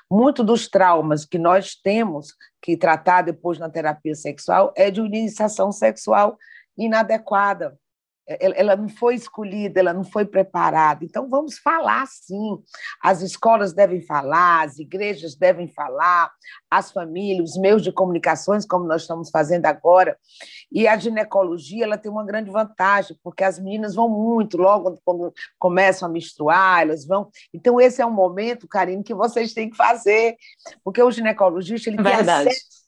muito 0.09 0.41
dos 0.41 0.69
traumas 0.69 1.25
que 1.25 1.37
nós 1.37 1.75
temos 1.75 2.33
que 2.61 2.77
tratar 2.77 3.23
depois 3.23 3.59
na 3.59 3.69
terapia 3.69 4.15
sexual 4.15 4.73
é 4.77 4.89
de 4.89 5.01
iniciação 5.01 5.69
sexual 5.73 6.37
inadequada 6.77 7.77
ela 8.39 8.75
não 8.75 8.89
foi 8.89 9.15
escolhida, 9.15 9.79
ela 9.79 9.93
não 9.93 10.03
foi 10.03 10.25
preparada. 10.25 11.03
Então, 11.03 11.29
vamos 11.29 11.57
falar 11.57 12.05
sim. 12.07 12.57
As 13.01 13.21
escolas 13.21 13.73
devem 13.73 14.01
falar, 14.01 14.65
as 14.65 14.79
igrejas 14.79 15.35
devem 15.35 15.67
falar, 15.67 16.31
as 16.69 16.91
famílias, 16.91 17.51
os 17.51 17.57
meios 17.57 17.83
de 17.83 17.91
comunicações, 17.91 18.65
como 18.65 18.85
nós 18.85 19.01
estamos 19.01 19.29
fazendo 19.29 19.65
agora. 19.65 20.17
E 20.71 20.87
a 20.87 20.97
ginecologia 20.97 21.83
ela 21.83 21.97
tem 21.97 22.11
uma 22.11 22.25
grande 22.25 22.49
vantagem, 22.49 23.17
porque 23.23 23.43
as 23.43 23.59
meninas 23.59 23.95
vão 23.95 24.09
muito, 24.09 24.57
logo 24.57 24.99
quando 25.03 25.33
começam 25.59 26.07
a 26.07 26.11
menstruar, 26.11 26.81
elas 26.81 27.05
vão. 27.05 27.29
Então, 27.53 27.79
esse 27.79 28.01
é 28.01 28.05
um 28.05 28.11
momento, 28.11 28.67
Karine, 28.67 29.03
que 29.03 29.13
vocês 29.13 29.53
têm 29.53 29.69
que 29.69 29.77
fazer, 29.77 30.35
porque 30.83 31.01
o 31.01 31.11
ginecologista 31.11 31.89
ele 31.89 32.01
tem 32.01 32.13
acesso 32.13 32.80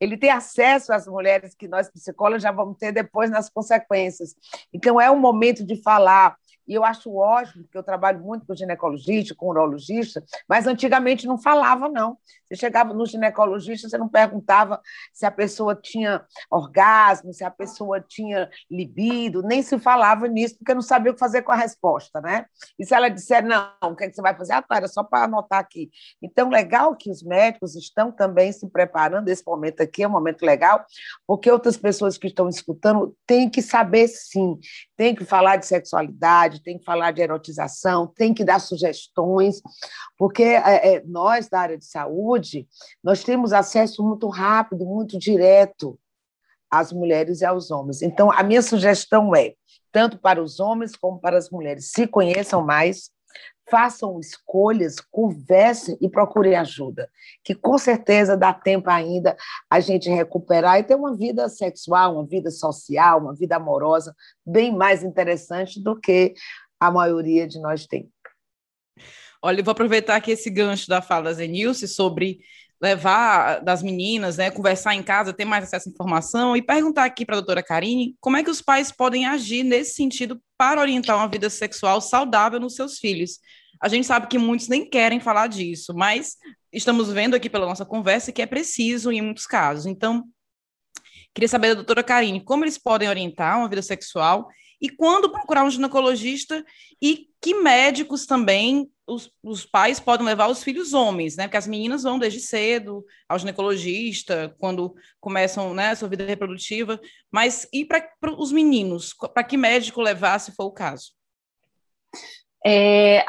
ele 0.00 0.16
tem 0.16 0.30
acesso 0.30 0.92
às 0.92 1.06
mulheres 1.06 1.54
que 1.54 1.68
nós 1.68 1.90
psicólogos 1.90 2.42
já 2.42 2.52
vamos 2.52 2.76
ter 2.78 2.92
depois 2.92 3.30
nas 3.30 3.48
consequências. 3.48 4.34
Então, 4.72 5.00
é 5.00 5.10
o 5.10 5.18
momento 5.18 5.64
de 5.64 5.80
falar. 5.82 6.36
E 6.68 6.74
eu 6.74 6.84
acho 6.84 7.14
ótimo, 7.14 7.64
porque 7.64 7.78
eu 7.78 7.82
trabalho 7.82 8.20
muito 8.20 8.46
com 8.46 8.54
ginecologista, 8.54 9.34
com 9.34 9.48
urologista, 9.48 10.22
mas 10.46 10.66
antigamente 10.66 11.26
não 11.26 11.38
falava, 11.38 11.88
não. 11.88 12.18
Você 12.46 12.56
chegava 12.56 12.94
no 12.94 13.06
ginecologista, 13.06 13.88
você 13.88 13.98
não 13.98 14.08
perguntava 14.08 14.80
se 15.12 15.26
a 15.26 15.30
pessoa 15.30 15.74
tinha 15.74 16.24
orgasmo, 16.50 17.32
se 17.32 17.44
a 17.44 17.50
pessoa 17.50 18.00
tinha 18.00 18.48
libido, 18.70 19.42
nem 19.42 19.62
se 19.62 19.78
falava 19.78 20.26
nisso, 20.26 20.56
porque 20.58 20.74
não 20.74 20.80
sabia 20.80 21.12
o 21.12 21.14
que 21.14 21.20
fazer 21.20 21.42
com 21.42 21.52
a 21.52 21.56
resposta, 21.56 22.20
né? 22.20 22.46
E 22.78 22.84
se 22.84 22.94
ela 22.94 23.08
disser, 23.08 23.44
não, 23.44 23.70
o 23.82 23.94
que, 23.94 24.04
é 24.04 24.08
que 24.08 24.14
você 24.14 24.22
vai 24.22 24.34
fazer? 24.34 24.54
Ah, 24.54 24.62
tá, 24.62 24.76
era 24.76 24.88
só 24.88 25.02
para 25.02 25.24
anotar 25.24 25.58
aqui. 25.58 25.90
Então, 26.22 26.48
legal 26.48 26.96
que 26.96 27.10
os 27.10 27.22
médicos 27.22 27.74
estão 27.76 28.10
também 28.10 28.52
se 28.52 28.68
preparando, 28.68 29.28
esse 29.28 29.42
momento 29.46 29.82
aqui 29.82 30.02
é 30.02 30.08
um 30.08 30.12
momento 30.12 30.44
legal, 30.44 30.84
porque 31.26 31.50
outras 31.50 31.76
pessoas 31.76 32.16
que 32.16 32.28
estão 32.28 32.48
escutando 32.48 33.14
têm 33.26 33.48
que 33.50 33.60
saber, 33.60 34.08
sim, 34.08 34.58
tem 34.96 35.14
que 35.14 35.24
falar 35.24 35.56
de 35.56 35.66
sexualidade, 35.66 36.57
tem 36.62 36.78
que 36.78 36.84
falar 36.84 37.12
de 37.12 37.22
erotização, 37.22 38.06
tem 38.06 38.32
que 38.34 38.44
dar 38.44 38.58
sugestões, 38.58 39.60
porque 40.16 40.42
é, 40.42 40.96
é, 40.96 41.02
nós, 41.04 41.48
da 41.48 41.60
área 41.60 41.78
de 41.78 41.84
saúde, 41.84 42.66
nós 43.02 43.22
temos 43.22 43.52
acesso 43.52 44.02
muito 44.02 44.28
rápido, 44.28 44.84
muito 44.84 45.18
direto 45.18 45.98
às 46.70 46.92
mulheres 46.92 47.40
e 47.40 47.44
aos 47.44 47.70
homens. 47.70 48.02
Então, 48.02 48.30
a 48.30 48.42
minha 48.42 48.62
sugestão 48.62 49.34
é, 49.34 49.54
tanto 49.90 50.18
para 50.18 50.42
os 50.42 50.60
homens 50.60 50.94
como 50.94 51.18
para 51.18 51.38
as 51.38 51.50
mulheres, 51.50 51.90
se 51.90 52.06
conheçam 52.06 52.64
mais, 52.64 53.10
façam 53.70 54.18
escolhas, 54.18 54.96
conversem 55.10 55.96
e 56.00 56.08
procurem 56.08 56.56
ajuda, 56.56 57.10
que 57.44 57.54
com 57.54 57.78
certeza 57.78 58.36
dá 58.36 58.52
tempo 58.52 58.90
ainda 58.90 59.36
a 59.68 59.80
gente 59.80 60.08
recuperar 60.08 60.78
e 60.78 60.84
ter 60.84 60.94
uma 60.94 61.16
vida 61.16 61.48
sexual, 61.48 62.14
uma 62.14 62.26
vida 62.26 62.50
social, 62.50 63.20
uma 63.20 63.34
vida 63.34 63.56
amorosa 63.56 64.14
bem 64.44 64.74
mais 64.74 65.02
interessante 65.02 65.82
do 65.82 65.98
que 65.98 66.34
a 66.80 66.90
maioria 66.90 67.46
de 67.46 67.60
nós 67.60 67.86
tem. 67.86 68.10
Olha, 69.42 69.60
eu 69.60 69.64
vou 69.64 69.72
aproveitar 69.72 70.16
aqui 70.16 70.32
esse 70.32 70.50
gancho 70.50 70.88
da 70.88 71.00
fala 71.00 71.24
da 71.24 71.32
Zenilce 71.32 71.86
sobre 71.86 72.40
levar 72.80 73.60
das 73.60 73.82
meninas, 73.82 74.36
né, 74.36 74.50
conversar 74.50 74.94
em 74.94 75.02
casa, 75.02 75.32
ter 75.32 75.44
mais 75.44 75.64
acesso 75.64 75.88
à 75.88 75.92
informação 75.92 76.56
e 76.56 76.62
perguntar 76.62 77.04
aqui 77.04 77.24
para 77.24 77.36
a 77.36 77.40
doutora 77.40 77.62
Karine 77.62 78.16
como 78.20 78.36
é 78.36 78.44
que 78.44 78.50
os 78.50 78.62
pais 78.62 78.92
podem 78.92 79.26
agir 79.26 79.64
nesse 79.64 79.94
sentido 79.94 80.40
para 80.56 80.80
orientar 80.80 81.16
uma 81.16 81.28
vida 81.28 81.50
sexual 81.50 82.00
saudável 82.00 82.60
nos 82.60 82.74
seus 82.74 82.98
filhos. 82.98 83.40
A 83.80 83.88
gente 83.88 84.06
sabe 84.06 84.26
que 84.26 84.38
muitos 84.38 84.68
nem 84.68 84.88
querem 84.88 85.20
falar 85.20 85.46
disso, 85.46 85.94
mas 85.94 86.36
estamos 86.72 87.12
vendo 87.12 87.34
aqui 87.34 87.48
pela 87.48 87.66
nossa 87.66 87.84
conversa 87.84 88.32
que 88.32 88.42
é 88.42 88.46
preciso 88.46 89.10
em 89.10 89.22
muitos 89.22 89.46
casos. 89.46 89.86
Então, 89.86 90.24
queria 91.34 91.48
saber 91.48 91.68
da 91.68 91.74
doutora 91.74 92.02
Karine 92.02 92.44
como 92.44 92.64
eles 92.64 92.78
podem 92.78 93.08
orientar 93.08 93.58
uma 93.58 93.68
vida 93.68 93.82
sexual 93.82 94.48
e 94.80 94.88
quando 94.88 95.30
procurar 95.30 95.64
um 95.64 95.70
ginecologista 95.70 96.64
e 97.02 97.28
que 97.40 97.54
médicos 97.54 98.26
também 98.26 98.88
os, 99.06 99.30
os, 99.42 99.64
pais 99.64 99.98
podem 99.98 100.26
levar 100.26 100.48
os 100.48 100.62
filhos 100.62 100.92
homens, 100.92 101.36
né? 101.36 101.44
Porque 101.44 101.56
as 101.56 101.66
meninas 101.66 102.02
vão 102.02 102.18
desde 102.18 102.40
cedo 102.40 103.04
ao 103.28 103.38
ginecologista, 103.38 104.54
quando 104.58 104.94
começam 105.18 105.72
né, 105.72 105.90
a 105.90 105.96
sua 105.96 106.08
vida 106.08 106.24
reprodutiva, 106.24 107.00
mas 107.30 107.66
e 107.72 107.84
para 107.84 108.06
os 108.36 108.52
meninos? 108.52 109.14
Para 109.32 109.44
que 109.44 109.56
médico 109.56 110.02
levar, 110.02 110.38
se 110.38 110.52
for 110.52 110.64
o 110.64 110.72
caso? 110.72 111.12
É, 112.66 113.24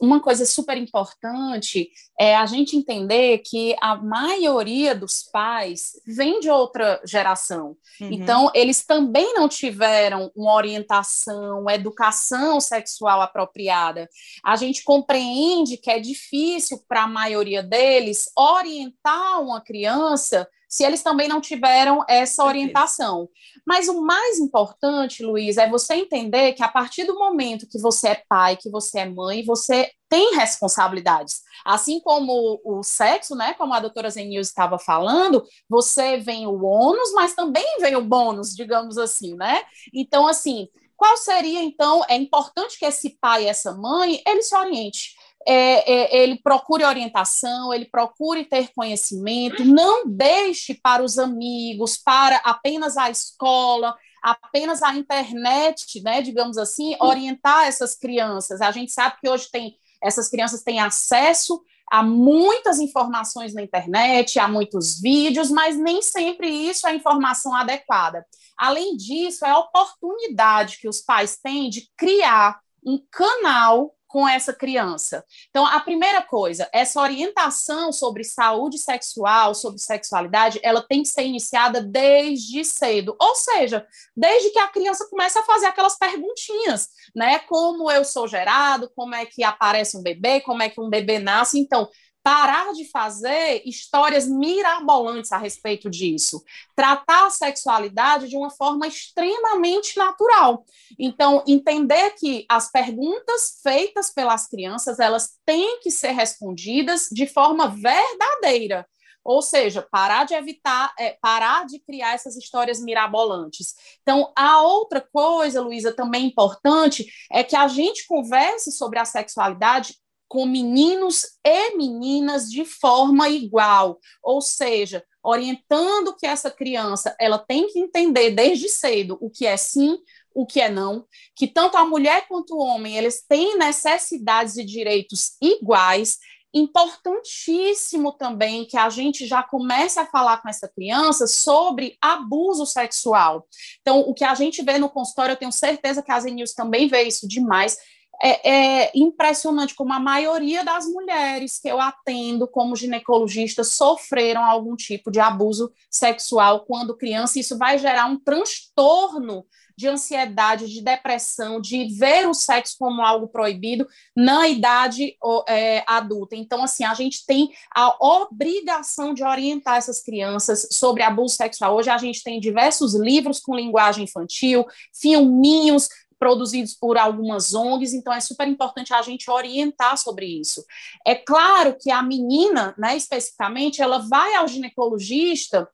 uma 0.00 0.20
coisa 0.20 0.46
super 0.46 0.76
importante 0.76 1.90
é 2.18 2.34
a 2.34 2.46
gente 2.46 2.76
entender 2.76 3.38
que 3.38 3.76
a 3.80 3.96
maioria 3.96 4.94
dos 4.94 5.22
pais 5.22 5.92
vem 6.06 6.40
de 6.40 6.48
outra 6.48 7.00
geração. 7.04 7.76
Uhum. 8.00 8.12
Então, 8.12 8.50
eles 8.54 8.84
também 8.84 9.34
não 9.34 9.48
tiveram 9.48 10.30
uma 10.34 10.54
orientação, 10.54 11.60
uma 11.60 11.74
educação 11.74 12.60
sexual 12.60 13.20
apropriada. 13.20 14.08
A 14.44 14.56
gente 14.56 14.82
compreende 14.84 15.76
que 15.76 15.90
é 15.90 15.98
difícil 15.98 16.82
para 16.88 17.04
a 17.04 17.08
maioria 17.08 17.62
deles 17.62 18.30
orientar 18.36 19.42
uma 19.42 19.60
criança 19.60 20.48
se 20.72 20.84
eles 20.84 21.02
também 21.02 21.28
não 21.28 21.38
tiveram 21.38 22.02
essa 22.08 22.42
orientação. 22.42 23.28
Mas 23.66 23.88
o 23.88 24.00
mais 24.00 24.38
importante, 24.38 25.22
Luiz, 25.22 25.58
é 25.58 25.68
você 25.68 25.96
entender 25.96 26.54
que 26.54 26.62
a 26.62 26.68
partir 26.68 27.04
do 27.04 27.18
momento 27.18 27.68
que 27.68 27.78
você 27.78 28.08
é 28.08 28.22
pai, 28.26 28.56
que 28.56 28.70
você 28.70 29.00
é 29.00 29.04
mãe, 29.04 29.44
você 29.44 29.90
tem 30.08 30.34
responsabilidades. 30.34 31.42
Assim 31.62 32.00
como 32.00 32.58
o 32.64 32.82
sexo, 32.82 33.36
né, 33.36 33.52
como 33.52 33.74
a 33.74 33.80
doutora 33.80 34.08
Zenils 34.08 34.48
estava 34.48 34.78
falando, 34.78 35.44
você 35.68 36.16
vem 36.16 36.46
o 36.46 36.64
ônus, 36.64 37.12
mas 37.12 37.34
também 37.34 37.76
vem 37.78 37.94
o 37.94 38.02
bônus, 38.02 38.54
digamos 38.56 38.96
assim, 38.96 39.34
né? 39.34 39.60
Então, 39.92 40.26
assim, 40.26 40.68
qual 40.96 41.18
seria, 41.18 41.62
então, 41.62 42.02
é 42.08 42.16
importante 42.16 42.78
que 42.78 42.86
esse 42.86 43.18
pai 43.20 43.44
e 43.44 43.48
essa 43.48 43.74
mãe, 43.74 44.22
ele 44.26 44.40
se 44.40 44.56
oriente 44.56 45.10
é, 45.46 45.92
é, 45.92 46.22
ele 46.22 46.40
procure 46.42 46.84
orientação, 46.84 47.72
ele 47.72 47.86
procure 47.86 48.44
ter 48.44 48.70
conhecimento, 48.74 49.64
não 49.64 50.06
deixe 50.06 50.74
para 50.74 51.02
os 51.02 51.18
amigos, 51.18 51.96
para 51.96 52.36
apenas 52.38 52.96
a 52.96 53.10
escola, 53.10 53.96
apenas 54.22 54.82
a 54.82 54.94
internet, 54.94 56.02
né, 56.02 56.22
digamos 56.22 56.56
assim, 56.56 56.96
orientar 57.00 57.66
essas 57.66 57.94
crianças. 57.94 58.60
A 58.60 58.70
gente 58.70 58.92
sabe 58.92 59.16
que 59.20 59.28
hoje 59.28 59.48
tem 59.50 59.76
essas 60.02 60.28
crianças 60.28 60.62
têm 60.62 60.80
acesso 60.80 61.62
a 61.90 62.02
muitas 62.02 62.80
informações 62.80 63.54
na 63.54 63.62
internet, 63.62 64.38
a 64.38 64.48
muitos 64.48 65.00
vídeos, 65.00 65.50
mas 65.50 65.76
nem 65.76 66.02
sempre 66.02 66.48
isso 66.48 66.86
é 66.88 66.94
informação 66.94 67.54
adequada. 67.54 68.26
Além 68.56 68.96
disso, 68.96 69.44
é 69.44 69.50
a 69.50 69.58
oportunidade 69.58 70.78
que 70.78 70.88
os 70.88 71.00
pais 71.00 71.36
têm 71.36 71.68
de 71.68 71.88
criar 71.96 72.58
um 72.84 72.98
canal 73.10 73.94
com 74.12 74.28
essa 74.28 74.52
criança. 74.52 75.24
Então, 75.48 75.66
a 75.66 75.80
primeira 75.80 76.20
coisa, 76.20 76.68
essa 76.70 77.00
orientação 77.00 77.90
sobre 77.90 78.22
saúde 78.22 78.76
sexual, 78.76 79.54
sobre 79.54 79.80
sexualidade, 79.80 80.60
ela 80.62 80.82
tem 80.86 81.02
que 81.02 81.08
ser 81.08 81.24
iniciada 81.24 81.80
desde 81.80 82.62
cedo, 82.62 83.16
ou 83.18 83.34
seja, 83.34 83.86
desde 84.14 84.50
que 84.50 84.58
a 84.58 84.68
criança 84.68 85.08
comece 85.08 85.38
a 85.38 85.44
fazer 85.44 85.66
aquelas 85.66 85.96
perguntinhas, 85.96 86.88
né? 87.16 87.38
Como 87.40 87.90
eu 87.90 88.04
sou 88.04 88.28
gerado, 88.28 88.92
como 88.94 89.14
é 89.14 89.24
que 89.24 89.42
aparece 89.42 89.96
um 89.96 90.02
bebê, 90.02 90.42
como 90.42 90.62
é 90.62 90.68
que 90.68 90.80
um 90.80 90.90
bebê 90.90 91.18
nasce. 91.18 91.58
Então, 91.58 91.88
parar 92.22 92.72
de 92.72 92.84
fazer 92.84 93.62
histórias 93.64 94.28
mirabolantes 94.28 95.32
a 95.32 95.38
respeito 95.38 95.90
disso, 95.90 96.42
tratar 96.74 97.26
a 97.26 97.30
sexualidade 97.30 98.28
de 98.28 98.36
uma 98.36 98.50
forma 98.50 98.86
extremamente 98.86 99.98
natural. 99.98 100.64
Então, 100.98 101.42
entender 101.46 102.10
que 102.12 102.46
as 102.48 102.70
perguntas 102.70 103.60
feitas 103.62 104.10
pelas 104.10 104.46
crianças, 104.46 104.98
elas 104.98 105.38
têm 105.44 105.80
que 105.80 105.90
ser 105.90 106.12
respondidas 106.12 107.08
de 107.10 107.26
forma 107.26 107.68
verdadeira. 107.68 108.86
Ou 109.24 109.40
seja, 109.40 109.86
parar 109.88 110.24
de 110.24 110.34
evitar, 110.34 110.92
é, 110.98 111.16
parar 111.20 111.64
de 111.64 111.78
criar 111.78 112.14
essas 112.14 112.36
histórias 112.36 112.80
mirabolantes. 112.80 113.74
Então, 114.02 114.32
a 114.36 114.60
outra 114.62 115.00
coisa, 115.00 115.60
Luísa, 115.60 115.94
também 115.94 116.26
importante, 116.26 117.06
é 117.30 117.44
que 117.44 117.54
a 117.54 117.68
gente 117.68 118.06
converse 118.06 118.72
sobre 118.72 118.98
a 118.98 119.04
sexualidade 119.04 119.94
com 120.32 120.46
meninos 120.46 121.26
e 121.44 121.76
meninas 121.76 122.50
de 122.50 122.64
forma 122.64 123.28
igual, 123.28 124.00
ou 124.22 124.40
seja, 124.40 125.04
orientando 125.22 126.16
que 126.16 126.26
essa 126.26 126.50
criança 126.50 127.14
ela 127.20 127.36
tem 127.36 127.68
que 127.68 127.78
entender 127.78 128.30
desde 128.30 128.66
cedo 128.70 129.18
o 129.20 129.28
que 129.28 129.44
é 129.44 129.58
sim, 129.58 129.98
o 130.34 130.46
que 130.46 130.58
é 130.58 130.70
não, 130.70 131.04
que 131.36 131.46
tanto 131.46 131.76
a 131.76 131.84
mulher 131.84 132.26
quanto 132.28 132.54
o 132.54 132.62
homem 132.62 132.96
eles 132.96 133.22
têm 133.28 133.58
necessidades 133.58 134.56
e 134.56 134.64
direitos 134.64 135.36
iguais. 135.38 136.16
Importantíssimo 136.54 138.12
também 138.12 138.64
que 138.64 138.78
a 138.78 138.88
gente 138.88 139.26
já 139.26 139.42
comece 139.42 140.00
a 140.00 140.06
falar 140.06 140.40
com 140.40 140.48
essa 140.48 140.66
criança 140.66 141.26
sobre 141.26 141.98
abuso 142.00 142.64
sexual. 142.64 143.46
Então, 143.82 144.00
o 144.00 144.14
que 144.14 144.24
a 144.24 144.34
gente 144.34 144.62
vê 144.62 144.78
no 144.78 144.88
consultório, 144.88 145.34
eu 145.34 145.38
tenho 145.38 145.52
certeza 145.52 146.02
que 146.02 146.10
a 146.10 146.18
Zenils 146.18 146.54
também 146.54 146.88
vê 146.88 147.02
isso 147.02 147.28
demais, 147.28 147.76
é, 148.20 148.50
é, 148.84 148.92
impressionante 148.94 149.74
como 149.74 149.92
a 149.92 150.00
maioria 150.00 150.64
das 150.64 150.86
mulheres 150.86 151.58
que 151.58 151.68
eu 151.68 151.80
atendo 151.80 152.46
como 152.46 152.76
ginecologista 152.76 153.64
sofreram 153.64 154.44
algum 154.44 154.76
tipo 154.76 155.10
de 155.10 155.20
abuso 155.20 155.72
sexual 155.90 156.64
quando 156.64 156.96
criança. 156.96 157.38
Isso 157.38 157.56
vai 157.58 157.78
gerar 157.78 158.06
um 158.06 158.18
transtorno 158.18 159.44
de 159.76 159.88
ansiedade, 159.88 160.68
de 160.68 160.82
depressão, 160.82 161.60
de 161.60 161.88
ver 161.98 162.28
o 162.28 162.34
sexo 162.34 162.76
como 162.78 163.02
algo 163.02 163.26
proibido 163.26 163.86
na 164.14 164.48
idade 164.48 165.16
é, 165.48 165.82
adulta. 165.86 166.36
Então, 166.36 166.62
assim, 166.62 166.84
a 166.84 166.94
gente 166.94 167.24
tem 167.26 167.50
a 167.74 167.96
obrigação 168.00 169.14
de 169.14 169.24
orientar 169.24 169.76
essas 169.76 170.02
crianças 170.02 170.68
sobre 170.70 171.02
abuso 171.02 171.34
sexual. 171.34 171.74
Hoje 171.74 171.90
a 171.90 171.98
gente 171.98 172.22
tem 172.22 172.38
diversos 172.38 172.94
livros 172.94 173.40
com 173.40 173.56
linguagem 173.56 174.04
infantil, 174.04 174.64
filminhos 174.92 175.88
produzidos 176.22 176.72
por 176.72 176.96
algumas 176.96 177.52
ONGs, 177.52 177.92
então 177.94 178.12
é 178.12 178.20
super 178.20 178.46
importante 178.46 178.94
a 178.94 179.02
gente 179.02 179.28
orientar 179.28 179.98
sobre 179.98 180.24
isso. 180.24 180.64
É 181.04 181.16
claro 181.16 181.76
que 181.76 181.90
a 181.90 182.00
menina, 182.00 182.76
né, 182.78 182.96
especificamente, 182.96 183.82
ela 183.82 183.98
vai 183.98 184.36
ao 184.36 184.46
ginecologista 184.46 185.68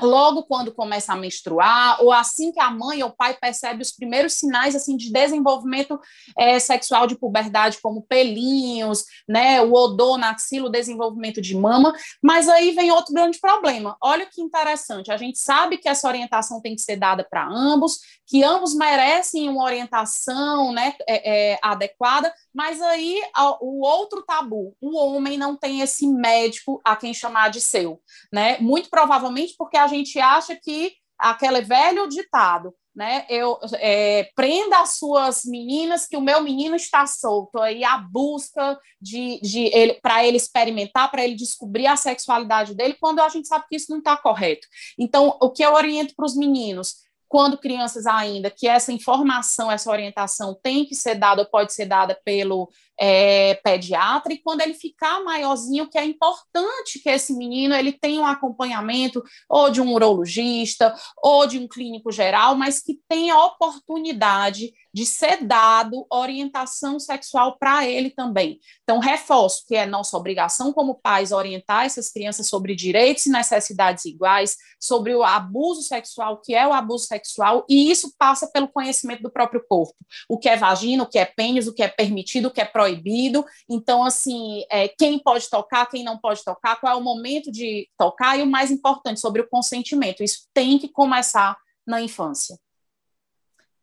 logo 0.00 0.44
quando 0.44 0.74
começa 0.74 1.12
a 1.12 1.16
menstruar, 1.16 2.02
ou 2.02 2.12
assim 2.12 2.52
que 2.52 2.60
a 2.60 2.70
mãe 2.70 3.02
ou 3.02 3.10
o 3.10 3.16
pai 3.16 3.34
percebe 3.34 3.82
os 3.82 3.92
primeiros 3.92 4.34
sinais 4.34 4.74
assim 4.74 4.96
de 4.96 5.12
desenvolvimento 5.12 5.98
é, 6.36 6.58
sexual 6.58 7.06
de 7.06 7.18
puberdade, 7.18 7.78
como 7.80 8.02
pelinhos, 8.02 9.04
né, 9.28 9.62
o 9.62 9.72
odor 9.72 10.18
na 10.18 10.30
axila, 10.30 10.66
o 10.66 10.72
desenvolvimento 10.72 11.40
de 11.40 11.56
mama, 11.56 11.94
mas 12.22 12.48
aí 12.48 12.72
vem 12.72 12.90
outro 12.90 13.14
grande 13.14 13.38
problema. 13.38 13.96
Olha 14.00 14.26
que 14.26 14.40
interessante, 14.42 15.10
a 15.10 15.16
gente 15.16 15.38
sabe 15.38 15.78
que 15.78 15.88
essa 15.88 16.08
orientação 16.08 16.60
tem 16.60 16.74
que 16.74 16.82
ser 16.82 16.96
dada 16.96 17.26
para 17.28 17.46
ambos, 17.46 17.98
que 18.26 18.42
ambos 18.42 18.74
merecem 18.74 19.48
uma 19.48 19.64
orientação 19.64 20.72
né, 20.72 20.94
é, 21.08 21.52
é, 21.52 21.58
adequada, 21.62 22.32
mas 22.56 22.80
aí 22.80 23.20
o 23.60 23.86
outro 23.86 24.22
tabu, 24.22 24.74
o 24.80 24.96
homem 24.96 25.36
não 25.36 25.54
tem 25.54 25.82
esse 25.82 26.06
médico 26.06 26.80
a 26.82 26.96
quem 26.96 27.12
chamar 27.12 27.50
de 27.50 27.60
seu, 27.60 28.00
né? 28.32 28.56
Muito 28.60 28.88
provavelmente 28.88 29.54
porque 29.58 29.76
a 29.76 29.86
gente 29.86 30.18
acha 30.18 30.56
que 30.56 30.94
aquele 31.18 31.60
velho 31.60 32.08
ditado, 32.08 32.74
né? 32.94 33.26
Eu 33.28 33.58
é, 33.74 34.30
prenda 34.34 34.80
as 34.80 34.96
suas 34.96 35.44
meninas 35.44 36.06
que 36.06 36.16
o 36.16 36.20
meu 36.22 36.40
menino 36.40 36.76
está 36.76 37.06
solto 37.06 37.60
aí 37.60 37.84
a 37.84 37.98
busca 37.98 38.80
de, 38.98 39.38
de 39.42 39.64
ele 39.66 40.00
para 40.00 40.24
ele 40.24 40.38
experimentar, 40.38 41.10
para 41.10 41.22
ele 41.22 41.34
descobrir 41.34 41.86
a 41.86 41.94
sexualidade 41.94 42.74
dele, 42.74 42.96
quando 42.98 43.20
a 43.20 43.28
gente 43.28 43.46
sabe 43.48 43.66
que 43.68 43.76
isso 43.76 43.90
não 43.90 43.98
está 43.98 44.16
correto. 44.16 44.66
Então, 44.98 45.36
o 45.42 45.50
que 45.50 45.62
eu 45.62 45.74
oriento 45.74 46.14
para 46.16 46.24
os 46.24 46.34
meninos 46.34 47.04
quando 47.36 47.58
crianças 47.58 48.06
ainda, 48.06 48.48
que 48.48 48.66
essa 48.66 48.90
informação, 48.90 49.70
essa 49.70 49.90
orientação 49.90 50.58
tem 50.62 50.86
que 50.86 50.94
ser 50.94 51.16
dada, 51.16 51.44
pode 51.44 51.74
ser 51.74 51.84
dada 51.84 52.18
pelo 52.24 52.70
é, 52.98 53.56
pediatra, 53.56 54.32
e 54.32 54.38
quando 54.38 54.62
ele 54.62 54.72
ficar 54.72 55.22
maiorzinho, 55.22 55.86
que 55.86 55.98
é 55.98 56.04
importante 56.06 56.98
que 56.98 57.10
esse 57.10 57.34
menino 57.34 57.74
ele 57.74 57.92
tenha 57.92 58.22
um 58.22 58.26
acompanhamento 58.26 59.22
ou 59.50 59.68
de 59.68 59.82
um 59.82 59.92
urologista 59.92 60.94
ou 61.22 61.46
de 61.46 61.58
um 61.58 61.68
clínico 61.68 62.10
geral, 62.10 62.54
mas 62.54 62.80
que 62.80 62.98
tenha 63.06 63.38
oportunidade 63.38 64.72
de 64.94 65.04
ser 65.04 65.44
dado 65.44 66.06
orientação 66.10 66.98
sexual 66.98 67.58
para 67.58 67.86
ele 67.86 68.08
também. 68.08 68.58
Então, 68.82 68.98
reforço 68.98 69.66
que 69.68 69.76
é 69.76 69.84
nossa 69.84 70.16
obrigação 70.16 70.72
como 70.72 70.94
pais 70.94 71.32
orientar 71.32 71.84
essas 71.84 72.08
crianças 72.10 72.48
sobre 72.48 72.74
direitos 72.74 73.26
e 73.26 73.30
necessidades 73.30 74.06
iguais, 74.06 74.56
sobre 74.80 75.14
o 75.14 75.22
abuso 75.22 75.82
sexual, 75.82 76.40
que 76.40 76.54
é 76.54 76.66
o 76.66 76.72
abuso 76.72 77.04
sexual, 77.04 77.25
e 77.68 77.90
isso 77.90 78.12
passa 78.18 78.50
pelo 78.52 78.68
conhecimento 78.68 79.22
do 79.22 79.30
próprio 79.30 79.64
corpo. 79.68 79.94
O 80.28 80.38
que 80.38 80.48
é 80.48 80.56
vagina, 80.56 81.02
o 81.02 81.08
que 81.08 81.18
é 81.18 81.24
pênis, 81.24 81.66
o 81.66 81.74
que 81.74 81.82
é 81.82 81.88
permitido, 81.88 82.46
o 82.46 82.50
que 82.50 82.60
é 82.60 82.64
proibido. 82.64 83.44
Então, 83.68 84.04
assim, 84.04 84.64
é, 84.70 84.88
quem 84.88 85.18
pode 85.18 85.48
tocar, 85.48 85.86
quem 85.86 86.04
não 86.04 86.18
pode 86.18 86.42
tocar, 86.44 86.80
qual 86.80 86.92
é 86.92 86.96
o 86.96 87.04
momento 87.04 87.50
de 87.50 87.88
tocar, 87.98 88.38
e 88.38 88.42
o 88.42 88.46
mais 88.46 88.70
importante, 88.70 89.20
sobre 89.20 89.42
o 89.42 89.48
consentimento. 89.48 90.22
Isso 90.22 90.46
tem 90.52 90.78
que 90.78 90.88
começar 90.88 91.56
na 91.86 92.00
infância. 92.00 92.58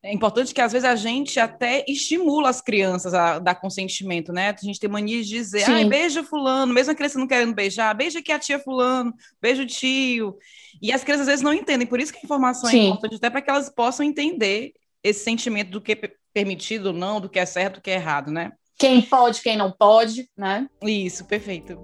É 0.06 0.12
importante 0.12 0.54
que 0.54 0.60
às 0.60 0.74
vezes 0.74 0.84
a 0.84 0.98
gente 0.98 1.40
até 1.40 1.86
estimula 1.88 2.50
as 2.50 2.60
crianças 2.60 3.14
a 3.14 3.40
dar 3.40 3.56
consentimento, 3.56 4.34
né? 4.34 4.50
A 4.50 4.66
gente 4.66 4.78
tem 4.78 4.90
mania 4.90 5.24
de 5.24 5.30
dizer, 5.30 5.64
ah, 5.64 5.88
beija 5.88 6.22
fulano, 6.22 6.74
mesmo 6.74 6.92
a 6.92 6.96
criança 6.96 7.18
não 7.18 7.26
querendo 7.26 7.54
beijar, 7.56 7.96
beija 7.96 8.20
aqui 8.20 8.30
a 8.30 8.38
tia 8.38 8.60
fulano, 8.60 9.14
beija 9.42 9.64
o 9.64 9.66
tio. 9.66 10.38
E 10.82 10.92
as 10.92 11.06
crianças 11.06 11.22
às 11.22 11.28
vezes 11.28 11.42
não 11.42 11.54
entendem, 11.54 11.88
por 11.88 12.02
isso 12.02 12.12
que 12.12 12.20
a 12.20 12.26
informação 12.26 12.68
é 12.68 12.72
Sim. 12.74 12.80
é 12.80 12.88
importante, 12.90 13.16
até 13.16 13.30
para 13.30 13.42
que 13.42 13.50
elas 13.50 13.70
possam 13.70 14.06
entender 14.06 14.74
esse 15.02 15.24
sentimento 15.24 15.70
do 15.70 15.80
que 15.80 15.96
permitido 16.34 16.88
ou 16.88 16.94
não, 16.94 17.22
do 17.22 17.30
que 17.30 17.40
é 17.40 17.46
certo, 17.46 17.76
do 17.76 17.82
que 17.82 17.90
é 17.90 17.96
errado, 17.96 18.30
né? 18.30 18.52
Quem 18.78 19.02
pode, 19.02 19.42
quem 19.42 19.56
não 19.56 19.72
pode, 19.72 20.28
né? 20.36 20.68
Isso, 20.82 21.24
perfeito. 21.24 21.80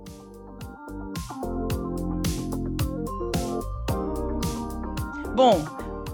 Bom, 5.33 5.63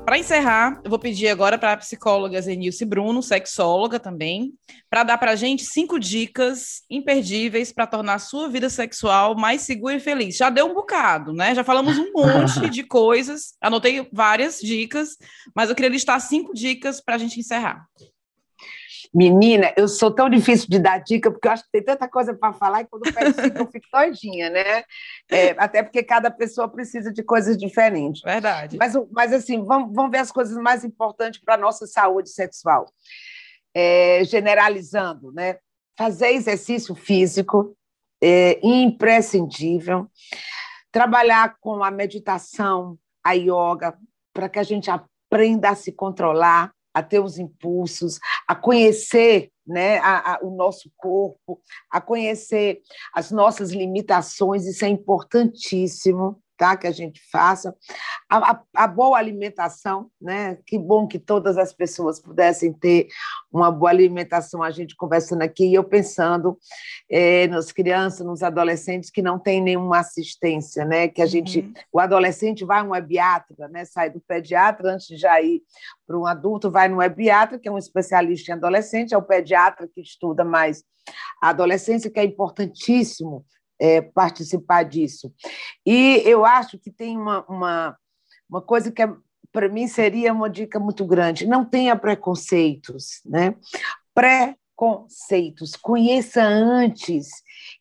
para 0.05 0.19
encerrar, 0.19 0.79
eu 0.83 0.89
vou 0.89 0.99
pedir 0.99 1.29
agora 1.29 1.57
para 1.57 1.73
a 1.73 1.77
psicóloga 1.77 2.39
Zenilce 2.39 2.85
Bruno, 2.85 3.23
sexóloga 3.23 3.99
também, 3.99 4.53
para 4.87 5.03
dar 5.03 5.17
para 5.17 5.31
a 5.31 5.35
gente 5.35 5.65
cinco 5.65 5.99
dicas 5.99 6.83
imperdíveis 6.87 7.73
para 7.73 7.87
tornar 7.87 8.13
a 8.13 8.19
sua 8.19 8.47
vida 8.47 8.69
sexual 8.69 9.35
mais 9.35 9.61
segura 9.61 9.95
e 9.95 9.99
feliz. 9.99 10.37
Já 10.37 10.51
deu 10.51 10.67
um 10.67 10.75
bocado, 10.75 11.33
né? 11.33 11.55
Já 11.55 11.63
falamos 11.63 11.97
um 11.97 12.11
monte 12.13 12.69
de 12.69 12.83
coisas, 12.83 13.55
anotei 13.59 14.07
várias 14.13 14.59
dicas, 14.59 15.17
mas 15.55 15.69
eu 15.69 15.75
queria 15.75 15.89
listar 15.89 16.21
cinco 16.21 16.53
dicas 16.53 17.01
para 17.01 17.15
a 17.15 17.17
gente 17.17 17.39
encerrar. 17.39 17.87
Menina, 19.15 19.73
eu 19.77 19.87
sou 19.87 20.11
tão 20.11 20.29
difícil 20.29 20.67
de 20.67 20.77
dar 20.77 20.97
dica, 20.97 21.31
porque 21.31 21.47
eu 21.47 21.51
acho 21.53 21.63
que 21.63 21.69
tem 21.71 21.81
tanta 21.81 22.05
coisa 22.05 22.33
para 22.33 22.51
falar 22.51 22.81
e 22.81 22.85
quando 22.85 23.05
eu 23.05 23.13
pego 23.13 23.41
cinco 23.41 23.59
eu 23.59 23.71
fico 23.71 23.87
doidinha, 23.89 24.49
né? 24.49 24.83
É, 25.31 25.51
até 25.57 25.81
porque 25.81 26.03
cada 26.03 26.29
pessoa 26.29 26.67
precisa 26.67 27.13
de 27.13 27.23
coisas 27.23 27.57
diferentes. 27.57 28.21
Verdade. 28.21 28.75
Mas, 28.77 28.93
mas 29.11 29.31
assim, 29.31 29.63
vamos, 29.63 29.95
vamos 29.95 30.11
ver 30.11 30.17
as 30.17 30.33
coisas 30.33 30.57
mais 30.57 30.83
importantes 30.83 31.39
para 31.39 31.53
a 31.53 31.57
nossa 31.57 31.87
saúde 31.87 32.29
sexual. 32.29 32.87
É, 33.73 34.21
generalizando, 34.25 35.31
né? 35.31 35.59
Fazer 35.97 36.31
exercício 36.31 36.93
físico 36.93 37.73
é 38.21 38.59
imprescindível. 38.61 40.11
Trabalhar 40.91 41.55
com 41.61 41.81
a 41.81 41.89
meditação, 41.89 42.97
a 43.23 43.31
yoga, 43.31 43.97
para 44.33 44.49
que 44.49 44.59
a 44.59 44.63
gente 44.63 44.91
aprenda 44.91 45.69
a 45.69 45.75
se 45.75 45.93
controlar, 45.93 46.74
a 46.95 47.03
ter 47.03 47.19
os 47.19 47.37
impulsos, 47.37 48.19
a 48.47 48.55
conhecer 48.55 49.51
né, 49.67 49.97
a, 49.97 50.35
a, 50.35 50.39
o 50.41 50.55
nosso 50.55 50.89
corpo, 50.95 51.59
a 51.91 51.99
conhecer 51.99 52.81
as 53.13 53.31
nossas 53.31 53.71
limitações, 53.71 54.65
isso 54.65 54.85
é 54.85 54.87
importantíssimo 54.87 56.41
tá? 56.57 56.75
que 56.75 56.87
a 56.87 56.91
gente 56.91 57.21
faça. 57.31 57.75
A, 58.29 58.51
a, 58.51 58.63
a, 58.75 58.87
boa 58.87 59.17
alimentação, 59.17 60.09
né? 60.21 60.57
que 60.65 60.77
bom 60.77 61.07
que 61.07 61.19
todas 61.19 61.57
as 61.57 61.73
pessoas 61.73 62.19
pudessem 62.19 62.73
ter 62.73 63.07
uma 63.51 63.71
boa 63.71 63.89
alimentação, 63.89 64.63
a 64.63 64.71
gente 64.71 64.95
conversando 64.95 65.41
aqui, 65.41 65.65
e 65.65 65.73
eu 65.73 65.83
pensando 65.83 66.57
é, 67.09 67.47
nas 67.47 67.71
crianças, 67.71 68.25
nos 68.25 68.43
adolescentes 68.43 69.09
que 69.09 69.21
não 69.21 69.39
têm 69.39 69.61
nenhuma 69.61 69.99
assistência, 69.99 70.85
né? 70.85 71.07
que 71.07 71.21
a 71.21 71.25
gente, 71.25 71.59
uhum. 71.59 71.73
o 71.93 71.99
adolescente 71.99 72.65
vai 72.65 72.79
a 72.79 72.83
um 72.83 72.91
webiatra, 72.91 73.67
né? 73.67 73.85
sai 73.85 74.09
do 74.09 74.19
pediatra 74.19 74.93
antes 74.93 75.07
de 75.07 75.17
já 75.17 75.41
ir 75.41 75.61
para 76.07 76.17
um 76.17 76.25
adulto, 76.25 76.71
vai 76.71 76.87
no 76.87 76.97
webiatra, 76.97 77.59
que 77.59 77.67
é 77.67 77.71
um 77.71 77.77
especialista 77.77 78.51
em 78.51 78.55
adolescente, 78.55 79.13
é 79.13 79.17
o 79.17 79.21
pediatra 79.21 79.87
que 79.87 80.01
estuda 80.01 80.43
mais 80.43 80.83
a 81.41 81.49
adolescência, 81.49 82.09
que 82.09 82.19
é 82.19 82.23
importantíssimo 82.23 83.45
é, 83.79 84.01
participar 84.01 84.83
disso. 84.83 85.33
E 85.85 86.21
eu 86.25 86.45
acho 86.45 86.77
que 86.77 86.91
tem 86.91 87.17
uma, 87.17 87.45
uma, 87.47 87.97
uma 88.49 88.61
coisa 88.61 88.91
que 88.91 89.01
é, 89.01 89.13
para 89.51 89.69
mim 89.69 89.87
seria 89.87 90.33
uma 90.33 90.49
dica 90.49 90.79
muito 90.79 91.05
grande: 91.05 91.47
não 91.47 91.63
tenha 91.63 91.95
preconceitos, 91.95 93.21
né? 93.25 93.55
Preconceitos, 94.13 95.75
conheça 95.75 96.43
antes 96.43 97.29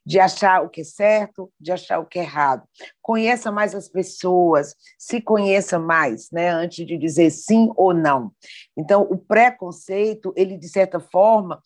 de 0.04 0.20
achar 0.20 0.62
o 0.62 0.68
que 0.68 0.82
é 0.82 0.84
certo, 0.84 1.52
de 1.58 1.72
achar 1.72 1.98
o 1.98 2.06
que 2.06 2.18
é 2.18 2.22
errado. 2.22 2.66
Conheça 3.02 3.50
mais 3.50 3.74
as 3.74 3.88
pessoas, 3.88 4.74
se 4.98 5.20
conheça 5.20 5.78
mais, 5.78 6.30
né, 6.30 6.50
antes 6.50 6.86
de 6.86 6.96
dizer 6.96 7.30
sim 7.30 7.70
ou 7.76 7.92
não. 7.92 8.32
Então, 8.76 9.02
o 9.02 9.18
preconceito, 9.18 10.32
ele 10.36 10.56
de 10.56 10.68
certa 10.68 11.00
forma, 11.00 11.60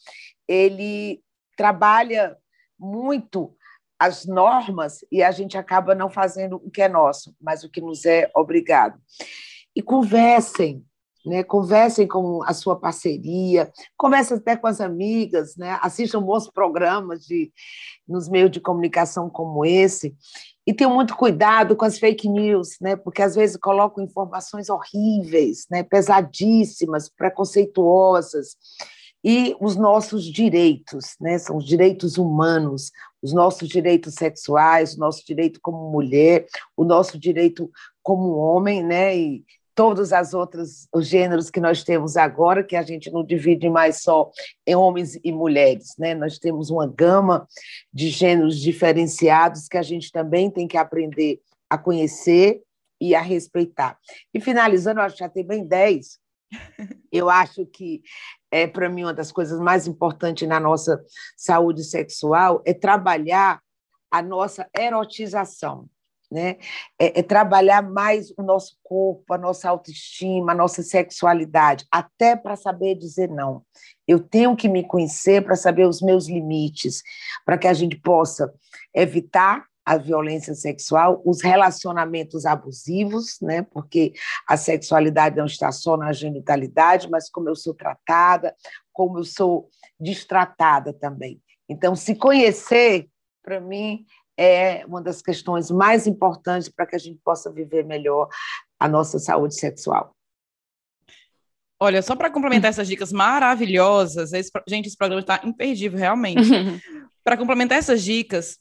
ele 0.47 1.23
trabalha 1.57 2.37
muito 2.79 3.55
as 3.99 4.27
normas 4.27 5.05
e 5.11 5.23
a 5.23 5.31
gente 5.31 5.59
acaba 5.59 5.95
não 5.95 6.09
fazendo 6.09 6.57
o 6.57 6.71
que 6.71 6.83
é 6.83 6.89
nosso, 6.89 7.35
mas 7.41 7.65
o 7.65 7.71
que 7.71 7.81
nos 7.81 8.05
é 8.05 8.31
obrigado. 8.35 8.99
E 9.75 9.83
conversem, 9.83 10.85
né? 11.27 11.43
Conversem 11.43 12.07
com 12.07 12.43
a 12.45 12.55
sua 12.55 12.79
parceria, 12.79 13.71
conversem 13.97 14.37
até 14.37 14.57
com 14.57 14.67
as 14.67 14.81
amigas, 14.81 15.57
né? 15.57 15.79
Assistam 15.83 16.23
bons 16.23 16.49
programas 16.51 17.25
de 17.25 17.53
nos 18.07 18.29
meios 18.29 18.51
de 18.51 18.61
comunicação 18.61 19.29
como 19.29 19.65
esse 19.65 20.17
e 20.67 20.73
tenham 20.73 20.95
muito 20.95 21.17
cuidado 21.17 21.75
com 21.75 21.85
as 21.85 21.99
fake 21.99 22.29
news, 22.29 22.77
né? 22.81 22.95
Porque 22.95 23.23
às 23.23 23.35
vezes 23.35 23.57
colocam 23.57 24.05
informações 24.05 24.69
horríveis, 24.69 25.67
né? 25.71 25.83
Pesadíssimas, 25.83 27.09
preconceituosas 27.09 28.57
e 29.25 29.57
os 29.61 29.77
nossos 29.77 30.25
direitos, 30.25 31.17
né? 31.21 31.39
São 31.39 31.57
os 31.57 31.65
direitos 31.65 32.19
humanos, 32.19 32.93
os 33.23 33.33
nossos 33.33 33.69
direitos 33.69 34.15
sexuais, 34.15 34.95
o 34.95 35.01
nosso 35.01 35.25
direito 35.27 35.61
como 35.61 35.91
mulher, 35.91 36.47
o 36.77 36.85
nosso 36.85 37.19
direito 37.19 37.71
como 38.03 38.37
homem, 38.37 38.83
né? 38.83 39.17
E 39.17 39.45
todos 39.75 40.13
as 40.13 40.35
outras 40.35 40.89
os 40.93 41.07
gêneros 41.07 41.51
que 41.51 41.61
nós 41.61 41.85
temos 41.85 42.17
agora, 42.17 42.65
que 42.65 42.75
a 42.75 42.83
gente 42.83 43.13
não 43.13 43.25
divide 43.25 43.71
mais 43.71 44.03
só 44.03 44.31
em 44.67 44.75
homens 44.75 45.19
e 45.23 45.31
mulheres, 45.31 45.95
né? 45.97 46.15
Nós 46.15 46.39
temos 46.39 46.69
uma 46.69 46.87
gama 46.87 47.47
de 47.93 48.09
gêneros 48.09 48.59
diferenciados 48.59 49.69
que 49.69 49.79
a 49.79 49.83
gente 49.83 50.11
também 50.11 50.51
tem 50.51 50.67
que 50.67 50.77
aprender 50.77 51.41
a 51.71 51.79
conhecer 51.79 52.61
e 53.01 53.15
a 53.15 53.21
respeitar. 53.21 53.97
E 54.35 54.41
finalizando, 54.41 55.01
acho 55.01 55.17
que 55.17 55.21
já 55.21 55.29
tem 55.29 55.45
bem 55.45 55.65
10. 55.65 56.19
Eu 57.13 57.29
acho 57.29 57.67
que 57.67 58.03
é 58.51 58.67
para 58.67 58.89
mim 58.89 59.05
uma 59.05 59.15
das 59.15 59.31
coisas 59.33 59.59
mais 59.61 59.87
importantes 59.87 60.49
na 60.49 60.59
nossa 60.59 61.03
saúde 61.37 61.85
sexual 61.85 62.63
é 62.65 62.73
trabalhar 62.73 63.61
a 64.11 64.23
nossa 64.23 64.69
erotização, 64.77 65.89
né? 66.31 66.57
É, 66.99 67.21
é, 67.21 67.23
trabalhar 67.23 67.83
mais 67.83 68.31
o 68.39 68.43
nosso 68.43 68.77
corpo, 68.83 69.33
a 69.33 69.39
nossa 69.39 69.69
autoestima, 69.69 70.53
a 70.53 70.55
nossa 70.55 70.83
sexualidade, 70.83 71.87
até 71.91 72.37
para 72.37 72.57
saber 72.57 72.95
dizer 72.95 73.29
não. 73.29 73.63
Eu 74.07 74.21
tenho 74.21 74.57
que 74.57 74.69
me 74.69 74.87
conhecer 74.87 75.45
para 75.45 75.57
saber 75.57 75.87
os 75.87 76.01
meus 76.01 76.27
limites, 76.27 77.03
para 77.45 77.59
que 77.59 77.67
a 77.67 77.75
gente 77.75 77.97
possa 77.97 78.53
evitar 78.95 79.65
a 79.89 79.97
violência 79.97 80.55
sexual, 80.55 81.23
os 81.25 81.41
relacionamentos 81.41 82.45
abusivos, 82.45 83.39
né? 83.41 83.63
Porque 83.63 84.13
a 84.47 84.55
sexualidade 84.55 85.35
não 85.35 85.47
está 85.47 85.73
só 85.73 85.97
na 85.97 86.13
genitalidade, 86.13 87.09
mas 87.09 87.31
como 87.31 87.49
eu 87.49 87.57
sou 87.57 87.73
tratada, 87.73 88.55
como 88.93 89.19
eu 89.19 89.25
sou 89.25 89.71
destratada 89.99 90.93
também. 90.93 91.41
Então, 91.67 91.97
se 91.97 92.15
conhecer, 92.15 93.09
para 93.43 93.61
mim, 93.61 94.05
é 94.37 94.85
uma 94.85 95.01
das 95.01 95.23
questões 95.23 95.71
mais 95.71 96.07
importantes 96.07 96.69
para 96.69 96.85
que 96.85 96.95
a 96.95 96.99
gente 96.99 97.19
possa 97.25 97.51
viver 97.51 97.83
melhor 97.83 98.29
a 98.79 98.87
nossa 98.87 99.19
saúde 99.19 99.55
sexual. 99.55 100.15
Olha, 101.81 102.03
só 102.03 102.15
para 102.15 102.31
complementar 102.31 102.69
essas 102.69 102.89
dicas 102.89 103.11
maravilhosas, 103.11 104.35
esse, 104.35 104.51
gente, 104.69 104.89
esse 104.89 104.99
programa 104.99 105.23
está 105.23 105.41
imperdível, 105.43 105.99
realmente. 105.99 106.43
para 107.25 107.39
complementar 107.39 107.79
essas 107.79 108.03
dicas, 108.03 108.59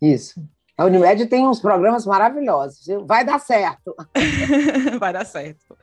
Isso. 0.01 0.47
A 0.77 0.87
Unimed 0.87 1.27
tem 1.27 1.47
uns 1.47 1.61
programas 1.61 2.07
maravilhosos, 2.07 2.87
viu? 2.87 3.05
Vai 3.05 3.25
dar 3.25 3.39
certo. 3.39 3.95
Vai 4.99 5.13
dar 5.13 5.25
certo. 5.27 5.77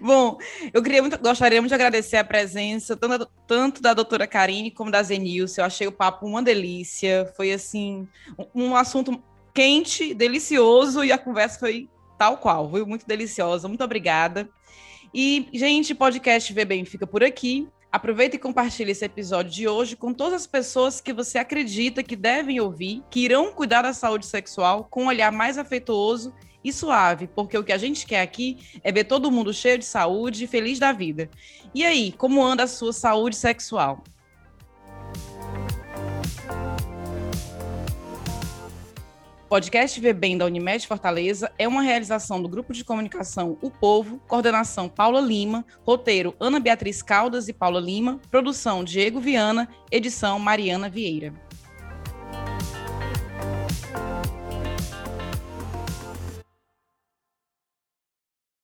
Bom, 0.00 0.38
eu 0.72 0.82
queria 0.82 1.02
muito, 1.02 1.18
gostaria 1.18 1.60
muito 1.60 1.70
de 1.70 1.74
agradecer 1.74 2.16
a 2.16 2.24
presença 2.24 2.96
tanto, 2.96 3.28
tanto 3.46 3.82
da 3.82 3.92
doutora 3.92 4.26
Karine 4.26 4.70
como 4.70 4.90
da 4.90 5.02
Zenilson. 5.02 5.60
Eu 5.60 5.64
achei 5.64 5.86
o 5.86 5.92
papo 5.92 6.26
uma 6.26 6.42
delícia. 6.42 7.30
Foi 7.36 7.52
assim, 7.52 8.06
um, 8.54 8.68
um 8.68 8.76
assunto 8.76 9.20
quente, 9.52 10.14
delicioso, 10.14 11.02
e 11.02 11.10
a 11.10 11.18
conversa 11.18 11.58
foi 11.58 11.88
tal 12.16 12.38
qual, 12.38 12.70
foi 12.70 12.84
muito 12.84 13.06
deliciosa. 13.06 13.66
Muito 13.66 13.82
obrigada. 13.82 14.48
E, 15.12 15.48
gente, 15.52 15.94
podcast 15.94 16.52
Vê 16.52 16.64
Bem 16.64 16.84
fica 16.84 17.06
por 17.06 17.24
aqui. 17.24 17.68
Aproveita 17.96 18.36
e 18.36 18.38
compartilhe 18.38 18.90
esse 18.90 19.06
episódio 19.06 19.50
de 19.50 19.66
hoje 19.66 19.96
com 19.96 20.12
todas 20.12 20.42
as 20.42 20.46
pessoas 20.46 21.00
que 21.00 21.14
você 21.14 21.38
acredita 21.38 22.02
que 22.02 22.14
devem 22.14 22.60
ouvir, 22.60 23.02
que 23.10 23.20
irão 23.20 23.54
cuidar 23.54 23.80
da 23.80 23.94
saúde 23.94 24.26
sexual 24.26 24.86
com 24.90 25.04
um 25.04 25.06
olhar 25.06 25.32
mais 25.32 25.56
afetuoso 25.56 26.30
e 26.62 26.70
suave, 26.74 27.26
porque 27.26 27.56
o 27.56 27.64
que 27.64 27.72
a 27.72 27.78
gente 27.78 28.06
quer 28.06 28.20
aqui 28.20 28.58
é 28.84 28.92
ver 28.92 29.04
todo 29.04 29.30
mundo 29.32 29.50
cheio 29.50 29.78
de 29.78 29.86
saúde 29.86 30.44
e 30.44 30.46
feliz 30.46 30.78
da 30.78 30.92
vida. 30.92 31.30
E 31.74 31.86
aí, 31.86 32.12
como 32.12 32.44
anda 32.44 32.64
a 32.64 32.68
sua 32.68 32.92
saúde 32.92 33.34
sexual? 33.34 34.04
Podcast 39.48 40.00
Bem 40.12 40.36
da 40.36 40.44
Unimed 40.44 40.84
Fortaleza 40.88 41.52
é 41.56 41.68
uma 41.68 41.80
realização 41.80 42.42
do 42.42 42.48
Grupo 42.48 42.72
de 42.72 42.84
Comunicação 42.84 43.56
O 43.62 43.70
Povo, 43.70 44.20
coordenação 44.26 44.88
Paula 44.88 45.20
Lima, 45.20 45.64
roteiro 45.84 46.34
Ana 46.40 46.58
Beatriz 46.58 47.00
Caldas 47.00 47.46
e 47.46 47.52
Paula 47.52 47.78
Lima, 47.78 48.20
produção 48.28 48.82
Diego 48.82 49.20
Viana, 49.20 49.68
edição 49.92 50.40
Mariana 50.40 50.88
Vieira. 50.88 51.32